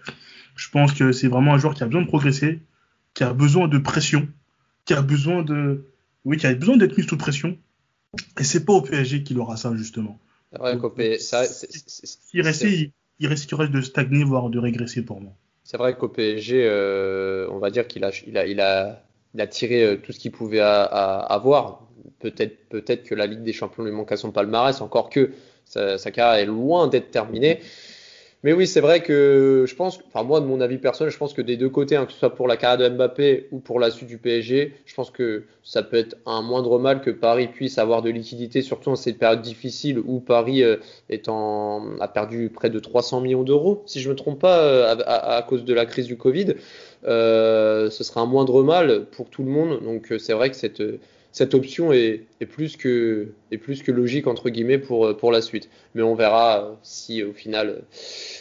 Je 0.56 0.70
pense 0.70 0.94
que 0.94 1.12
c'est 1.12 1.28
vraiment 1.28 1.54
un 1.54 1.58
joueur 1.58 1.74
qui 1.74 1.84
a 1.84 1.86
besoin 1.86 2.02
de 2.02 2.08
progresser, 2.08 2.60
qui 3.14 3.24
a 3.24 3.34
besoin 3.34 3.68
de 3.68 3.78
pression, 3.78 4.28
qui 4.86 4.94
a 4.94 5.02
besoin 5.02 5.44
de, 5.44 5.86
oui, 6.24 6.38
qui 6.38 6.48
a 6.48 6.54
besoin 6.54 6.78
d'être 6.78 6.98
mis 6.98 7.04
sous 7.04 7.18
pression. 7.18 7.58
Et 8.40 8.44
c'est 8.44 8.66
pas 8.66 8.74
au 8.74 8.82
PSG 8.82 9.24
qu'il 9.24 9.38
aura 9.40 9.58
ça 9.58 9.76
justement. 9.76 10.18
C'est 10.52 10.60
vrai 10.60 10.78
qu'au 10.78 10.90
PSG, 10.90 12.94
il, 13.20 13.28
risquerait 13.28 13.68
de 13.68 13.82
stagner 13.82 14.24
voire 14.24 14.50
de 14.50 14.60
régresser 14.60 15.04
pour 15.04 15.20
moi. 15.20 15.34
C'est 15.64 15.78
vrai 15.78 15.98
qu'au 15.98 16.08
PSG, 16.08 16.66
euh, 16.66 17.48
on 17.52 17.60
va 17.60 17.72
dire 17.72 17.88
qu'il 17.88 18.06
a, 18.06 18.12
il 18.26 18.38
a, 18.38 18.46
il 18.46 18.62
a, 18.62 19.04
il 19.34 19.42
a 19.42 19.48
tiré 19.48 19.84
euh, 19.84 19.98
tout 19.98 20.14
ce 20.14 20.20
qu'il 20.20 20.32
pouvait 20.32 20.62
avoir. 20.62 21.82
Peut-être, 22.20 22.70
peut-être 22.70 23.04
que 23.04 23.16
la 23.16 23.26
Ligue 23.26 23.44
des 23.44 23.52
Champions 23.52 23.84
lui 23.84 23.92
manque 23.92 24.12
à 24.12 24.18
son 24.18 24.32
palmarès, 24.32 24.80
encore 24.80 25.10
que 25.10 25.32
sa, 25.66 25.98
sa 25.98 26.12
carrière 26.12 26.42
est 26.42 26.46
loin 26.46 26.88
d'être 26.88 27.12
terminée. 27.12 27.60
Mais 28.46 28.54
oui, 28.54 28.68
c'est 28.68 28.80
vrai 28.80 29.02
que 29.02 29.66
je 29.68 29.74
pense, 29.74 30.00
enfin 30.08 30.24
moi 30.24 30.40
de 30.40 30.46
mon 30.46 30.62
avis 30.62 30.78
personnel, 30.78 31.12
je 31.12 31.18
pense 31.18 31.34
que 31.34 31.42
des 31.42 31.58
deux 31.58 31.68
côtés, 31.68 31.96
hein, 31.96 32.06
que 32.06 32.12
ce 32.12 32.20
soit 32.20 32.36
pour 32.36 32.48
la 32.48 32.58
carrière 32.58 32.78
de 32.92 32.96
Mbappé 32.96 33.48
ou 33.52 33.58
pour 33.58 33.80
la 33.80 33.90
suite 33.90 34.08
du 34.08 34.20
PSG, 34.20 34.76
je 34.86 34.94
pense 34.94 35.10
que 35.10 35.46
ça 35.64 35.82
peut 35.82 35.98
être 35.98 36.16
un 36.28 36.44
moindre 36.44 36.78
mal 36.78 37.02
que 37.02 37.10
Paris 37.10 37.48
puisse 37.48 37.80
avoir 37.80 38.04
de 38.04 38.12
liquidité, 38.12 38.62
surtout 38.62 38.92
en 38.92 38.96
cette 38.96 39.18
période 39.18 39.42
difficile 39.42 39.98
où 39.98 40.20
Paris 40.20 40.62
euh, 40.62 40.78
a 41.10 42.08
perdu 42.08 42.52
près 42.54 42.70
de 42.70 42.78
300 42.78 43.22
millions 43.22 43.42
d'euros, 43.42 43.82
si 43.88 44.00
je 44.00 44.12
me 44.12 44.16
trompe 44.16 44.42
pas, 44.42 44.60
euh, 44.60 44.96
à, 45.08 45.42
cause 45.42 45.66
de 45.66 45.74
la 45.74 45.88
crise 45.88 46.06
du 46.06 46.16
Covid. 46.16 46.54
Euh, 47.06 47.90
ce 47.90 48.04
sera 48.04 48.22
un 48.22 48.28
moindre 48.28 48.62
mal 48.62 49.06
pour 49.06 49.32
tout 49.32 49.42
le 49.42 49.50
monde. 49.50 49.82
Donc 49.84 50.14
c'est 50.20 50.34
vrai 50.34 50.52
que 50.52 50.56
cette 50.56 50.84
cette 51.36 51.54
option 51.54 51.92
est, 51.92 52.28
plus 52.50 52.78
que, 52.78 53.34
logique 53.92 54.26
entre 54.26 54.50
guillemets 54.50 54.78
pour, 54.78 55.18
pour 55.18 55.34
la 55.34 55.42
suite. 55.42 55.70
Mais 55.94 56.02
on 56.02 56.16
verra 56.16 56.78
si 56.82 57.24
au 57.24 57.34
final 57.34 57.84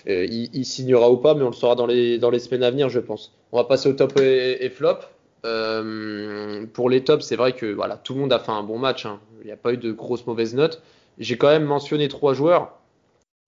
euh, 0.06 0.24
il, 0.30 0.64
signera 0.64 1.10
ou 1.10 1.16
pas, 1.16 1.34
mais 1.34 1.42
on 1.42 1.48
le 1.48 1.54
saura 1.54 1.74
dans 1.74 1.86
les, 1.86 2.20
semaines 2.38 2.62
à 2.62 2.70
venir, 2.70 2.88
je 2.90 3.00
pense. 3.00 3.36
On 3.50 3.56
va 3.56 3.64
passer 3.64 3.88
au 3.88 3.94
top 3.94 4.16
et, 4.20 4.70
flop. 4.70 4.98
Euh, 5.44 6.66
pour 6.72 6.88
les 6.88 7.02
tops, 7.02 7.26
c'est 7.26 7.34
vrai 7.34 7.52
que 7.52 7.66
voilà, 7.66 7.96
tout 7.96 8.14
le 8.14 8.20
monde 8.20 8.32
a 8.32 8.38
fait 8.38 8.52
un 8.52 8.62
bon 8.62 8.78
match. 8.78 9.06
Hein. 9.06 9.18
Il 9.40 9.46
n'y 9.46 9.52
a 9.52 9.56
pas 9.56 9.72
eu 9.72 9.76
de 9.76 9.90
grosses 9.90 10.28
mauvaises 10.28 10.54
notes. 10.54 10.80
J'ai 11.18 11.36
quand 11.36 11.48
même 11.48 11.64
mentionné 11.64 12.06
trois 12.06 12.32
joueurs. 12.32 12.78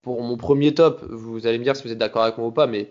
Pour 0.02 0.20
mon 0.22 0.36
premier 0.36 0.74
top, 0.74 1.04
vous 1.08 1.46
allez 1.46 1.58
me 1.58 1.64
dire 1.64 1.76
si 1.76 1.84
vous 1.84 1.92
êtes 1.92 1.98
d'accord 1.98 2.22
avec 2.22 2.36
moi 2.36 2.48
ou 2.48 2.52
pas, 2.52 2.66
mais 2.66 2.88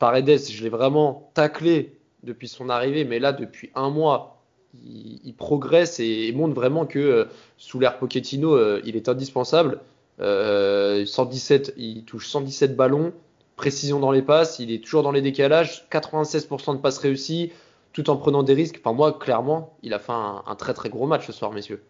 Paredes, 0.00 0.50
je 0.50 0.64
l'ai 0.64 0.68
vraiment 0.68 1.30
taclé 1.34 1.96
depuis 2.24 2.48
son 2.48 2.70
arrivée, 2.70 3.04
mais 3.04 3.20
là, 3.20 3.32
depuis 3.32 3.70
un 3.76 3.88
mois, 3.88 4.35
il, 4.84 5.34
progresse 5.34 6.00
et, 6.00 6.32
montre 6.32 6.54
vraiment 6.54 6.86
que 6.86 6.98
euh, 6.98 7.24
sous 7.56 7.78
l'ère 7.78 7.98
Pochettino, 7.98 8.54
euh, 8.54 8.80
il 8.84 8.96
est 8.96 9.08
indispensable. 9.08 9.80
117, 10.18 11.68
euh, 11.68 11.72
il 11.76 12.04
touche 12.04 12.26
117 12.28 12.74
ballons, 12.74 13.12
précision 13.56 14.00
dans 14.00 14.10
les 14.10 14.22
passes, 14.22 14.58
il 14.58 14.72
est 14.72 14.82
toujours 14.82 15.02
dans 15.02 15.12
les 15.12 15.20
décalages, 15.20 15.86
96% 15.90 16.76
de 16.76 16.80
passes 16.80 16.98
réussies, 16.98 17.52
tout 17.92 18.08
en 18.08 18.16
prenant 18.16 18.42
des 18.42 18.54
risques. 18.54 18.80
Enfin, 18.82 18.94
moi, 18.94 19.12
clairement, 19.12 19.76
il 19.82 19.92
a 19.92 19.98
fait 19.98 20.12
un, 20.12 20.54
très 20.56 20.72
très 20.72 20.88
gros 20.88 21.06
match 21.06 21.26
ce 21.26 21.32
soir, 21.32 21.52
messieurs. 21.52 21.82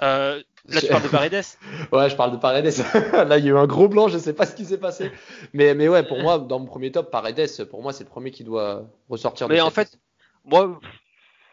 là, 0.00 0.38
tu 0.68 0.86
parles 0.86 1.02
de 1.02 1.08
Paredes 1.08 1.44
Ouais, 1.92 2.10
je 2.10 2.16
parle 2.16 2.30
de 2.30 2.36
Paredes. 2.36 2.72
là, 3.12 3.38
il 3.38 3.44
y 3.44 3.48
a 3.48 3.50
eu 3.50 3.56
un 3.56 3.66
gros 3.66 3.88
blanc, 3.88 4.06
je 4.06 4.18
sais 4.18 4.32
pas 4.32 4.46
ce 4.46 4.54
qui 4.54 4.64
s'est 4.64 4.78
passé. 4.78 5.10
Mais, 5.52 5.74
mais 5.74 5.88
ouais, 5.88 6.04
pour 6.04 6.20
moi, 6.20 6.38
dans 6.38 6.60
mon 6.60 6.66
premier 6.66 6.92
top, 6.92 7.10
Paredes, 7.10 7.64
pour 7.68 7.82
moi, 7.82 7.92
c'est 7.92 8.04
le 8.04 8.10
premier 8.10 8.30
qui 8.30 8.44
doit 8.44 8.84
ressortir. 9.08 9.48
Mais 9.48 9.60
en 9.60 9.70
fait, 9.70 9.98
moi, 10.46 10.80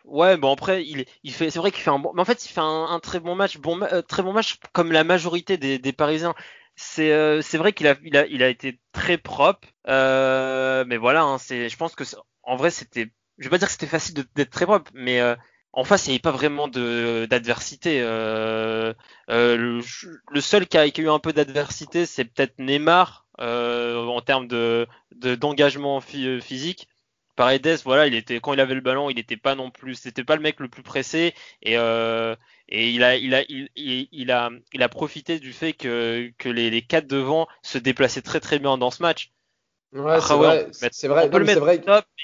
ouais, 0.05 0.37
bon 0.37 0.51
après, 0.53 0.85
il, 0.85 1.05
il 1.23 1.33
fait, 1.33 1.49
c'est 1.49 1.59
vrai 1.59 1.71
qu'il 1.71 1.81
fait 1.83 1.89
un 1.89 1.99
bon, 1.99 2.11
mais 2.15 2.21
en 2.21 2.25
fait, 2.25 2.45
il 2.45 2.49
fait 2.49 2.61
un, 2.61 2.99
très 3.01 3.19
bon 3.19 3.35
match, 3.35 3.57
bon, 3.57 3.81
euh, 3.81 4.01
très 4.01 4.23
bon 4.23 4.33
match 4.33 4.57
comme 4.73 4.91
la 4.91 5.03
majorité 5.03 5.57
des, 5.57 5.79
des 5.79 5.93
Parisiens. 5.93 6.35
C'est, 6.75 7.11
euh, 7.11 7.41
c'est 7.41 7.57
vrai 7.57 7.73
qu'il 7.73 7.87
a, 7.87 7.95
il 8.03 8.17
a, 8.17 8.25
il 8.27 8.41
a 8.43 8.49
été 8.49 8.79
très 8.93 9.17
propre, 9.17 9.67
euh, 9.87 10.85
mais 10.87 10.97
voilà, 10.97 11.23
hein, 11.23 11.37
c'est, 11.37 11.69
je 11.69 11.77
pense 11.77 11.95
que 11.95 12.03
en 12.43 12.55
vrai, 12.55 12.71
c'était, 12.71 13.11
je 13.37 13.43
vais 13.45 13.49
pas 13.51 13.57
dire 13.57 13.67
que 13.67 13.73
c'était 13.73 13.87
facile 13.87 14.15
d'être 14.35 14.49
très 14.49 14.65
propre, 14.65 14.91
mais 14.93 15.21
en 15.73 15.83
face, 15.83 16.05
il 16.07 16.09
n'y 16.09 16.15
avait 16.15 16.21
pas 16.21 16.31
vraiment 16.31 16.67
de, 16.67 17.25
d'adversité. 17.29 18.01
le, 18.01 18.95
le, 19.27 20.41
seul 20.41 20.67
qui 20.67 20.77
a, 20.77 20.89
qui 20.89 21.01
a 21.01 21.03
eu 21.05 21.09
un 21.09 21.19
peu 21.19 21.33
d'adversité, 21.33 22.05
c'est 22.05 22.25
peut-être 22.25 22.59
Neymar 22.59 23.27
en 23.39 24.21
termes 24.21 24.47
de, 24.47 24.87
de 25.15 25.35
d'engagement 25.35 26.01
physique. 26.01 26.87
Paredes, 27.35 27.79
voilà, 27.83 28.07
il 28.07 28.13
était 28.13 28.39
quand 28.39 28.53
il 28.53 28.59
avait 28.59 28.75
le 28.75 28.81
ballon, 28.81 29.09
il 29.09 29.15
n'était 29.15 29.37
pas 29.37 29.55
non 29.55 29.71
plus, 29.71 29.95
c'était 29.95 30.23
pas 30.23 30.35
le 30.35 30.41
mec 30.41 30.59
le 30.59 30.67
plus 30.67 30.83
pressé 30.83 31.33
et 31.63 31.77
euh, 31.77 32.35
et 32.69 32.91
il 32.91 33.03
a 33.03 33.15
il 33.15 33.33
a 33.33 33.43
il, 33.49 33.69
il, 33.75 34.31
a 34.31 34.51
il 34.71 34.83
a 34.83 34.89
profité 34.89 35.39
du 35.39 35.51
fait 35.51 35.73
que 35.73 36.31
que 36.37 36.49
les, 36.49 36.69
les 36.69 36.81
quatre 36.83 37.07
devant 37.07 37.47
se 37.63 37.77
déplaçaient 37.79 38.21
très 38.21 38.39
très 38.39 38.59
bien 38.59 38.77
dans 38.77 38.91
ce 38.91 39.01
match. 39.01 39.31
Ouais, 39.93 40.19
c'est 40.21 40.33
vrai. 40.33 40.67
C'est 40.91 41.07
vrai. 41.07 41.29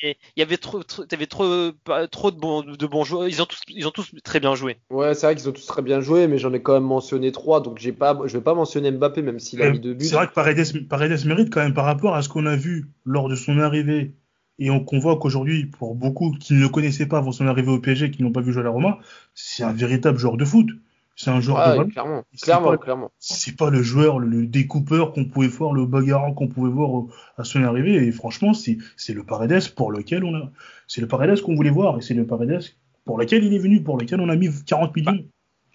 Il 0.02 0.15
y 0.38 0.41
avait 0.41 0.58
trop, 0.58 0.82
trop, 0.82 1.04
avais 1.12 1.28
trop, 1.28 1.72
trop 2.12 2.32
de 2.32 2.38
bons, 2.38 2.63
de 2.63 2.88
bons 2.88 3.04
joueurs. 3.04 3.28
Ils 3.28 3.41
ont 3.43 3.45
tous, 3.45 3.62
ils 3.67 3.88
ont 3.88 3.91
tous 3.91 4.12
très 4.24 4.39
bien 4.39 4.56
joué. 4.56 4.78
Ouais, 4.89 5.13
c'est 5.13 5.28
vrai 5.28 5.36
qu'ils 5.36 5.48
ont 5.50 5.52
tous 5.52 5.67
très 5.67 5.84
bien 5.84 6.02
joué, 6.02 6.28
mais 6.28 6.39
j'en 6.39 6.52
ai 6.54 6.62
quand 6.63 6.74
même 6.74 6.84
mentionné 6.84 7.32
trois, 7.32 7.62
donc 7.62 7.78
j'ai 7.78 7.91
pas, 7.91 8.17
je 8.26 8.38
vais 8.38 8.43
pas 8.43 8.56
mentionner 8.56 8.89
Mbappé, 8.91 9.22
même 9.22 9.39
s'il 9.39 9.62
a 9.62 9.69
mis 9.69 9.80
deux 9.80 9.93
buts. 9.93 10.06
C'est 10.06 10.15
vrai 10.15 10.28
que 10.28 10.34
Paredes, 10.34 10.88
Paredes 10.88 11.26
mérite 11.26 11.54
quand 11.54 11.62
même 11.62 11.76
par 11.76 11.86
rapport 11.86 12.15
à 12.15 12.24
ce 12.24 12.30
qu'on 12.30 12.48
a 12.48 12.56
vu 12.56 12.88
lors 13.06 13.30
de 13.30 13.36
son 13.36 13.60
arrivée 13.60 14.13
et 14.60 14.69
on 14.69 14.84
convoque 14.84 15.22
qu'aujourd'hui, 15.22 15.65
pour 15.65 15.95
beaucoup 15.95 16.32
qui 16.32 16.54
ne 16.54 16.60
le 16.60 16.69
connaissaient 16.69 17.08
pas 17.08 17.17
avant 17.17 17.32
son 17.32 17.48
arrivée 17.48 17.72
au 17.72 17.80
PSG, 17.80 18.12
qui 18.12 18.22
n'ont 18.22 18.32
pas 18.32 18.41
vu 18.41 18.52
jouer 18.52 18.62
à 18.62 18.65
la 18.65 18.69
Roma, 18.69 19.00
c'est 19.34 19.63
un 19.63 19.74
véritable 19.74 20.17
joueur 20.17 20.38
de 20.38 20.45
foot. 20.45 20.67
C'est 21.15 21.32
un 21.32 21.41
joueur 21.41 21.78
de 21.78 21.84
Clairement, 21.91 22.24
clairement, 22.41 22.78
clairement. 22.78 23.12
C'est 23.19 23.58
pas 23.58 23.69
le 23.69 23.82
joueur, 23.82 24.19
le 24.19 24.45
découpeur 24.45 25.12
qu'on 25.12 25.26
pouvait 25.26 25.48
voir, 25.48 25.74
le 25.74 25.86
bagarrant 25.86 26.34
qu'on 26.34 26.48
pouvait 26.48 26.72
voir 26.72 27.08
à 27.38 27.43
son 27.43 27.62
arrivée. 27.63 27.95
Et 27.95 28.12
franchement, 28.13 28.54
c'est, 28.54 28.78
c'est 28.95 29.13
le 29.13 29.26
Paredes 29.26 29.74
pour 29.76 29.91
lequel 29.91 30.24
on 30.24 30.34
a, 30.34 30.50
c'est 30.88 31.02
le 31.02 31.08
Paredes 31.08 31.41
qu'on 31.41 31.56
voulait 31.56 31.72
voir. 31.72 31.98
Et 31.98 32.02
c'est 32.02 32.13
le 32.13 32.26
Paredes 32.26 32.63
pour 33.04 33.17
lequel 33.17 33.43
il 33.43 33.54
est 33.54 33.60
venu, 33.60 33.84
pour 33.84 33.98
lequel 33.98 34.22
on 34.22 34.30
a 34.30 34.36
mis 34.38 34.50
40 34.65 34.95
millions. 34.95 35.26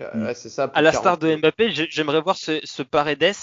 Ouais, 0.01 0.35
c'est 0.35 0.49
ça, 0.49 0.71
à 0.75 0.83
la 0.83 0.93
star 0.93 1.19
de 1.19 1.37
Mbappé, 1.37 1.71
j'aimerais 1.91 2.21
voir 2.21 2.37
ce, 2.37 2.61
ce 2.65 2.83
Paredes 2.83 3.35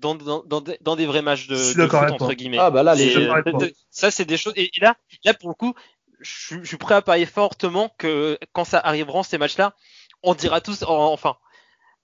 dans, 0.00 0.14
dans, 0.14 0.42
dans, 0.44 0.62
dans, 0.80 0.96
des 0.96 1.06
vrais 1.06 1.22
matchs 1.22 1.46
de, 1.48 1.54
de 1.54 1.88
foot, 1.88 2.10
entre 2.10 2.34
guillemets. 2.34 2.58
Ah 2.58 2.70
bah 2.70 2.82
là, 2.82 2.94
les... 2.94 3.74
ça 3.90 4.10
c'est 4.10 4.24
des 4.24 4.36
choses. 4.36 4.52
Et, 4.56 4.70
là, 4.80 4.96
là 5.24 5.34
pour 5.34 5.48
le 5.48 5.54
coup, 5.54 5.74
je, 6.20 6.56
je 6.62 6.66
suis 6.66 6.76
prêt 6.76 6.94
à 6.94 7.02
parier 7.02 7.26
fortement 7.26 7.90
que 7.98 8.38
quand 8.52 8.64
ça 8.64 8.78
arrivera 8.78 9.22
ces 9.22 9.38
matchs-là, 9.38 9.74
on 10.22 10.34
dira 10.34 10.60
tous, 10.60 10.82
enfin, 10.86 11.36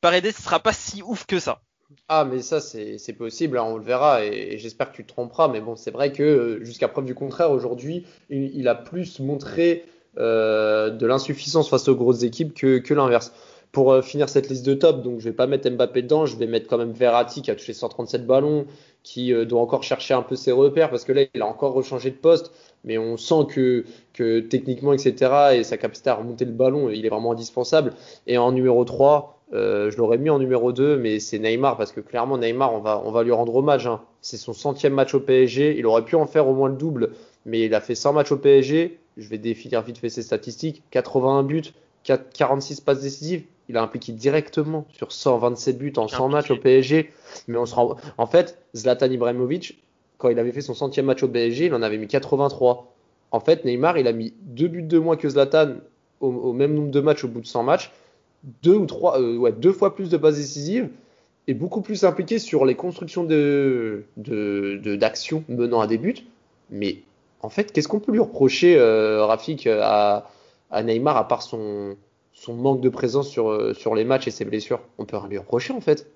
Paredes 0.00 0.26
ne 0.26 0.32
sera 0.32 0.60
pas 0.60 0.72
si 0.72 1.02
ouf 1.02 1.26
que 1.26 1.38
ça. 1.38 1.62
Ah, 2.08 2.24
mais 2.24 2.42
ça, 2.42 2.60
c'est 2.60 3.12
possible, 3.16 3.58
hein, 3.58 3.64
on 3.64 3.76
le 3.76 3.84
verra, 3.84 4.24
et, 4.24 4.58
j'espère 4.58 4.90
que 4.90 4.96
tu 4.96 5.04
te 5.04 5.08
tromperas. 5.08 5.48
Mais 5.48 5.60
bon, 5.60 5.76
c'est 5.76 5.90
vrai 5.90 6.12
que 6.12 6.22
euh, 6.22 6.64
jusqu'à 6.64 6.88
preuve 6.88 7.04
du 7.04 7.14
contraire, 7.14 7.50
aujourd'hui, 7.50 8.06
il, 8.30 8.66
a 8.68 8.74
plus 8.74 9.20
montré 9.20 9.84
euh, 10.18 10.90
de 10.90 11.06
l'insuffisance 11.06 11.68
face 11.68 11.88
aux 11.88 11.94
grosses 11.94 12.22
équipes 12.22 12.54
que, 12.54 12.78
que 12.78 12.94
l'inverse. 12.94 13.32
Pour 13.72 13.92
euh, 13.92 14.02
finir 14.02 14.28
cette 14.28 14.48
liste 14.48 14.64
de 14.66 14.74
top, 14.74 15.02
donc 15.02 15.18
je 15.20 15.24
vais 15.24 15.34
pas 15.34 15.46
mettre 15.46 15.68
Mbappé 15.68 16.02
dedans, 16.02 16.26
je 16.26 16.36
vais 16.36 16.46
mettre 16.46 16.68
quand 16.68 16.78
même 16.78 16.92
Verratti 16.92 17.42
qui 17.42 17.50
a 17.50 17.56
touché 17.56 17.72
137 17.72 18.26
ballons, 18.26 18.66
qui 19.02 19.32
doit 19.46 19.60
encore 19.60 19.82
chercher 19.82 20.14
un 20.14 20.22
peu 20.22 20.36
ses 20.36 20.52
repères 20.52 20.90
parce 20.90 21.04
que 21.04 21.12
là, 21.12 21.22
il 21.34 21.42
a 21.42 21.46
encore 21.46 21.72
rechangé 21.72 22.10
de 22.10 22.16
poste, 22.16 22.52
mais 22.84 22.98
on 22.98 23.16
sent 23.16 23.46
que, 23.48 23.84
que 24.12 24.40
techniquement, 24.40 24.92
etc., 24.92 25.54
et 25.54 25.64
sa 25.64 25.76
capacité 25.76 26.10
à 26.10 26.14
remonter 26.14 26.44
le 26.44 26.52
ballon, 26.52 26.90
il 26.90 27.04
est 27.04 27.08
vraiment 27.08 27.32
indispensable. 27.32 27.94
Et 28.26 28.38
en 28.38 28.52
numéro 28.52 28.84
3, 28.84 29.42
euh, 29.54 29.90
je 29.90 29.98
l'aurais 29.98 30.18
mis 30.18 30.30
en 30.30 30.38
numéro 30.38 30.72
2, 30.72 30.96
mais 30.96 31.20
c'est 31.20 31.38
Neymar, 31.38 31.76
parce 31.76 31.92
que 31.92 32.00
clairement, 32.00 32.38
Neymar, 32.38 32.72
on 32.74 32.80
va, 32.80 33.02
on 33.04 33.10
va 33.10 33.22
lui 33.22 33.32
rendre 33.32 33.54
hommage. 33.54 33.86
Hein. 33.86 34.00
C'est 34.20 34.36
son 34.36 34.52
centième 34.52 34.94
match 34.94 35.14
au 35.14 35.20
PSG. 35.20 35.76
Il 35.78 35.86
aurait 35.86 36.04
pu 36.04 36.16
en 36.16 36.26
faire 36.26 36.48
au 36.48 36.54
moins 36.54 36.68
le 36.68 36.76
double, 36.76 37.10
mais 37.44 37.60
il 37.60 37.74
a 37.74 37.80
fait 37.80 37.94
100 37.94 38.14
matchs 38.14 38.32
au 38.32 38.38
PSG. 38.38 38.98
Je 39.18 39.28
vais 39.28 39.38
définir 39.38 39.82
vite 39.82 39.98
fait 39.98 40.08
ses 40.08 40.22
statistiques. 40.22 40.82
81 40.90 41.42
buts, 41.42 41.72
46 42.04 42.80
passes 42.80 43.00
décisives. 43.00 43.44
Il 43.72 43.76
a 43.76 43.82
impliqué 43.82 44.12
directement 44.12 44.86
sur 44.92 45.10
127 45.10 45.78
buts 45.78 45.92
en 45.96 46.06
100 46.06 46.28
matchs 46.28 46.50
au 46.50 46.56
PSG. 46.56 47.10
Mais 47.48 47.58
on 47.58 47.66
se 47.66 47.74
rend... 47.74 47.96
En 48.18 48.26
fait, 48.26 48.58
Zlatan 48.76 49.10
Ibrahimovic, 49.10 49.82
quand 50.18 50.28
il 50.28 50.38
avait 50.38 50.52
fait 50.52 50.60
son 50.60 50.74
centième 50.74 51.06
match 51.06 51.22
au 51.22 51.28
PSG, 51.28 51.66
il 51.66 51.74
en 51.74 51.82
avait 51.82 51.98
mis 51.98 52.06
83. 52.06 52.92
En 53.30 53.40
fait, 53.40 53.64
Neymar, 53.64 53.98
il 53.98 54.06
a 54.06 54.12
mis 54.12 54.34
deux 54.42 54.68
buts 54.68 54.82
de 54.82 54.98
moins 54.98 55.16
que 55.16 55.28
Zlatan 55.28 55.76
au, 56.20 56.28
au 56.28 56.52
même 56.52 56.74
nombre 56.74 56.90
de 56.90 57.00
matchs 57.00 57.24
au 57.24 57.28
bout 57.28 57.40
de 57.40 57.46
100 57.46 57.62
matchs 57.64 57.90
deux 58.62 58.74
ou 58.74 58.86
trois, 58.86 59.20
euh, 59.20 59.36
ouais, 59.36 59.52
deux 59.52 59.72
fois 59.72 59.94
plus 59.94 60.10
de 60.10 60.16
passes 60.16 60.36
décisives 60.36 60.88
et 61.46 61.54
beaucoup 61.54 61.80
plus 61.80 62.04
impliqué 62.04 62.38
sur 62.38 62.64
les 62.64 62.74
constructions 62.74 63.24
de, 63.24 64.04
d'actions 64.16 65.44
menant 65.48 65.80
à 65.80 65.86
des 65.86 65.98
buts. 65.98 66.26
Mais 66.70 66.98
en 67.40 67.48
fait, 67.48 67.72
qu'est-ce 67.72 67.88
qu'on 67.88 68.00
peut 68.00 68.12
lui 68.12 68.20
reprocher, 68.20 68.76
euh, 68.78 69.24
Rafik, 69.24 69.66
à, 69.66 70.28
à, 70.70 70.82
Neymar, 70.82 71.16
à 71.16 71.26
part 71.26 71.42
son, 71.42 71.96
son 72.42 72.54
manque 72.54 72.80
de 72.80 72.88
présence 72.88 73.28
sur, 73.28 73.50
euh, 73.50 73.72
sur 73.72 73.94
les 73.94 74.04
matchs 74.04 74.26
et 74.26 74.32
ses 74.32 74.44
blessures 74.44 74.80
On 74.98 75.04
peut 75.04 75.16
rien 75.16 75.28
lui 75.28 75.38
reprocher 75.38 75.72
en 75.72 75.80
fait. 75.80 76.10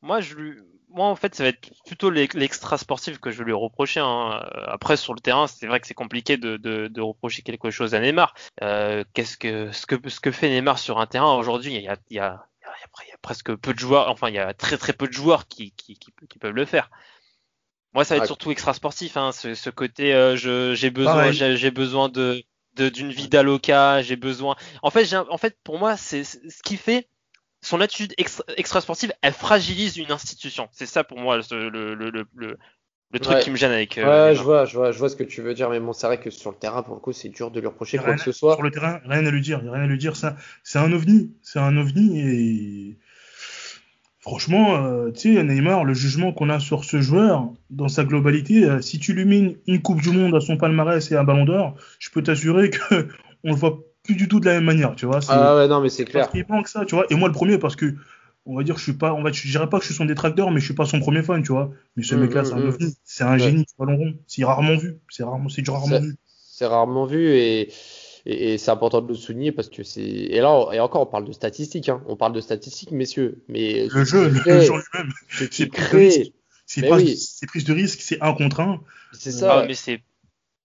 Moi, 0.00 0.20
je 0.20 0.34
lui, 0.34 0.58
moi, 0.90 1.06
en 1.06 1.16
fait, 1.16 1.34
ça 1.34 1.42
va 1.42 1.48
être 1.48 1.70
plutôt 1.86 2.10
l'extra 2.10 2.78
sportif 2.78 3.18
que 3.18 3.30
je 3.30 3.38
vais 3.38 3.44
lui 3.44 3.52
reprocher. 3.52 4.00
Hein. 4.00 4.44
Après, 4.66 4.96
sur 4.96 5.14
le 5.14 5.20
terrain, 5.20 5.46
c'est 5.46 5.66
vrai 5.66 5.80
que 5.80 5.86
c'est 5.86 5.94
compliqué 5.94 6.36
de, 6.36 6.56
de, 6.56 6.88
de, 6.88 7.00
reprocher 7.00 7.42
quelque 7.42 7.70
chose 7.70 7.94
à 7.94 8.00
Neymar. 8.00 8.34
Euh, 8.62 9.04
Qu'est-ce 9.14 9.36
que 9.36 9.72
ce, 9.72 9.86
que 9.86 10.08
ce 10.08 10.20
que 10.20 10.30
fait 10.30 10.50
Neymar 10.50 10.78
sur 10.78 10.98
un 10.98 11.06
terrain 11.06 11.34
aujourd'hui 11.34 11.74
Il 11.74 11.82
y 11.82 11.88
a, 11.88 11.96
il 12.10 12.16
y, 12.16 12.20
a, 12.20 12.46
il 13.04 13.08
y 13.08 13.12
a 13.12 13.18
presque 13.22 13.54
peu 13.54 13.72
de 13.72 13.78
joueurs. 13.78 14.08
Enfin, 14.08 14.28
il 14.28 14.34
y 14.34 14.38
a 14.38 14.52
très 14.54 14.76
très 14.76 14.92
peu 14.92 15.06
de 15.06 15.12
joueurs 15.12 15.48
qui, 15.48 15.72
qui, 15.72 15.94
qui, 15.94 16.12
qui 16.28 16.38
peuvent 16.38 16.54
le 16.54 16.66
faire. 16.66 16.90
Moi, 17.94 18.04
ça 18.04 18.14
va 18.14 18.20
être 18.20 18.26
surtout 18.26 18.50
extra 18.50 18.74
sportif. 18.74 19.16
Hein, 19.16 19.32
ce, 19.32 19.54
ce 19.54 19.70
côté, 19.70 20.14
euh, 20.14 20.36
j'ai 20.36 20.90
besoin, 20.90 21.30
j'ai 21.30 21.70
besoin 21.70 22.08
de 22.08 22.42
d'une 22.76 23.10
vie 23.10 23.28
d'aloca, 23.28 24.02
j'ai 24.02 24.16
besoin. 24.16 24.56
En 24.82 24.90
fait, 24.90 25.14
en 25.14 25.38
fait, 25.38 25.56
pour 25.64 25.78
moi, 25.78 25.96
c'est 25.96 26.24
ce 26.24 26.62
qui 26.64 26.76
fait 26.76 27.08
son 27.60 27.80
attitude 27.80 28.14
extra, 28.16 28.80
sportive, 28.80 29.12
elle 29.22 29.32
fragilise 29.32 29.96
une 29.96 30.10
institution. 30.10 30.68
C'est 30.72 30.86
ça 30.86 31.04
pour 31.04 31.18
moi 31.18 31.38
le, 31.50 31.68
le, 31.68 31.94
le, 31.94 32.58
le 33.12 33.18
truc 33.20 33.40
qui 33.40 33.50
me 33.50 33.56
gêne 33.56 33.72
avec. 33.72 33.98
Euh, 33.98 34.30
ouais, 34.30 34.34
je 34.34 34.42
vois, 34.42 34.64
je 34.64 34.76
vois, 34.76 34.90
je 34.90 34.98
vois 34.98 35.08
ce 35.08 35.16
que 35.16 35.22
tu 35.22 35.42
veux 35.42 35.54
dire, 35.54 35.68
mais 35.68 35.78
bon, 35.80 35.92
c'est 35.92 36.06
vrai 36.06 36.18
que 36.18 36.30
sur 36.30 36.50
le 36.50 36.56
terrain, 36.56 36.82
pour 36.82 36.94
le 36.94 37.00
coup, 37.00 37.12
c'est 37.12 37.28
dur 37.28 37.50
de 37.50 37.60
lui 37.60 37.66
reprocher 37.66 37.98
quoi 37.98 38.14
que 38.14 38.22
ce 38.22 38.32
soit. 38.32 38.54
Sur 38.54 38.62
le 38.62 38.70
terrain, 38.70 39.00
rien 39.04 39.24
à 39.26 39.30
lui 39.30 39.42
dire, 39.42 39.60
rien 39.60 39.82
à 39.82 39.86
lui 39.86 39.98
dire. 39.98 40.16
Ça, 40.16 40.36
c'est 40.62 40.78
un 40.78 40.90
ovni, 40.92 41.34
c'est 41.42 41.58
un 41.58 41.76
ovni 41.76 42.20
et 42.20 42.98
franchement, 44.22 44.76
euh, 44.76 45.10
tu 45.10 45.34
sais, 45.34 45.42
Neymar, 45.42 45.84
le 45.84 45.92
jugement 45.92 46.32
qu'on 46.32 46.48
a 46.48 46.60
sur 46.60 46.84
ce 46.84 47.00
joueur 47.00 47.52
dans 47.70 47.88
sa 47.88 48.04
globalité, 48.04 48.64
euh, 48.64 48.80
si 48.80 48.98
tu 48.98 49.12
lui 49.12 49.24
mets 49.24 49.58
une, 49.66 49.82
Coupe 49.82 50.00
du 50.00 50.10
Monde 50.10 50.34
à 50.34 50.40
son 50.40 50.56
palmarès 50.56 51.10
et 51.10 51.16
un 51.16 51.24
Ballon 51.24 51.44
d'Or, 51.44 51.74
je 51.98 52.08
peux 52.10 52.22
t'assurer 52.22 52.70
que 52.70 52.78
on 53.44 53.50
le 53.50 53.56
voit 53.56 53.80
plus 54.04 54.14
du 54.14 54.28
tout 54.28 54.40
de 54.40 54.46
la 54.46 54.54
même 54.54 54.64
manière, 54.64 54.94
tu 54.94 55.06
vois. 55.06 55.20
Ah 55.28 55.56
ouais, 55.56 55.68
non, 55.68 55.80
mais 55.80 55.88
c'est 55.88 56.04
clair. 56.04 56.24
Parce 56.24 56.32
qu'il 56.32 56.46
manque 56.48 56.68
ça, 56.68 56.84
tu 56.84 56.94
vois. 56.94 57.04
Et 57.10 57.14
moi, 57.14 57.28
le 57.28 57.34
premier, 57.34 57.58
parce 57.58 57.76
que, 57.76 57.94
on 58.46 58.56
va 58.56 58.62
dire, 58.62 58.78
je 58.78 58.82
suis 58.82 58.92
pas, 58.92 59.12
on 59.12 59.22
va, 59.22 59.30
je 59.30 59.48
dirais 59.48 59.68
pas 59.68 59.78
que 59.78 59.84
je 59.84 59.88
suis 59.88 59.96
son 59.96 60.04
détracteur, 60.04 60.50
mais 60.50 60.60
je 60.60 60.64
suis 60.64 60.74
pas 60.74 60.86
son 60.86 61.00
premier 61.00 61.22
fan, 61.22 61.42
tu 61.42 61.52
vois. 61.52 61.70
Mais 61.96 62.02
ce 62.02 62.14
mm, 62.14 62.20
mec-là, 62.20 62.44
c'est 62.44 62.54
un 62.54 62.58
mm, 62.58 62.68
mm. 62.68 62.92
c'est 63.04 63.24
un 63.24 63.38
génie, 63.38 63.66
rond. 63.78 64.14
C'est 64.26 64.44
rarement 64.44 64.76
vu, 64.76 64.98
c'est 65.08 65.24
rarement, 65.24 65.48
c'est 65.48 65.62
du 65.62 65.70
rarement 65.70 66.00
vu. 66.00 66.16
C'est 66.26 66.66
rarement 66.66 67.06
vu 67.06 67.28
et, 67.28 67.72
et, 68.26 68.58
c'est 68.58 68.70
important 68.70 69.00
de 69.00 69.08
le 69.08 69.14
souligner 69.14 69.52
parce 69.52 69.68
que 69.68 69.82
c'est, 69.82 70.00
et 70.00 70.40
là, 70.40 70.68
et 70.72 70.80
encore, 70.80 71.02
on 71.02 71.06
parle 71.06 71.24
de 71.24 71.32
statistiques, 71.32 71.88
hein. 71.88 72.02
On 72.06 72.16
parle 72.16 72.32
de 72.32 72.40
statistiques, 72.40 72.92
messieurs. 72.92 73.42
Mais 73.48 73.88
le 73.92 74.04
jeu, 74.04 74.28
le 74.28 74.60
jeu 74.60 74.60
lui-même. 74.60 75.12
C'est 75.50 75.68
créé. 75.68 76.32
C'est 76.66 76.88
pas, 76.88 76.98
c'est 77.00 77.46
prise 77.46 77.64
de 77.64 77.72
risque, 77.72 78.00
c'est 78.00 78.22
un 78.22 78.32
contre 78.32 78.60
un. 78.60 78.80
C'est 79.12 79.32
ça. 79.32 79.60
Ah, 79.60 79.64
mais 79.66 79.74
c'est, 79.74 80.02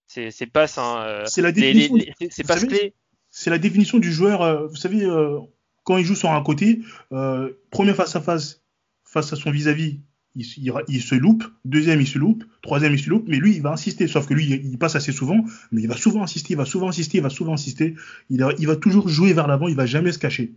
c'est, 0.06 0.46
pas 0.46 0.66
ça. 0.66 1.04
Euh, 1.04 1.24
c'est 1.26 1.42
la 1.42 1.52
définition. 1.52 1.96
C'est 2.30 2.46
pas 2.46 2.58
clé 2.58 2.94
c'est 3.30 3.50
la 3.50 3.58
définition 3.58 3.98
du 3.98 4.12
joueur. 4.12 4.42
Euh, 4.42 4.66
vous 4.66 4.76
savez, 4.76 5.04
euh, 5.04 5.38
quand 5.84 5.96
il 5.96 6.04
joue 6.04 6.14
sur 6.14 6.30
un 6.30 6.42
côté, 6.42 6.80
euh, 7.12 7.52
premier 7.70 7.94
face 7.94 8.16
à 8.16 8.20
face, 8.20 8.62
face 9.04 9.32
à 9.32 9.36
son 9.36 9.50
vis-à-vis, 9.50 10.00
il, 10.38 11.02
se 11.02 11.14
loupe. 11.14 11.44
Deuxième, 11.64 12.00
il 12.00 12.06
se 12.06 12.18
loupe. 12.18 12.44
Troisième, 12.62 12.94
il 12.94 12.98
se 12.98 13.10
loupe. 13.10 13.24
Mais 13.28 13.36
lui, 13.36 13.56
il 13.56 13.62
va 13.62 13.72
insister. 13.72 14.06
Sauf 14.06 14.26
que 14.26 14.34
lui, 14.34 14.46
il, 14.46 14.78
passe 14.78 14.96
assez 14.96 15.12
souvent. 15.12 15.44
Mais 15.72 15.82
il 15.82 15.88
va 15.88 15.96
souvent 15.96 16.22
insister, 16.22 16.54
il 16.54 16.56
va 16.56 16.64
souvent 16.64 16.88
insister, 16.88 17.18
il 17.18 17.22
va 17.22 17.30
souvent 17.30 17.52
insister. 17.54 17.94
Il, 18.30 18.40
va 18.40 18.76
toujours 18.76 19.08
jouer 19.08 19.32
vers 19.32 19.46
l'avant. 19.46 19.68
Il 19.68 19.76
va 19.76 19.86
jamais 19.86 20.12
se 20.12 20.18
cacher. 20.18 20.52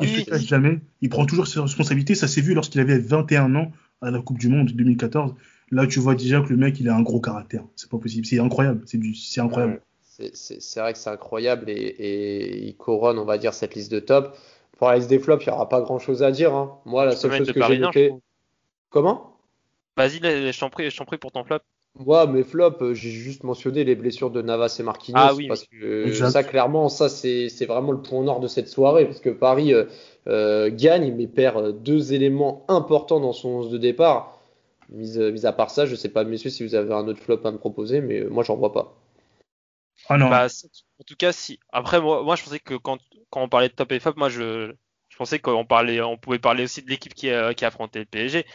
il 0.00 0.08
se 0.08 0.24
cache 0.30 0.46
jamais. 0.46 0.80
Il 1.00 1.08
prend 1.08 1.26
toujours 1.26 1.46
ses 1.46 1.60
responsabilités. 1.60 2.14
Ça 2.14 2.28
s'est 2.28 2.40
vu 2.40 2.54
lorsqu'il 2.54 2.80
avait 2.80 2.98
21 2.98 3.54
ans 3.54 3.72
à 4.00 4.10
la 4.10 4.20
Coupe 4.20 4.38
du 4.38 4.48
Monde 4.48 4.72
2014. 4.72 5.34
Là, 5.70 5.86
tu 5.86 6.00
vois 6.00 6.14
déjà 6.14 6.40
que 6.40 6.50
le 6.50 6.56
mec, 6.56 6.78
il 6.80 6.88
a 6.88 6.96
un 6.96 7.02
gros 7.02 7.20
caractère. 7.20 7.64
C'est 7.76 7.88
pas 7.88 7.98
possible. 7.98 8.26
C'est 8.26 8.38
incroyable. 8.38 8.82
C'est 8.86 9.40
incroyable 9.40 9.80
c'est 10.32 10.80
vrai 10.80 10.92
que 10.92 10.98
c'est 10.98 11.10
incroyable 11.10 11.64
et, 11.68 12.66
il 12.66 12.76
couronne, 12.76 13.18
on 13.18 13.24
va 13.24 13.38
dire, 13.38 13.54
cette 13.54 13.74
liste 13.74 13.90
de 13.92 14.00
top. 14.00 14.36
Pour 14.78 14.88
la 14.88 14.96
liste 14.96 15.08
des 15.08 15.18
flops, 15.18 15.44
il 15.44 15.48
n'y 15.48 15.54
aura 15.54 15.68
pas 15.68 15.80
grand 15.80 15.98
chose 15.98 16.22
à 16.22 16.30
dire. 16.30 16.54
Hein. 16.54 16.78
Moi, 16.84 17.04
la 17.04 17.16
seule 17.16 17.32
chose 17.32 17.52
que 17.52 17.62
j'ai 17.62 17.78
noté. 17.78 18.12
Comment? 18.92 19.36
Vas-y, 19.96 20.20
je 20.20 20.58
t'en 20.58 20.70
prie, 20.70 20.88
prie 20.90 21.18
pour 21.18 21.32
ton 21.32 21.44
flop. 21.44 21.58
Moi, 21.98 22.26
mes 22.26 22.42
flops, 22.42 22.80
euh, 22.80 22.94
j'ai 22.94 23.10
juste 23.10 23.44
mentionné 23.44 23.84
les 23.84 23.94
blessures 23.94 24.30
de 24.30 24.40
Navas 24.40 24.76
et 24.78 24.82
Marquinhos. 24.82 25.18
Ah 25.20 25.34
oui, 25.34 25.46
parce 25.46 25.64
que 25.64 26.12
ça, 26.12 26.42
clairement, 26.42 26.88
ça, 26.88 27.08
c'est 27.10 27.66
vraiment 27.66 27.92
le 27.92 28.00
point 28.00 28.22
nord 28.22 28.40
de 28.40 28.48
cette 28.48 28.68
soirée. 28.68 29.04
Parce 29.04 29.20
que 29.20 29.28
Paris 29.28 29.74
euh, 29.74 29.84
euh, 30.26 30.70
gagne, 30.72 31.14
mais 31.14 31.26
perd 31.26 31.82
deux 31.82 32.14
éléments 32.14 32.64
importants 32.68 33.20
dans 33.20 33.34
son 33.34 33.48
11 33.48 33.70
de 33.70 33.78
départ. 33.78 34.38
Mis, 34.88 35.18
mis 35.18 35.46
à 35.46 35.52
part 35.52 35.70
ça, 35.70 35.86
je 35.86 35.94
sais 35.94 36.08
pas, 36.10 36.24
messieurs, 36.24 36.50
si 36.50 36.66
vous 36.66 36.74
avez 36.74 36.92
un 36.92 37.08
autre 37.08 37.20
flop 37.20 37.40
à 37.44 37.50
me 37.50 37.58
proposer, 37.58 38.00
mais 38.00 38.22
moi, 38.22 38.42
j'en 38.42 38.56
vois 38.56 38.72
pas. 38.72 38.94
Ah 40.08 40.16
non. 40.16 40.28
Bah, 40.28 40.46
en 40.46 41.04
tout 41.06 41.16
cas, 41.16 41.32
si. 41.32 41.60
Après, 41.72 42.00
moi, 42.00 42.22
moi, 42.22 42.36
je 42.36 42.44
pensais 42.44 42.58
que 42.58 42.74
quand, 42.74 42.98
quand 43.30 43.42
on 43.42 43.48
parlait 43.48 43.68
de 43.68 43.74
top 43.74 43.92
et 43.92 44.00
flop, 44.00 44.14
moi, 44.16 44.30
je, 44.30 44.72
je 45.10 45.16
pensais 45.18 45.38
qu'on 45.38 45.66
parlait, 45.66 46.00
on 46.00 46.16
pouvait 46.16 46.38
parler 46.38 46.64
aussi 46.64 46.82
de 46.82 46.88
l'équipe 46.88 47.12
qui, 47.12 47.30
a, 47.30 47.52
qui 47.52 47.64
a 47.66 47.68
affronté 47.68 47.98
le 47.98 48.06
PSG. 48.06 48.46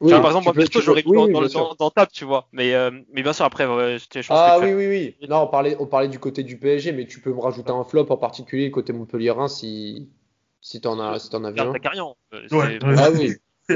Oui, 0.00 0.12
par 0.12 0.26
exemple, 0.26 0.44
moi, 0.44 0.52
plutôt, 0.54 0.80
j'aurais 0.80 1.02
mis 1.04 1.32
dans, 1.32 1.46
dans, 1.48 1.74
dans, 1.74 1.90
top, 1.90 2.10
tu 2.12 2.24
vois. 2.24 2.48
Mais, 2.52 2.74
euh, 2.74 2.90
mais 3.12 3.22
bien 3.22 3.32
sûr, 3.32 3.44
après, 3.44 3.64
je, 3.64 4.12
pense 4.14 4.26
Ah 4.30 4.58
oui, 4.60 4.72
oui, 4.72 4.86
oui. 4.88 5.28
Non, 5.28 5.42
on 5.42 5.46
parlait, 5.46 5.76
on 5.78 5.86
parlait 5.86 6.08
du 6.08 6.18
côté 6.18 6.42
du 6.42 6.58
PSG, 6.58 6.92
mais 6.92 7.06
tu 7.06 7.20
peux 7.20 7.32
me 7.32 7.40
rajouter 7.40 7.70
un 7.70 7.84
flop 7.84 8.06
en 8.08 8.16
particulier 8.16 8.70
côté 8.70 8.92
Montpellier 8.92 9.34
si, 9.48 10.08
si 10.60 10.80
t'en 10.80 10.98
as, 11.00 11.18
si 11.18 11.30
t'en 11.30 11.44
as 11.44 11.50
vu 11.50 11.60
un. 11.60 11.74
Euh, 12.32 12.48
ouais, 12.50 12.78
Ah 12.82 13.10
oui. 13.10 13.34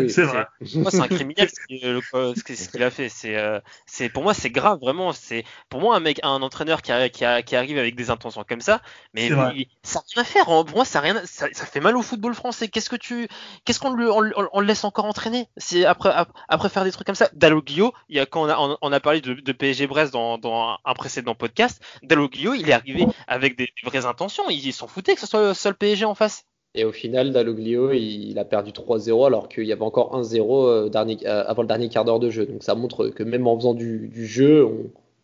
C'est 0.08 0.22
vrai. 0.22 0.46
Moi, 0.74 0.90
c'est 0.90 1.00
un 1.00 1.08
criminel 1.08 1.48
ce 1.50 2.70
qu'il 2.70 2.82
a 2.82 2.90
fait. 2.90 3.08
C'est, 3.08 3.36
euh, 3.36 3.60
c'est 3.86 4.08
pour 4.08 4.22
moi, 4.22 4.34
c'est 4.34 4.50
grave, 4.50 4.78
vraiment. 4.80 5.12
C'est 5.12 5.44
pour 5.68 5.80
moi 5.80 5.96
un 5.96 6.00
mec, 6.00 6.20
un 6.22 6.42
entraîneur 6.42 6.82
qui, 6.82 6.92
qui, 7.12 7.24
qui, 7.44 7.56
arrive 7.56 7.78
avec 7.78 7.94
des 7.94 8.10
intentions 8.10 8.44
comme 8.48 8.60
ça, 8.60 8.80
mais 9.12 9.28
ça 9.28 9.34
n'a 9.36 9.50
rien 9.50 10.22
à 10.22 10.24
faire. 10.24 10.44
Pour 10.44 10.74
moi, 10.74 10.84
ça 10.84 11.00
rien, 11.00 11.20
ça, 11.24 11.48
fait 11.48 11.80
mal 11.80 11.96
au 11.96 12.02
football 12.02 12.34
français. 12.34 12.68
Qu'est-ce 12.68 12.90
que 12.90 12.96
tu, 12.96 13.28
qu'est-ce 13.64 13.80
qu'on 13.80 13.92
le, 13.92 14.10
on, 14.10 14.60
le 14.60 14.66
laisse 14.66 14.84
encore 14.84 15.04
entraîner? 15.04 15.48
C'est 15.56 15.84
après, 15.84 16.12
après 16.48 16.68
faire 16.68 16.84
des 16.84 16.92
trucs 16.92 17.06
comme 17.06 17.14
ça. 17.14 17.28
Dalloglio, 17.32 17.92
il 18.08 18.16
y 18.16 18.20
a 18.20 18.26
quand 18.26 18.42
on 18.42 18.48
a, 18.48 18.78
on, 18.80 18.92
a 18.92 19.00
parlé 19.00 19.20
de, 19.20 19.34
de, 19.34 19.52
PSG 19.52 19.86
Brest 19.86 20.12
dans, 20.12 20.38
dans 20.38 20.78
un 20.84 20.94
précédent 20.94 21.34
podcast, 21.34 21.82
Dalloglio, 22.02 22.54
il 22.54 22.68
est 22.68 22.72
arrivé 22.72 23.06
avec 23.26 23.56
des 23.56 23.72
vraies 23.84 24.06
intentions. 24.06 24.48
Il 24.50 24.72
s'en 24.72 24.88
foutait 24.88 25.14
que 25.14 25.20
ce 25.20 25.26
soit 25.26 25.48
le 25.48 25.54
seul 25.54 25.74
PSG 25.74 26.04
en 26.04 26.14
face. 26.14 26.44
Et 26.76 26.84
au 26.84 26.92
final, 26.92 27.30
Dalloglio, 27.30 27.92
il 27.92 28.36
a 28.38 28.44
perdu 28.44 28.72
3-0 28.72 29.26
alors 29.26 29.48
qu'il 29.48 29.64
y 29.64 29.72
avait 29.72 29.82
encore 29.82 30.20
1-0 30.20 30.66
euh, 30.66 30.90
euh, 30.92 31.44
avant 31.46 31.62
le 31.62 31.68
dernier 31.68 31.88
quart 31.88 32.04
d'heure 32.04 32.18
de 32.18 32.30
jeu. 32.30 32.46
Donc 32.46 32.64
ça 32.64 32.74
montre 32.74 33.08
que 33.08 33.22
même 33.22 33.46
en 33.46 33.56
faisant 33.56 33.74
du, 33.74 34.10
jeu, 34.26 34.66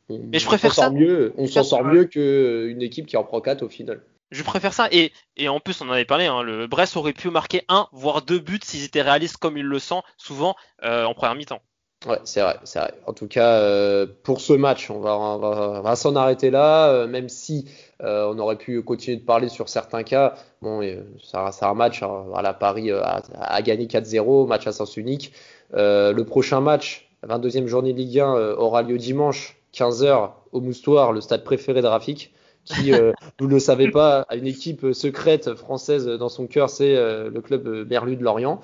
on, 0.09 0.21
Mais 0.31 0.39
je 0.39 0.47
préfère 0.47 0.73
s'en 0.73 0.83
sort 0.83 0.93
mieux, 0.93 1.33
on 1.37 1.47
s'en 1.47 1.65
sort 1.65 1.85
mieux 1.85 2.05
qu'une 2.05 2.83
équipe 2.83 3.07
qui 3.07 3.17
en 3.17 3.25
prend 3.25 3.41
4 3.41 3.63
au 3.63 3.69
final. 3.69 4.01
Je 4.31 4.45
préfère 4.45 4.73
ça. 4.73 4.89
Et, 4.93 5.13
et 5.37 5.49
en 5.49 5.59
plus, 5.59 5.81
on 5.81 5.89
en 5.89 5.93
avait 5.93 6.05
parlé, 6.05 6.27
hein, 6.27 6.43
le 6.43 6.69
Brest 6.69 6.97
aurait 6.97 7.13
pu 7.13 7.31
marquer 7.31 7.63
un, 7.69 7.89
voire 7.91 8.23
deux 8.23 8.39
buts 8.39 8.61
s'ils 8.63 8.85
étaient 8.85 9.03
réalistes 9.03 9.39
comme 9.39 9.57
ils 9.57 9.67
le 9.67 9.79
sont 9.81 10.03
souvent 10.17 10.55
euh, 10.85 11.05
en 11.05 11.15
première 11.15 11.35
mi-temps. 11.35 11.63
Ouais, 12.07 12.19
c'est 12.25 12.41
vrai, 12.41 12.59
c'est 12.65 12.79
vrai. 12.79 12.95
En 13.07 13.13
tout 13.13 13.29
cas, 13.29 13.59
euh, 13.61 14.07
pour 14.23 14.41
ce 14.41 14.55
match, 14.55 14.91
on 14.91 15.01
va, 15.01 15.19
on 15.19 15.37
va, 15.37 15.83
va 15.83 15.97
s'en 15.97 16.17
arrêter 16.17 16.49
là, 16.51 16.89
euh, 16.89 17.07
même 17.07 17.29
si 17.29 17.69
euh, 18.03 18.25
on 18.33 18.39
aurait 18.39 18.57
pu 18.57 18.81
continuer 18.83 19.19
de 19.19 19.23
parler 19.23 19.51
sur 19.51 19.69
certains 19.69 20.03
cas. 20.03 20.35
Bon, 20.63 20.81
ça 21.23 21.53
c'est 21.53 21.67
un 21.67 21.75
match. 21.75 22.03
Hein, 22.03 22.25
voilà, 22.29 22.55
Paris 22.55 22.91
a, 22.91 23.21
a 23.39 23.61
gagné 23.61 23.85
4-0, 23.85 24.47
match 24.49 24.67
à 24.67 24.73
sens 24.73 24.97
unique. 24.97 25.35
le 25.75 26.23
prochain 26.23 26.63
match, 26.63 27.11
la 27.23 27.37
22e 27.39 27.67
journée 27.67 27.93
de 27.93 27.99
Ligue 27.99 28.21
1, 28.21 28.55
aura 28.55 28.81
lieu 28.81 28.97
dimanche, 28.97 29.59
15h, 29.75 30.31
au 30.53 30.61
Moustoir, 30.63 31.13
le 31.13 31.21
stade 31.21 31.45
préféré 31.45 31.83
de 31.83 31.87
Rafik 31.87 32.33
qui, 32.65 32.93
vous 33.39 33.47
ne 33.47 33.53
le 33.53 33.59
savez 33.59 33.91
pas, 33.91 34.25
a 34.31 34.37
une 34.37 34.47
équipe 34.47 34.95
secrète 34.95 35.55
française 35.55 36.07
dans 36.07 36.31
son 36.31 36.47
cœur, 36.47 36.71
c'est 36.71 36.95
le 36.95 37.41
club 37.43 37.87
Merlu 37.91 38.17
de 38.17 38.25
Lorient, 38.25 38.61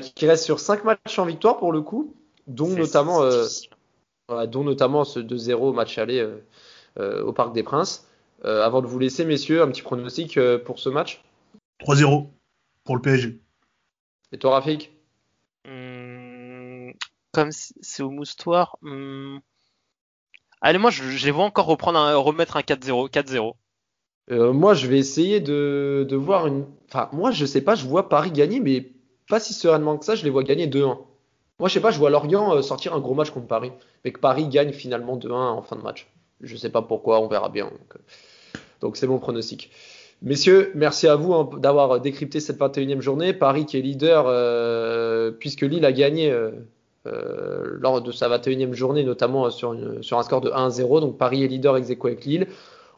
qui 0.00 0.26
reste 0.26 0.44
sur 0.44 0.58
5 0.58 0.84
matchs 0.84 1.18
en 1.18 1.26
victoire 1.26 1.58
pour 1.58 1.72
le 1.72 1.82
coup 1.82 2.14
dont 2.50 2.68
notamment, 2.68 3.22
euh, 3.22 3.46
dont 4.46 4.64
notamment 4.64 5.04
ce 5.04 5.20
2-0 5.20 5.74
match 5.74 5.98
aller 5.98 6.20
euh, 6.20 6.44
euh, 6.98 7.22
au 7.22 7.32
Parc 7.32 7.52
des 7.52 7.62
Princes. 7.62 8.06
avant 8.44 8.82
de 8.82 8.86
vous 8.86 8.98
laisser, 8.98 9.24
messieurs, 9.24 9.62
un 9.62 9.68
petit 9.68 9.82
pronostic 9.82 10.38
pour 10.64 10.78
ce 10.78 10.88
match? 10.88 11.22
3-0 11.80 12.28
pour 12.84 12.96
le 12.96 13.02
PSG. 13.02 13.40
Et 14.32 14.38
toi, 14.38 14.52
Rafik? 14.52 14.92
Hmm, 15.66 16.90
Comme 17.32 17.50
c'est 17.52 18.02
au 18.02 18.10
moustoir. 18.10 18.76
Hmm. 18.82 19.38
Allez, 20.62 20.78
moi, 20.78 20.90
je, 20.90 21.24
les 21.24 21.30
vois 21.30 21.44
encore 21.44 21.66
reprendre 21.66 21.98
un, 21.98 22.16
remettre 22.16 22.56
un 22.56 22.60
4-0. 22.60 23.10
4-0. 23.10 24.52
moi, 24.52 24.74
je 24.74 24.86
vais 24.86 24.98
essayer 24.98 25.40
de, 25.40 26.06
de, 26.08 26.16
voir 26.16 26.46
une. 26.46 26.66
Enfin, 26.88 27.08
moi, 27.12 27.30
je 27.30 27.46
sais 27.46 27.62
pas, 27.62 27.74
je 27.74 27.86
vois 27.86 28.08
Paris 28.08 28.30
gagner, 28.30 28.60
mais 28.60 28.92
pas 29.28 29.40
si 29.40 29.54
sereinement 29.54 29.96
que 29.96 30.04
ça. 30.04 30.14
Je 30.14 30.24
les 30.24 30.30
vois 30.30 30.44
gagner 30.44 30.66
2-1. 30.66 30.98
Moi, 31.60 31.68
je 31.68 31.74
sais 31.74 31.80
pas, 31.80 31.90
je 31.90 31.98
vois 31.98 32.08
Lorient 32.08 32.56
euh, 32.56 32.62
sortir 32.62 32.94
un 32.94 33.00
gros 33.00 33.12
match 33.12 33.30
contre 33.30 33.46
Paris, 33.46 33.70
mais 34.04 34.12
que 34.12 34.18
Paris 34.18 34.48
gagne 34.48 34.72
finalement 34.72 35.18
2-1 35.18 35.32
en 35.32 35.62
fin 35.62 35.76
de 35.76 35.82
match. 35.82 36.10
Je 36.40 36.56
sais 36.56 36.70
pas 36.70 36.80
pourquoi, 36.80 37.20
on 37.20 37.28
verra 37.28 37.50
bien. 37.50 37.70
Donc, 38.80 38.94
euh, 38.94 38.98
c'est 38.98 39.06
mon 39.06 39.18
pronostic. 39.18 39.70
Messieurs, 40.22 40.72
merci 40.74 41.06
à 41.06 41.16
vous 41.16 41.34
hein, 41.34 41.50
d'avoir 41.58 42.00
décrypté 42.00 42.40
cette 42.40 42.58
21e 42.58 43.02
journée. 43.02 43.34
Paris 43.34 43.66
qui 43.66 43.76
est 43.76 43.82
leader, 43.82 44.24
euh, 44.26 45.32
puisque 45.32 45.60
Lille 45.60 45.84
a 45.84 45.92
gagné 45.92 46.34
lors 47.04 48.00
de 48.02 48.12
sa 48.12 48.28
21e 48.28 48.72
journée, 48.72 49.04
notamment 49.04 49.50
sur, 49.50 49.76
sur 50.00 50.18
un 50.18 50.22
score 50.22 50.40
de 50.40 50.50
1-0. 50.50 51.00
Donc 51.00 51.18
Paris 51.18 51.44
est 51.44 51.48
leader 51.48 51.76
ex 51.76 51.90
avec 51.90 52.24
Lille. 52.24 52.46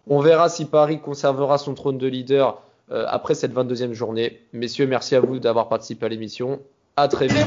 On 0.09 0.21
verra 0.21 0.49
si 0.49 0.65
Paris 0.65 1.01
conservera 1.01 1.59
son 1.59 1.75
trône 1.75 1.99
de 1.99 2.09
leader 2.09 2.61
après 2.91 3.35
cette 3.35 3.55
22e 3.55 3.93
journée. 3.93 4.41
Messieurs, 4.53 4.89
merci 4.89 5.15
à 5.15 5.21
vous 5.21 5.39
d'avoir 5.39 5.69
participé 5.69 6.07
à 6.07 6.09
l'émission. 6.09 6.61
À 6.97 7.07
très 7.07 7.29
vite. 7.29 7.47